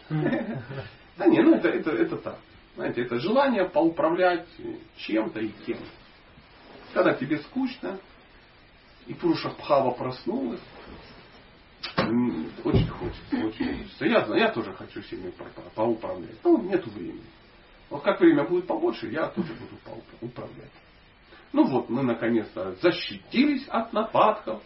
Да 1.17 1.27
не, 1.27 1.43
ну 1.43 1.55
это, 1.55 1.69
это, 1.69 1.91
это 1.91 2.17
так. 2.17 2.39
Знаете, 2.75 3.03
это 3.03 3.19
желание 3.19 3.69
поуправлять 3.69 4.47
чем-то 4.97 5.41
и 5.41 5.49
кем. 5.67 5.79
Когда 6.95 7.13
тебе 7.13 7.39
скучно, 7.39 8.01
и 9.07 9.15
Пуруша 9.15 9.51
Бхава 9.51 9.91
проснулась, 9.91 10.61
очень 12.65 12.89
хочется, 12.89 13.37
очень 13.37 13.79
хочется. 13.79 14.07
Я 14.07 14.25
знаю, 14.25 14.41
я 14.41 14.51
тоже 14.51 14.73
хочу 14.73 15.03
семьей 15.03 15.33
по- 15.33 15.45
по- 15.45 15.71
поуправлять. 15.71 16.37
Ну, 16.45 16.63
нету 16.63 16.91
времени. 16.91 17.25
Вот 17.89 18.03
как 18.03 18.21
время 18.21 18.45
будет 18.45 18.67
побольше, 18.67 19.09
я 19.11 19.27
тоже 19.29 19.53
буду 19.55 19.77
поупра- 19.85 20.19
управлять. 20.21 20.71
Ну 21.53 21.65
вот, 21.65 21.89
мы 21.91 22.03
наконец-то 22.03 22.75
защитились 22.81 23.67
от 23.69 23.93
нападков 23.93 24.63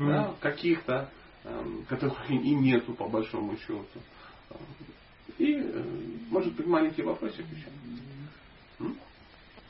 да, 0.00 0.34
каких-то, 0.40 1.10
эм, 1.44 1.84
которых 1.88 2.30
и 2.30 2.36
нету 2.36 2.94
по 2.94 3.08
большому 3.08 3.56
счету. 3.58 3.86
И, 5.38 5.54
э, 5.56 5.84
может 6.30 6.54
быть, 6.54 6.66
маленький 6.66 7.02
вопросик 7.02 7.46
еще. 7.50 7.68
М? 8.80 8.96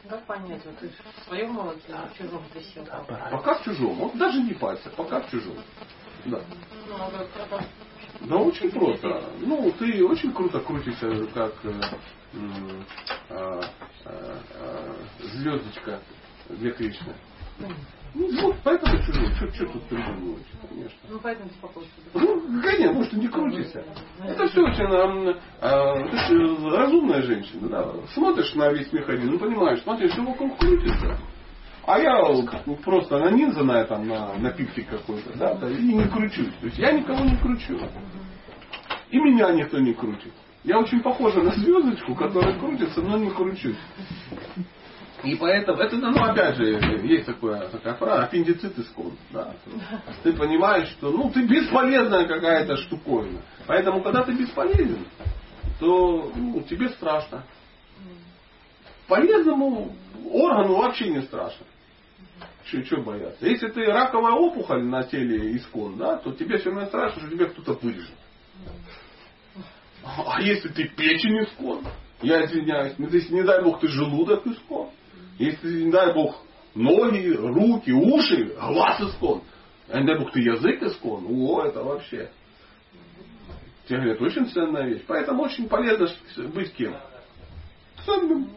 Как 0.08 0.24
понять, 0.26 0.64
вот 0.64 0.78
ты 0.78 0.88
в 0.88 1.24
своем 1.26 1.52
молоке 1.52 1.80
или 1.88 1.96
в 2.12 2.18
чужом 2.18 2.42
присел? 2.52 2.84
Пока 2.84 3.54
в 3.54 3.64
чужом. 3.64 3.94
Вот 3.94 4.16
даже 4.16 4.40
не 4.42 4.54
пальцы, 4.54 4.90
пока 4.90 5.20
в 5.20 5.30
чужом. 5.30 5.56
Да. 6.26 6.40
Ну, 8.20 8.26
Да 8.28 8.36
очень 8.36 8.70
просто. 8.70 9.22
Ну, 9.40 9.72
ты 9.78 10.04
очень 10.04 10.32
круто 10.32 10.60
крутишься, 10.60 11.26
как 11.34 11.52
э, 11.64 11.80
а, 13.30 13.60
звездочка 15.20 16.00
для 16.48 16.72
Кришны. 16.72 17.14
Ну, 18.14 18.42
вот, 18.42 18.56
поэтому 18.62 18.98
чужой. 19.04 19.34
Что 19.54 19.66
тут 19.66 19.82
придумывать, 19.84 20.44
конечно. 20.68 20.98
Ну, 21.08 21.18
поэтому 21.22 21.48
беспокойство. 21.48 22.02
Ну, 22.14 22.62
конечно, 22.62 22.92
может, 22.92 23.12
и 23.14 23.16
не 23.16 23.28
крутишься. 23.28 23.84
Это 24.22 24.48
все 24.48 24.60
очень 24.60 25.34
а, 25.60 25.94
ты 26.10 26.16
ж 26.16 26.76
разумная 26.76 27.22
женщина. 27.22 27.68
Да? 27.68 27.92
Смотришь 28.12 28.54
на 28.54 28.70
весь 28.70 28.92
механизм, 28.92 29.32
ну, 29.32 29.38
понимаешь, 29.38 29.82
смотришь, 29.82 30.12
все 30.12 30.22
вокруг 30.22 30.58
крутится. 30.58 31.18
А 31.84 31.98
я 31.98 32.16
просто 32.84 33.18
нанизанная 33.18 33.84
там 33.84 34.06
на, 34.06 34.34
на 34.34 34.50
пикте 34.50 34.82
какой-то, 34.82 35.36
да, 35.36 35.54
да, 35.54 35.68
и 35.68 35.82
не 35.82 36.04
кручусь. 36.04 36.54
То 36.60 36.66
есть 36.66 36.78
я 36.78 36.92
никого 36.92 37.24
не 37.24 37.36
кручу. 37.36 37.78
И 39.10 39.18
меня 39.18 39.52
никто 39.52 39.78
не 39.78 39.92
крутит. 39.92 40.32
Я 40.64 40.78
очень 40.78 41.00
похожа 41.02 41.42
на 41.42 41.52
звездочку, 41.52 42.14
которая 42.14 42.58
крутится, 42.58 43.02
но 43.02 43.18
не 43.18 43.30
кручусь. 43.30 43.76
И 45.24 45.36
поэтому, 45.36 45.78
это, 45.78 45.96
ну, 45.96 46.22
опять 46.22 46.56
же, 46.56 46.64
есть 47.04 47.26
такое, 47.26 47.68
такая 47.68 47.94
фраза, 47.94 48.24
аппендицит 48.24 48.76
искон. 48.78 49.12
Да. 49.30 49.54
Ты 50.22 50.32
понимаешь, 50.32 50.88
что 50.90 51.10
ну, 51.10 51.30
ты 51.30 51.46
бесполезная 51.46 52.26
какая-то 52.26 52.76
штуковина. 52.76 53.40
Поэтому, 53.66 54.02
когда 54.02 54.22
ты 54.22 54.32
бесполезен, 54.32 55.04
то 55.78 56.32
ну, 56.34 56.60
тебе 56.62 56.88
страшно. 56.90 57.44
Полезному 59.06 59.94
органу 60.30 60.76
вообще 60.76 61.08
не 61.08 61.22
страшно. 61.22 61.66
Что 62.64 63.02
бояться? 63.02 63.46
Если 63.46 63.68
ты 63.68 63.84
раковая 63.86 64.32
опухоль 64.32 64.84
на 64.84 65.02
теле 65.04 65.56
искон, 65.56 65.96
да, 65.96 66.16
то 66.16 66.32
тебе 66.32 66.58
все 66.58 66.70
равно 66.70 66.86
страшно, 66.86 67.20
что 67.20 67.30
тебя 67.30 67.46
кто-то 67.46 67.72
вырежет. 67.74 68.14
А 70.04 70.40
если 70.40 70.68
ты 70.68 70.88
печень 70.88 71.44
искон, 71.44 71.84
я 72.22 72.44
извиняюсь, 72.44 72.94
ну, 72.98 73.08
если 73.08 73.34
не 73.34 73.42
дай 73.42 73.62
бог 73.62 73.80
ты 73.80 73.88
желудок 73.88 74.46
искон, 74.46 74.90
если 75.38 75.84
не 75.84 75.90
дай 75.90 76.14
бог 76.14 76.36
ноги, 76.74 77.28
руки, 77.28 77.90
уши, 77.90 78.54
глаз 78.58 79.00
искон, 79.00 79.42
а 79.88 80.00
не 80.00 80.06
дай 80.06 80.18
бог 80.18 80.32
ты 80.32 80.40
язык 80.40 80.82
искон, 80.82 81.26
о, 81.28 81.64
это 81.64 81.82
вообще. 81.82 82.30
Тебе 83.86 83.98
говорят, 83.98 84.22
очень 84.22 84.46
ценная 84.46 84.86
вещь. 84.86 85.02
Поэтому 85.06 85.42
очень 85.42 85.68
полезно 85.68 86.08
быть 86.54 86.72
кем? 86.74 86.96
Ценным. 88.04 88.50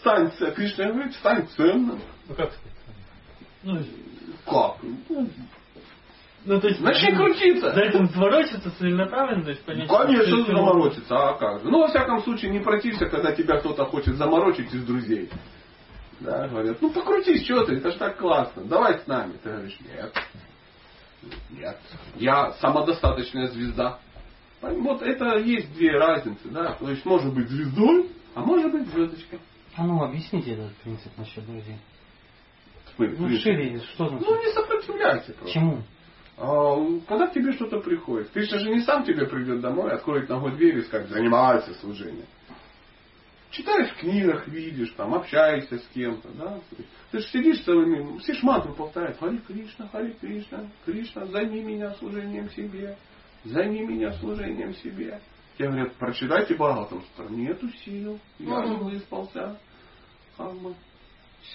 Стань 0.00 0.32
ценным. 0.32 0.54
Кришна 0.54 0.92
говорит, 0.92 1.14
стань 1.14 1.46
ценным. 1.48 2.00
Ну 2.28 2.34
как? 2.34 2.52
Ну, 3.62 3.80
Как? 4.46 4.76
Ну, 6.44 6.60
то 6.60 6.68
есть... 6.68 6.80
Начни 6.80 7.14
крутиться. 7.14 7.72
За 7.72 7.80
этим 7.80 8.08
сворочиться 8.08 8.70
целенаправленно, 8.78 9.44
то 9.44 9.50
есть 9.50 9.62
понять... 9.64 9.88
Конечно, 9.88 10.44
заморочиться, 10.44 11.14
а 11.16 11.34
как 11.34 11.60
же? 11.60 11.70
Ну, 11.70 11.80
во 11.80 11.88
всяком 11.88 12.20
случае, 12.22 12.50
не 12.50 12.58
протився, 12.58 13.06
когда 13.06 13.32
тебя 13.32 13.58
кто-то 13.58 13.84
хочет 13.84 14.16
заморочить 14.16 14.74
из 14.74 14.84
друзей. 14.84 15.30
Да, 16.22 16.46
говорят, 16.46 16.80
ну 16.80 16.90
покрутись, 16.90 17.44
что 17.44 17.64
ты, 17.64 17.74
это 17.76 17.90
же 17.90 17.98
так 17.98 18.16
классно, 18.16 18.64
давай 18.64 19.00
с 19.00 19.06
нами. 19.08 19.32
Ты 19.42 19.50
говоришь, 19.50 19.78
нет, 19.80 20.14
нет, 21.50 21.78
я 22.16 22.52
самодостаточная 22.60 23.48
звезда. 23.48 23.98
Вот 24.60 25.02
это 25.02 25.38
есть 25.38 25.72
две 25.74 25.90
разницы, 25.98 26.48
да, 26.48 26.74
то 26.74 26.88
есть 26.88 27.04
может 27.04 27.34
быть 27.34 27.48
звездой, 27.48 28.10
а 28.36 28.40
может 28.40 28.70
быть 28.70 28.86
звездочкой. 28.88 29.40
А 29.74 29.84
ну, 29.84 30.00
объясните 30.00 30.52
этот 30.52 30.72
принцип 30.76 31.10
насчет 31.16 31.44
друзей. 31.44 31.78
Ну, 32.98 33.28
шире, 33.38 33.80
что 33.94 34.08
значит? 34.08 34.26
Ну, 34.28 34.42
не 34.42 34.52
сопротивляйся 34.52 35.32
просто. 35.34 35.52
Чему? 35.52 35.82
А, 36.38 36.76
Когда 37.08 37.26
к 37.28 37.34
тебе 37.34 37.52
что-то 37.52 37.80
приходит, 37.80 38.30
Кришна 38.30 38.58
же 38.58 38.70
не 38.70 38.80
сам 38.80 39.04
тебе 39.04 39.26
придет 39.26 39.60
домой, 39.60 39.92
откроет 39.92 40.28
ногой 40.28 40.52
дверь 40.52 40.78
и 40.78 40.82
скажет, 40.82 41.08
занимайся 41.10 41.74
служением. 41.74 42.26
читаешь 43.50 43.90
в 43.92 44.00
книгах, 44.00 44.48
видишь, 44.48 44.92
там, 44.96 45.14
общаешься 45.14 45.78
с 45.78 45.86
кем-то, 45.94 46.28
да. 46.30 46.58
Ты 47.10 47.18
же 47.18 47.26
сидишь 47.28 47.60
целыми, 47.64 48.18
все 48.18 48.34
ж 48.34 48.42
мантру 48.42 48.74
повторяют. 48.74 49.18
Хари 49.18 49.38
Кришна, 49.38 49.88
Хари 49.88 50.16
Кришна, 50.20 50.68
Кришна, 50.86 51.26
займи 51.26 51.60
меня 51.60 51.92
служением 51.94 52.48
себе, 52.50 52.96
займи 53.44 53.86
меня 53.86 54.12
служением 54.14 54.74
себе. 54.76 55.20
Тебе 55.58 55.68
говорят, 55.68 55.92
прочитайте 55.96 56.54
Бхагаватам. 56.54 57.04
Нету 57.28 57.68
сил, 57.84 58.18
я 58.38 58.64
не 58.64 58.76
выспался. 58.76 59.58
Как 60.38 60.54
бы, 60.54 60.74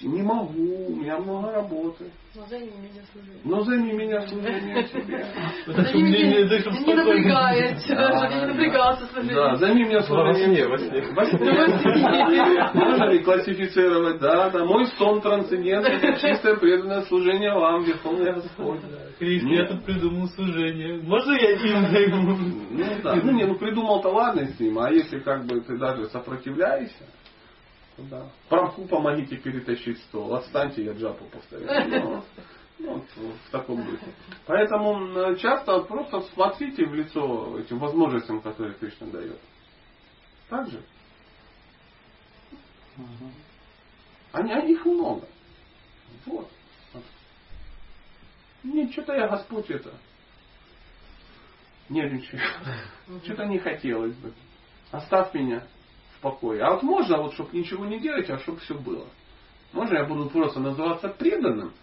не 0.01 0.21
могу, 0.21 0.88
у 0.88 0.95
меня 0.95 1.17
много 1.17 1.51
работы. 1.51 2.11
Но 2.35 2.45
займи 2.45 2.71
меня 2.77 3.01
служением. 3.11 3.41
Но 3.45 3.61
займи 3.63 3.93
меня 3.93 4.21
служением 4.27 4.85
себе. 4.88 5.25
Займи 5.65 6.03
меня, 6.03 6.39
не 6.85 6.93
напрягает, 6.93 7.79
чтобы 7.81 8.27
не 8.29 8.45
напрягался 8.45 9.01
Да, 9.01 9.07
служением. 9.07 9.55
займи 9.55 9.83
меня 9.85 10.01
служением. 10.03 10.69
Во 10.69 10.77
сне, 10.77 11.01
Во 11.13 11.25
сне. 11.25 12.69
Можно 12.73 13.09
ли 13.09 13.23
классифицировать? 13.23 14.19
Да, 14.19 14.49
да. 14.51 14.65
Мой 14.65 14.85
сон 14.97 15.21
трансцендентный, 15.21 16.15
чистое 16.19 16.57
преданное 16.57 17.01
служение 17.03 17.53
вам, 17.53 17.83
Верховный 17.83 18.33
Господь. 18.33 18.81
Нет. 19.19 19.43
я 19.43 19.65
тут 19.65 19.83
придумал 19.83 20.27
служение. 20.27 21.01
Можно 21.01 21.31
я 21.33 21.51
им 21.53 21.88
займу? 21.88 22.38
Ну 22.71 22.85
да. 23.03 23.15
Ну 23.15 23.31
не, 23.31 23.45
ну 23.45 23.55
придумал-то 23.55 24.09
ладно 24.09 24.45
с 24.45 24.59
ним, 24.59 24.77
а 24.77 24.91
если 24.91 25.19
как 25.19 25.45
бы 25.45 25.59
ты 25.61 25.77
даже 25.77 26.05
сопротивляешься, 26.09 27.03
да. 27.98 28.30
Прамку 28.50 28.86
помогите 28.86 29.38
перетащить 29.38 30.00
стол, 30.04 30.36
отстаньте, 30.36 30.84
я 30.84 30.93
джапу 30.93 31.26
повторяю. 31.26 31.89
Ну, 31.89 32.24
ну, 32.80 32.93
вот 32.93 33.36
в 33.48 33.52
таком 33.52 33.84
духе. 33.84 34.14
Поэтому 34.45 34.93
м, 34.93 35.36
часто 35.38 35.80
просто 35.82 36.22
смотрите 36.34 36.86
в 36.86 36.93
лицо 36.93 37.60
этим 37.60 37.80
возможностям, 37.80 38.41
которые 38.41 38.76
Кришна 38.76 39.08
дает. 39.08 39.39
Так 40.50 40.70
же? 40.70 40.84
Они, 44.32 44.52
а 44.52 44.60
их 44.60 44.86
много. 44.86 45.28
Вот. 46.26 46.50
Нет, 48.64 48.91
что-то 48.91 49.14
я 49.14 49.28
Господь 49.28 49.70
это. 49.70 49.91
Нервничаю. 51.89 52.41
Что-то 53.24 53.45
не 53.45 53.60
хотелось 53.60 54.14
бы. 54.16 54.34
Оставь 54.91 55.34
меня 55.34 55.66
в 56.18 56.22
покое. 56.22 56.61
А 56.61 56.74
вот 56.74 56.84
можно, 56.84 57.18
вот, 57.18 57.34
чтобы 57.34 57.57
ничего 57.57 57.86
не 57.86 57.99
делать, 57.99 58.30
а 58.30 58.39
чтобы 58.39 58.59
все 58.59 58.76
было. 58.76 59.07
Можно 59.74 59.97
я 59.97 60.05
буду 60.05 60.30
просто 60.30 60.59
называться 60.59 61.09
преданным, 61.09 61.74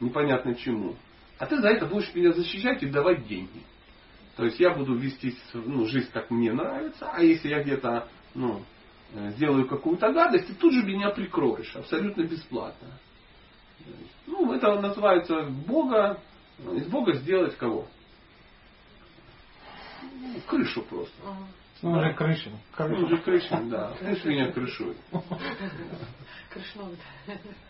непонятно 0.00 0.54
чему, 0.54 0.96
а 1.38 1.46
ты 1.46 1.60
за 1.60 1.68
это 1.68 1.86
будешь 1.86 2.14
меня 2.14 2.32
защищать 2.32 2.82
и 2.82 2.86
давать 2.86 3.26
деньги. 3.26 3.62
То 4.36 4.44
есть 4.44 4.60
я 4.60 4.70
буду 4.70 4.94
вести 4.94 5.34
ну, 5.54 5.86
жизнь, 5.86 6.10
как 6.12 6.30
мне 6.30 6.52
нравится, 6.52 7.10
а 7.10 7.22
если 7.22 7.48
я 7.48 7.62
где-то 7.62 8.08
ну, 8.34 8.62
э, 9.14 9.30
сделаю 9.32 9.66
какую-то 9.66 10.12
гадость, 10.12 10.46
ты 10.46 10.54
тут 10.54 10.72
же 10.72 10.82
меня 10.82 11.10
прикроешь, 11.10 11.74
абсолютно 11.74 12.22
бесплатно. 12.22 12.88
Ну, 14.26 14.52
это 14.52 14.78
называется 14.80 15.44
Бога, 15.66 16.20
из 16.74 16.86
Бога 16.86 17.14
сделать 17.14 17.56
кого? 17.56 17.86
Крышу 20.46 20.82
просто. 20.82 21.14
Ну, 21.82 21.92
уже 21.92 22.14
крыша. 22.14 22.50
Ну, 22.78 23.04
уже 23.04 23.18
крышин, 23.18 23.68
да. 23.68 23.94
Пусть 24.00 24.24
меня 24.24 24.50
крышует. 24.50 24.96
Кришновый. 26.50 26.96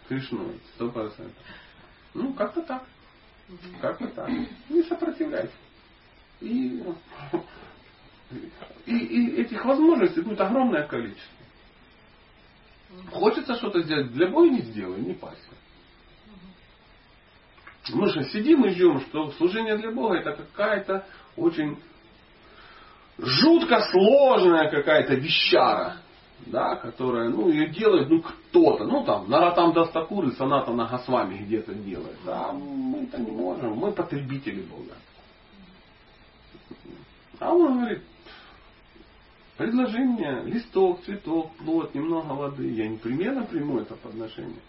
Крышной, 0.09 0.61
сто 0.75 0.91
процентов. 0.91 1.43
Ну, 2.15 2.33
как-то 2.35 2.63
так. 2.63 2.85
Как-то 3.81 4.07
так. 4.09 4.31
Не 4.69 4.83
сопротивляйся. 4.85 5.53
И, 6.41 6.83
и, 8.87 8.97
и 8.97 9.41
этих 9.41 9.65
возможностей 9.65 10.21
будет 10.21 10.41
огромное 10.41 10.87
количество. 10.87 11.37
Хочется 13.11 13.57
что-то 13.57 13.83
сделать, 13.83 14.13
для 14.13 14.29
Бога 14.29 14.49
не 14.49 14.61
сделай, 14.61 15.01
не 15.01 15.15
парься. 15.15 15.51
Мы 17.93 18.09
же 18.09 18.25
сидим 18.25 18.65
и 18.65 18.71
ждем, 18.71 19.01
что 19.01 19.31
служение 19.33 19.77
для 19.77 19.91
Бога 19.91 20.17
это 20.17 20.33
какая-то 20.33 21.07
очень 21.37 21.79
жутко 23.19 23.81
сложная 23.91 24.71
какая-то 24.71 25.15
вещара, 25.15 25.97
да, 26.47 26.77
которая, 26.77 27.29
ну, 27.29 27.49
ее 27.49 27.69
делает, 27.69 28.09
ну, 28.09 28.23
кто-то, 28.23 28.85
ну, 28.85 29.05
там, 29.05 29.29
Наратам 29.29 29.73
Дастакур 29.73 30.27
и 30.27 30.33
Саната 30.33 30.73
Нагасвами 30.73 31.39
где-то 31.39 31.75
делает. 31.75 32.19
А 32.27 32.53
мы 32.53 33.05
это 33.05 33.19
не 33.19 33.31
можем, 33.31 33.77
мы 33.77 33.93
потребители 33.93 34.63
Бога. 34.63 34.95
А 37.39 37.53
он 37.53 37.79
говорит, 37.79 38.03
предложи 39.57 39.99
мне 39.99 40.43
листок, 40.45 41.03
цветок, 41.03 41.53
плод, 41.57 41.95
немного 41.95 42.33
воды. 42.33 42.69
Я 42.69 42.89
непременно 42.89 43.45
приму 43.45 43.79
это 43.79 43.95
подношение. 43.95 44.61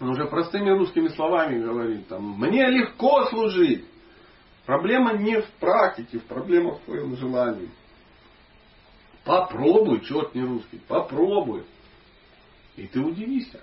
Он 0.00 0.10
уже 0.10 0.26
простыми 0.26 0.70
русскими 0.70 1.08
словами 1.08 1.60
говорит, 1.60 2.06
там, 2.08 2.38
мне 2.38 2.70
легко 2.70 3.26
служить. 3.26 3.84
Проблема 4.68 5.14
не 5.14 5.40
в 5.40 5.50
практике, 5.52 6.18
проблема 6.18 6.72
в 6.72 6.80
твоем 6.80 7.16
желании. 7.16 7.70
Попробуй, 9.24 10.02
черт 10.04 10.34
не 10.34 10.42
русский, 10.42 10.78
попробуй. 10.86 11.64
И 12.76 12.86
ты 12.86 13.00
удивишься. 13.00 13.62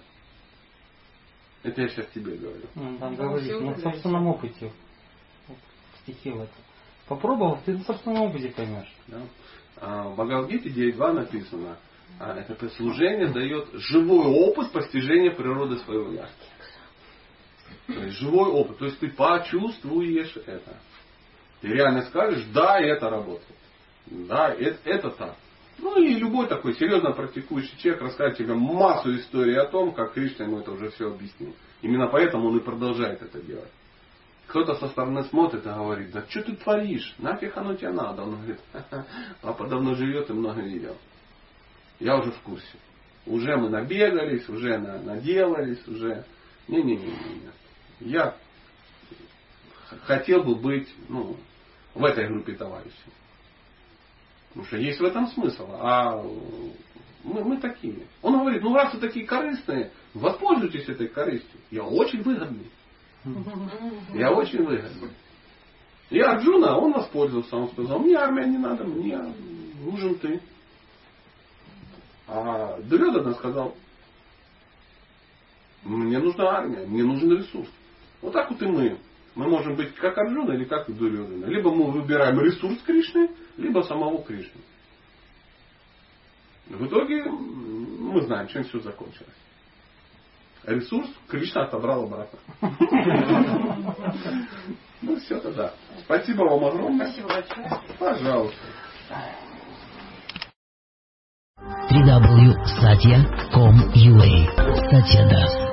Это 1.62 1.84
я 1.84 1.90
сейчас 1.90 2.08
тебе 2.08 2.38
говорю. 2.38 2.64
Ну, 2.74 2.98
Там 2.98 3.38
всё 3.38 3.60
на 3.60 3.78
собственном 3.78 4.26
опыте. 4.26 4.72
Вот 5.48 5.58
в 5.94 6.00
стихе 6.00 6.32
в 6.32 6.42
этом. 6.42 6.64
Попробовал, 7.08 7.60
ты 7.64 7.74
на 7.74 7.84
собственном 7.84 8.24
опыте 8.24 8.50
поймешь. 8.50 8.92
Да? 9.06 9.22
А 9.78 10.08
в 10.08 10.14
Бхагавадгите 10.14 10.70
9.2 10.70 11.14
написано, 11.14 11.78
а, 12.20 12.34
это 12.34 12.68
служение 12.70 13.28
дает 13.28 13.70
живой 13.74 14.26
опыт 14.26 14.72
постижения 14.72 15.36
природы 15.36 15.78
своего 15.78 16.14
я. 16.14 16.28
То 17.86 17.94
есть 17.94 18.18
живой 18.18 18.50
опыт. 18.50 18.80
То 18.80 18.86
есть 18.86 18.98
ты 18.98 19.12
почувствуешь 19.12 20.36
это. 20.48 20.80
Ты 21.66 21.72
реально 21.72 22.04
скажешь, 22.04 22.46
да, 22.54 22.80
это 22.80 23.10
работает. 23.10 23.58
Да, 24.06 24.54
это, 24.54 24.78
это 24.84 25.10
так. 25.10 25.36
Ну 25.80 26.00
и 26.00 26.14
любой 26.14 26.46
такой 26.46 26.76
серьезно 26.76 27.12
практикующий 27.12 27.76
человек 27.80 28.04
расскажет 28.04 28.38
тебе 28.38 28.54
массу 28.54 29.16
историй 29.16 29.58
о 29.58 29.66
том, 29.66 29.92
как 29.92 30.14
Кришна 30.14 30.46
ему 30.46 30.60
это 30.60 30.72
уже 30.74 30.92
все 30.92 31.12
объяснил. 31.12 31.56
Именно 31.82 32.06
поэтому 32.10 32.50
он 32.50 32.58
и 32.58 32.64
продолжает 32.64 33.24
это 33.24 33.42
делать. 33.42 33.72
Кто-то 34.46 34.76
со 34.76 34.90
стороны 34.90 35.24
смотрит 35.24 35.66
и 35.66 35.70
говорит, 35.70 36.12
да 36.12 36.24
что 36.30 36.44
ты 36.44 36.56
творишь? 36.56 37.16
Нафиг 37.18 37.58
оно 37.58 37.74
тебе 37.74 37.90
надо? 37.90 38.22
Он 38.22 38.36
говорит, 38.36 38.60
«Ха-ха, 38.72 39.08
папа 39.42 39.68
давно 39.68 39.96
живет 39.96 40.30
и 40.30 40.34
много 40.34 40.62
видел. 40.62 40.96
Я 42.00 42.20
уже 42.20 42.32
в 42.32 42.42
курсе. 42.42 42.78
Уже 43.26 43.58
мы 43.58 43.70
набегались, 43.70 44.48
уже 44.48 44.78
на- 44.78 45.02
наделались, 45.02 45.88
уже... 45.88 46.26
Не-не-не. 46.68 47.12
Я 48.02 48.36
х- 49.88 49.98
хотел 50.04 50.44
бы 50.44 50.54
быть 50.54 50.88
ну, 51.10 51.38
в 51.96 52.04
этой 52.04 52.28
группе 52.28 52.54
товарищей. 52.54 52.94
Потому 54.50 54.68
что 54.68 54.78
есть 54.78 55.00
в 55.00 55.04
этом 55.04 55.28
смысл. 55.28 55.68
А 55.72 56.22
мы, 57.24 57.44
мы 57.44 57.58
такие. 57.58 58.06
Он 58.22 58.40
говорит, 58.40 58.62
ну 58.62 58.74
раз 58.74 58.94
вы 58.94 59.00
такие 59.00 59.26
корыстные, 59.26 59.92
воспользуйтесь 60.14 60.88
этой 60.88 61.08
корыстью. 61.08 61.60
Я 61.72 61.84
очень 61.84 62.22
выгодный. 62.22 62.70
Я 64.14 64.32
очень 64.32 64.64
выгодный. 64.64 65.10
И 66.12 66.20
Арджуна, 66.20 66.78
он 66.78 66.94
воспользовался, 66.94 67.56
он 67.58 67.70
сказал, 67.70 68.00
мне 68.00 68.16
армия 68.16 68.46
не 68.46 68.60
надо, 68.60 68.84
мне 68.84 69.18
нужен 69.80 70.16
ты. 70.20 70.40
А 72.28 72.80
Дурьодана 72.82 73.34
сказал, 73.34 73.76
мне 75.84 76.20
нужна 76.20 76.58
армия, 76.58 76.86
мне 76.86 77.04
нужен 77.04 77.32
ресурс. 77.32 77.70
Вот 78.22 78.34
так 78.34 78.52
вот 78.52 78.62
и 78.62 78.66
мы. 78.68 78.98
Мы 79.36 79.50
можем 79.50 79.76
быть 79.76 79.94
как 79.96 80.18
Арджуна 80.18 80.54
или 80.54 80.64
как 80.64 80.88
Дурьодана. 80.88 81.46
Либо 81.46 81.74
мы 81.74 81.92
выбираем 81.92 82.40
ресурс 82.40 82.80
Кришны, 82.86 83.30
либо 83.58 83.82
самого 83.82 84.24
Кришны. 84.24 84.62
В 86.68 86.88
итоге 86.88 87.26
мы 87.26 88.22
знаем, 88.22 88.48
чем 88.48 88.64
все 88.64 88.80
закончилось. 88.80 89.28
Ресурс 90.64 91.10
Кришна 91.28 91.66
отобрал 91.66 92.06
обратно. 92.06 92.40
Ну 95.02 95.18
все 95.18 95.38
тогда. 95.40 95.74
Спасибо 96.06 96.44
вам 96.44 96.64
огромное. 96.66 97.08
Спасибо 97.08 97.28
большое. 97.28 97.70
Пожалуйста. 98.00 98.58
www.satya.com.ua 101.90 104.32
Satya 104.90 105.24
Das 105.30 105.65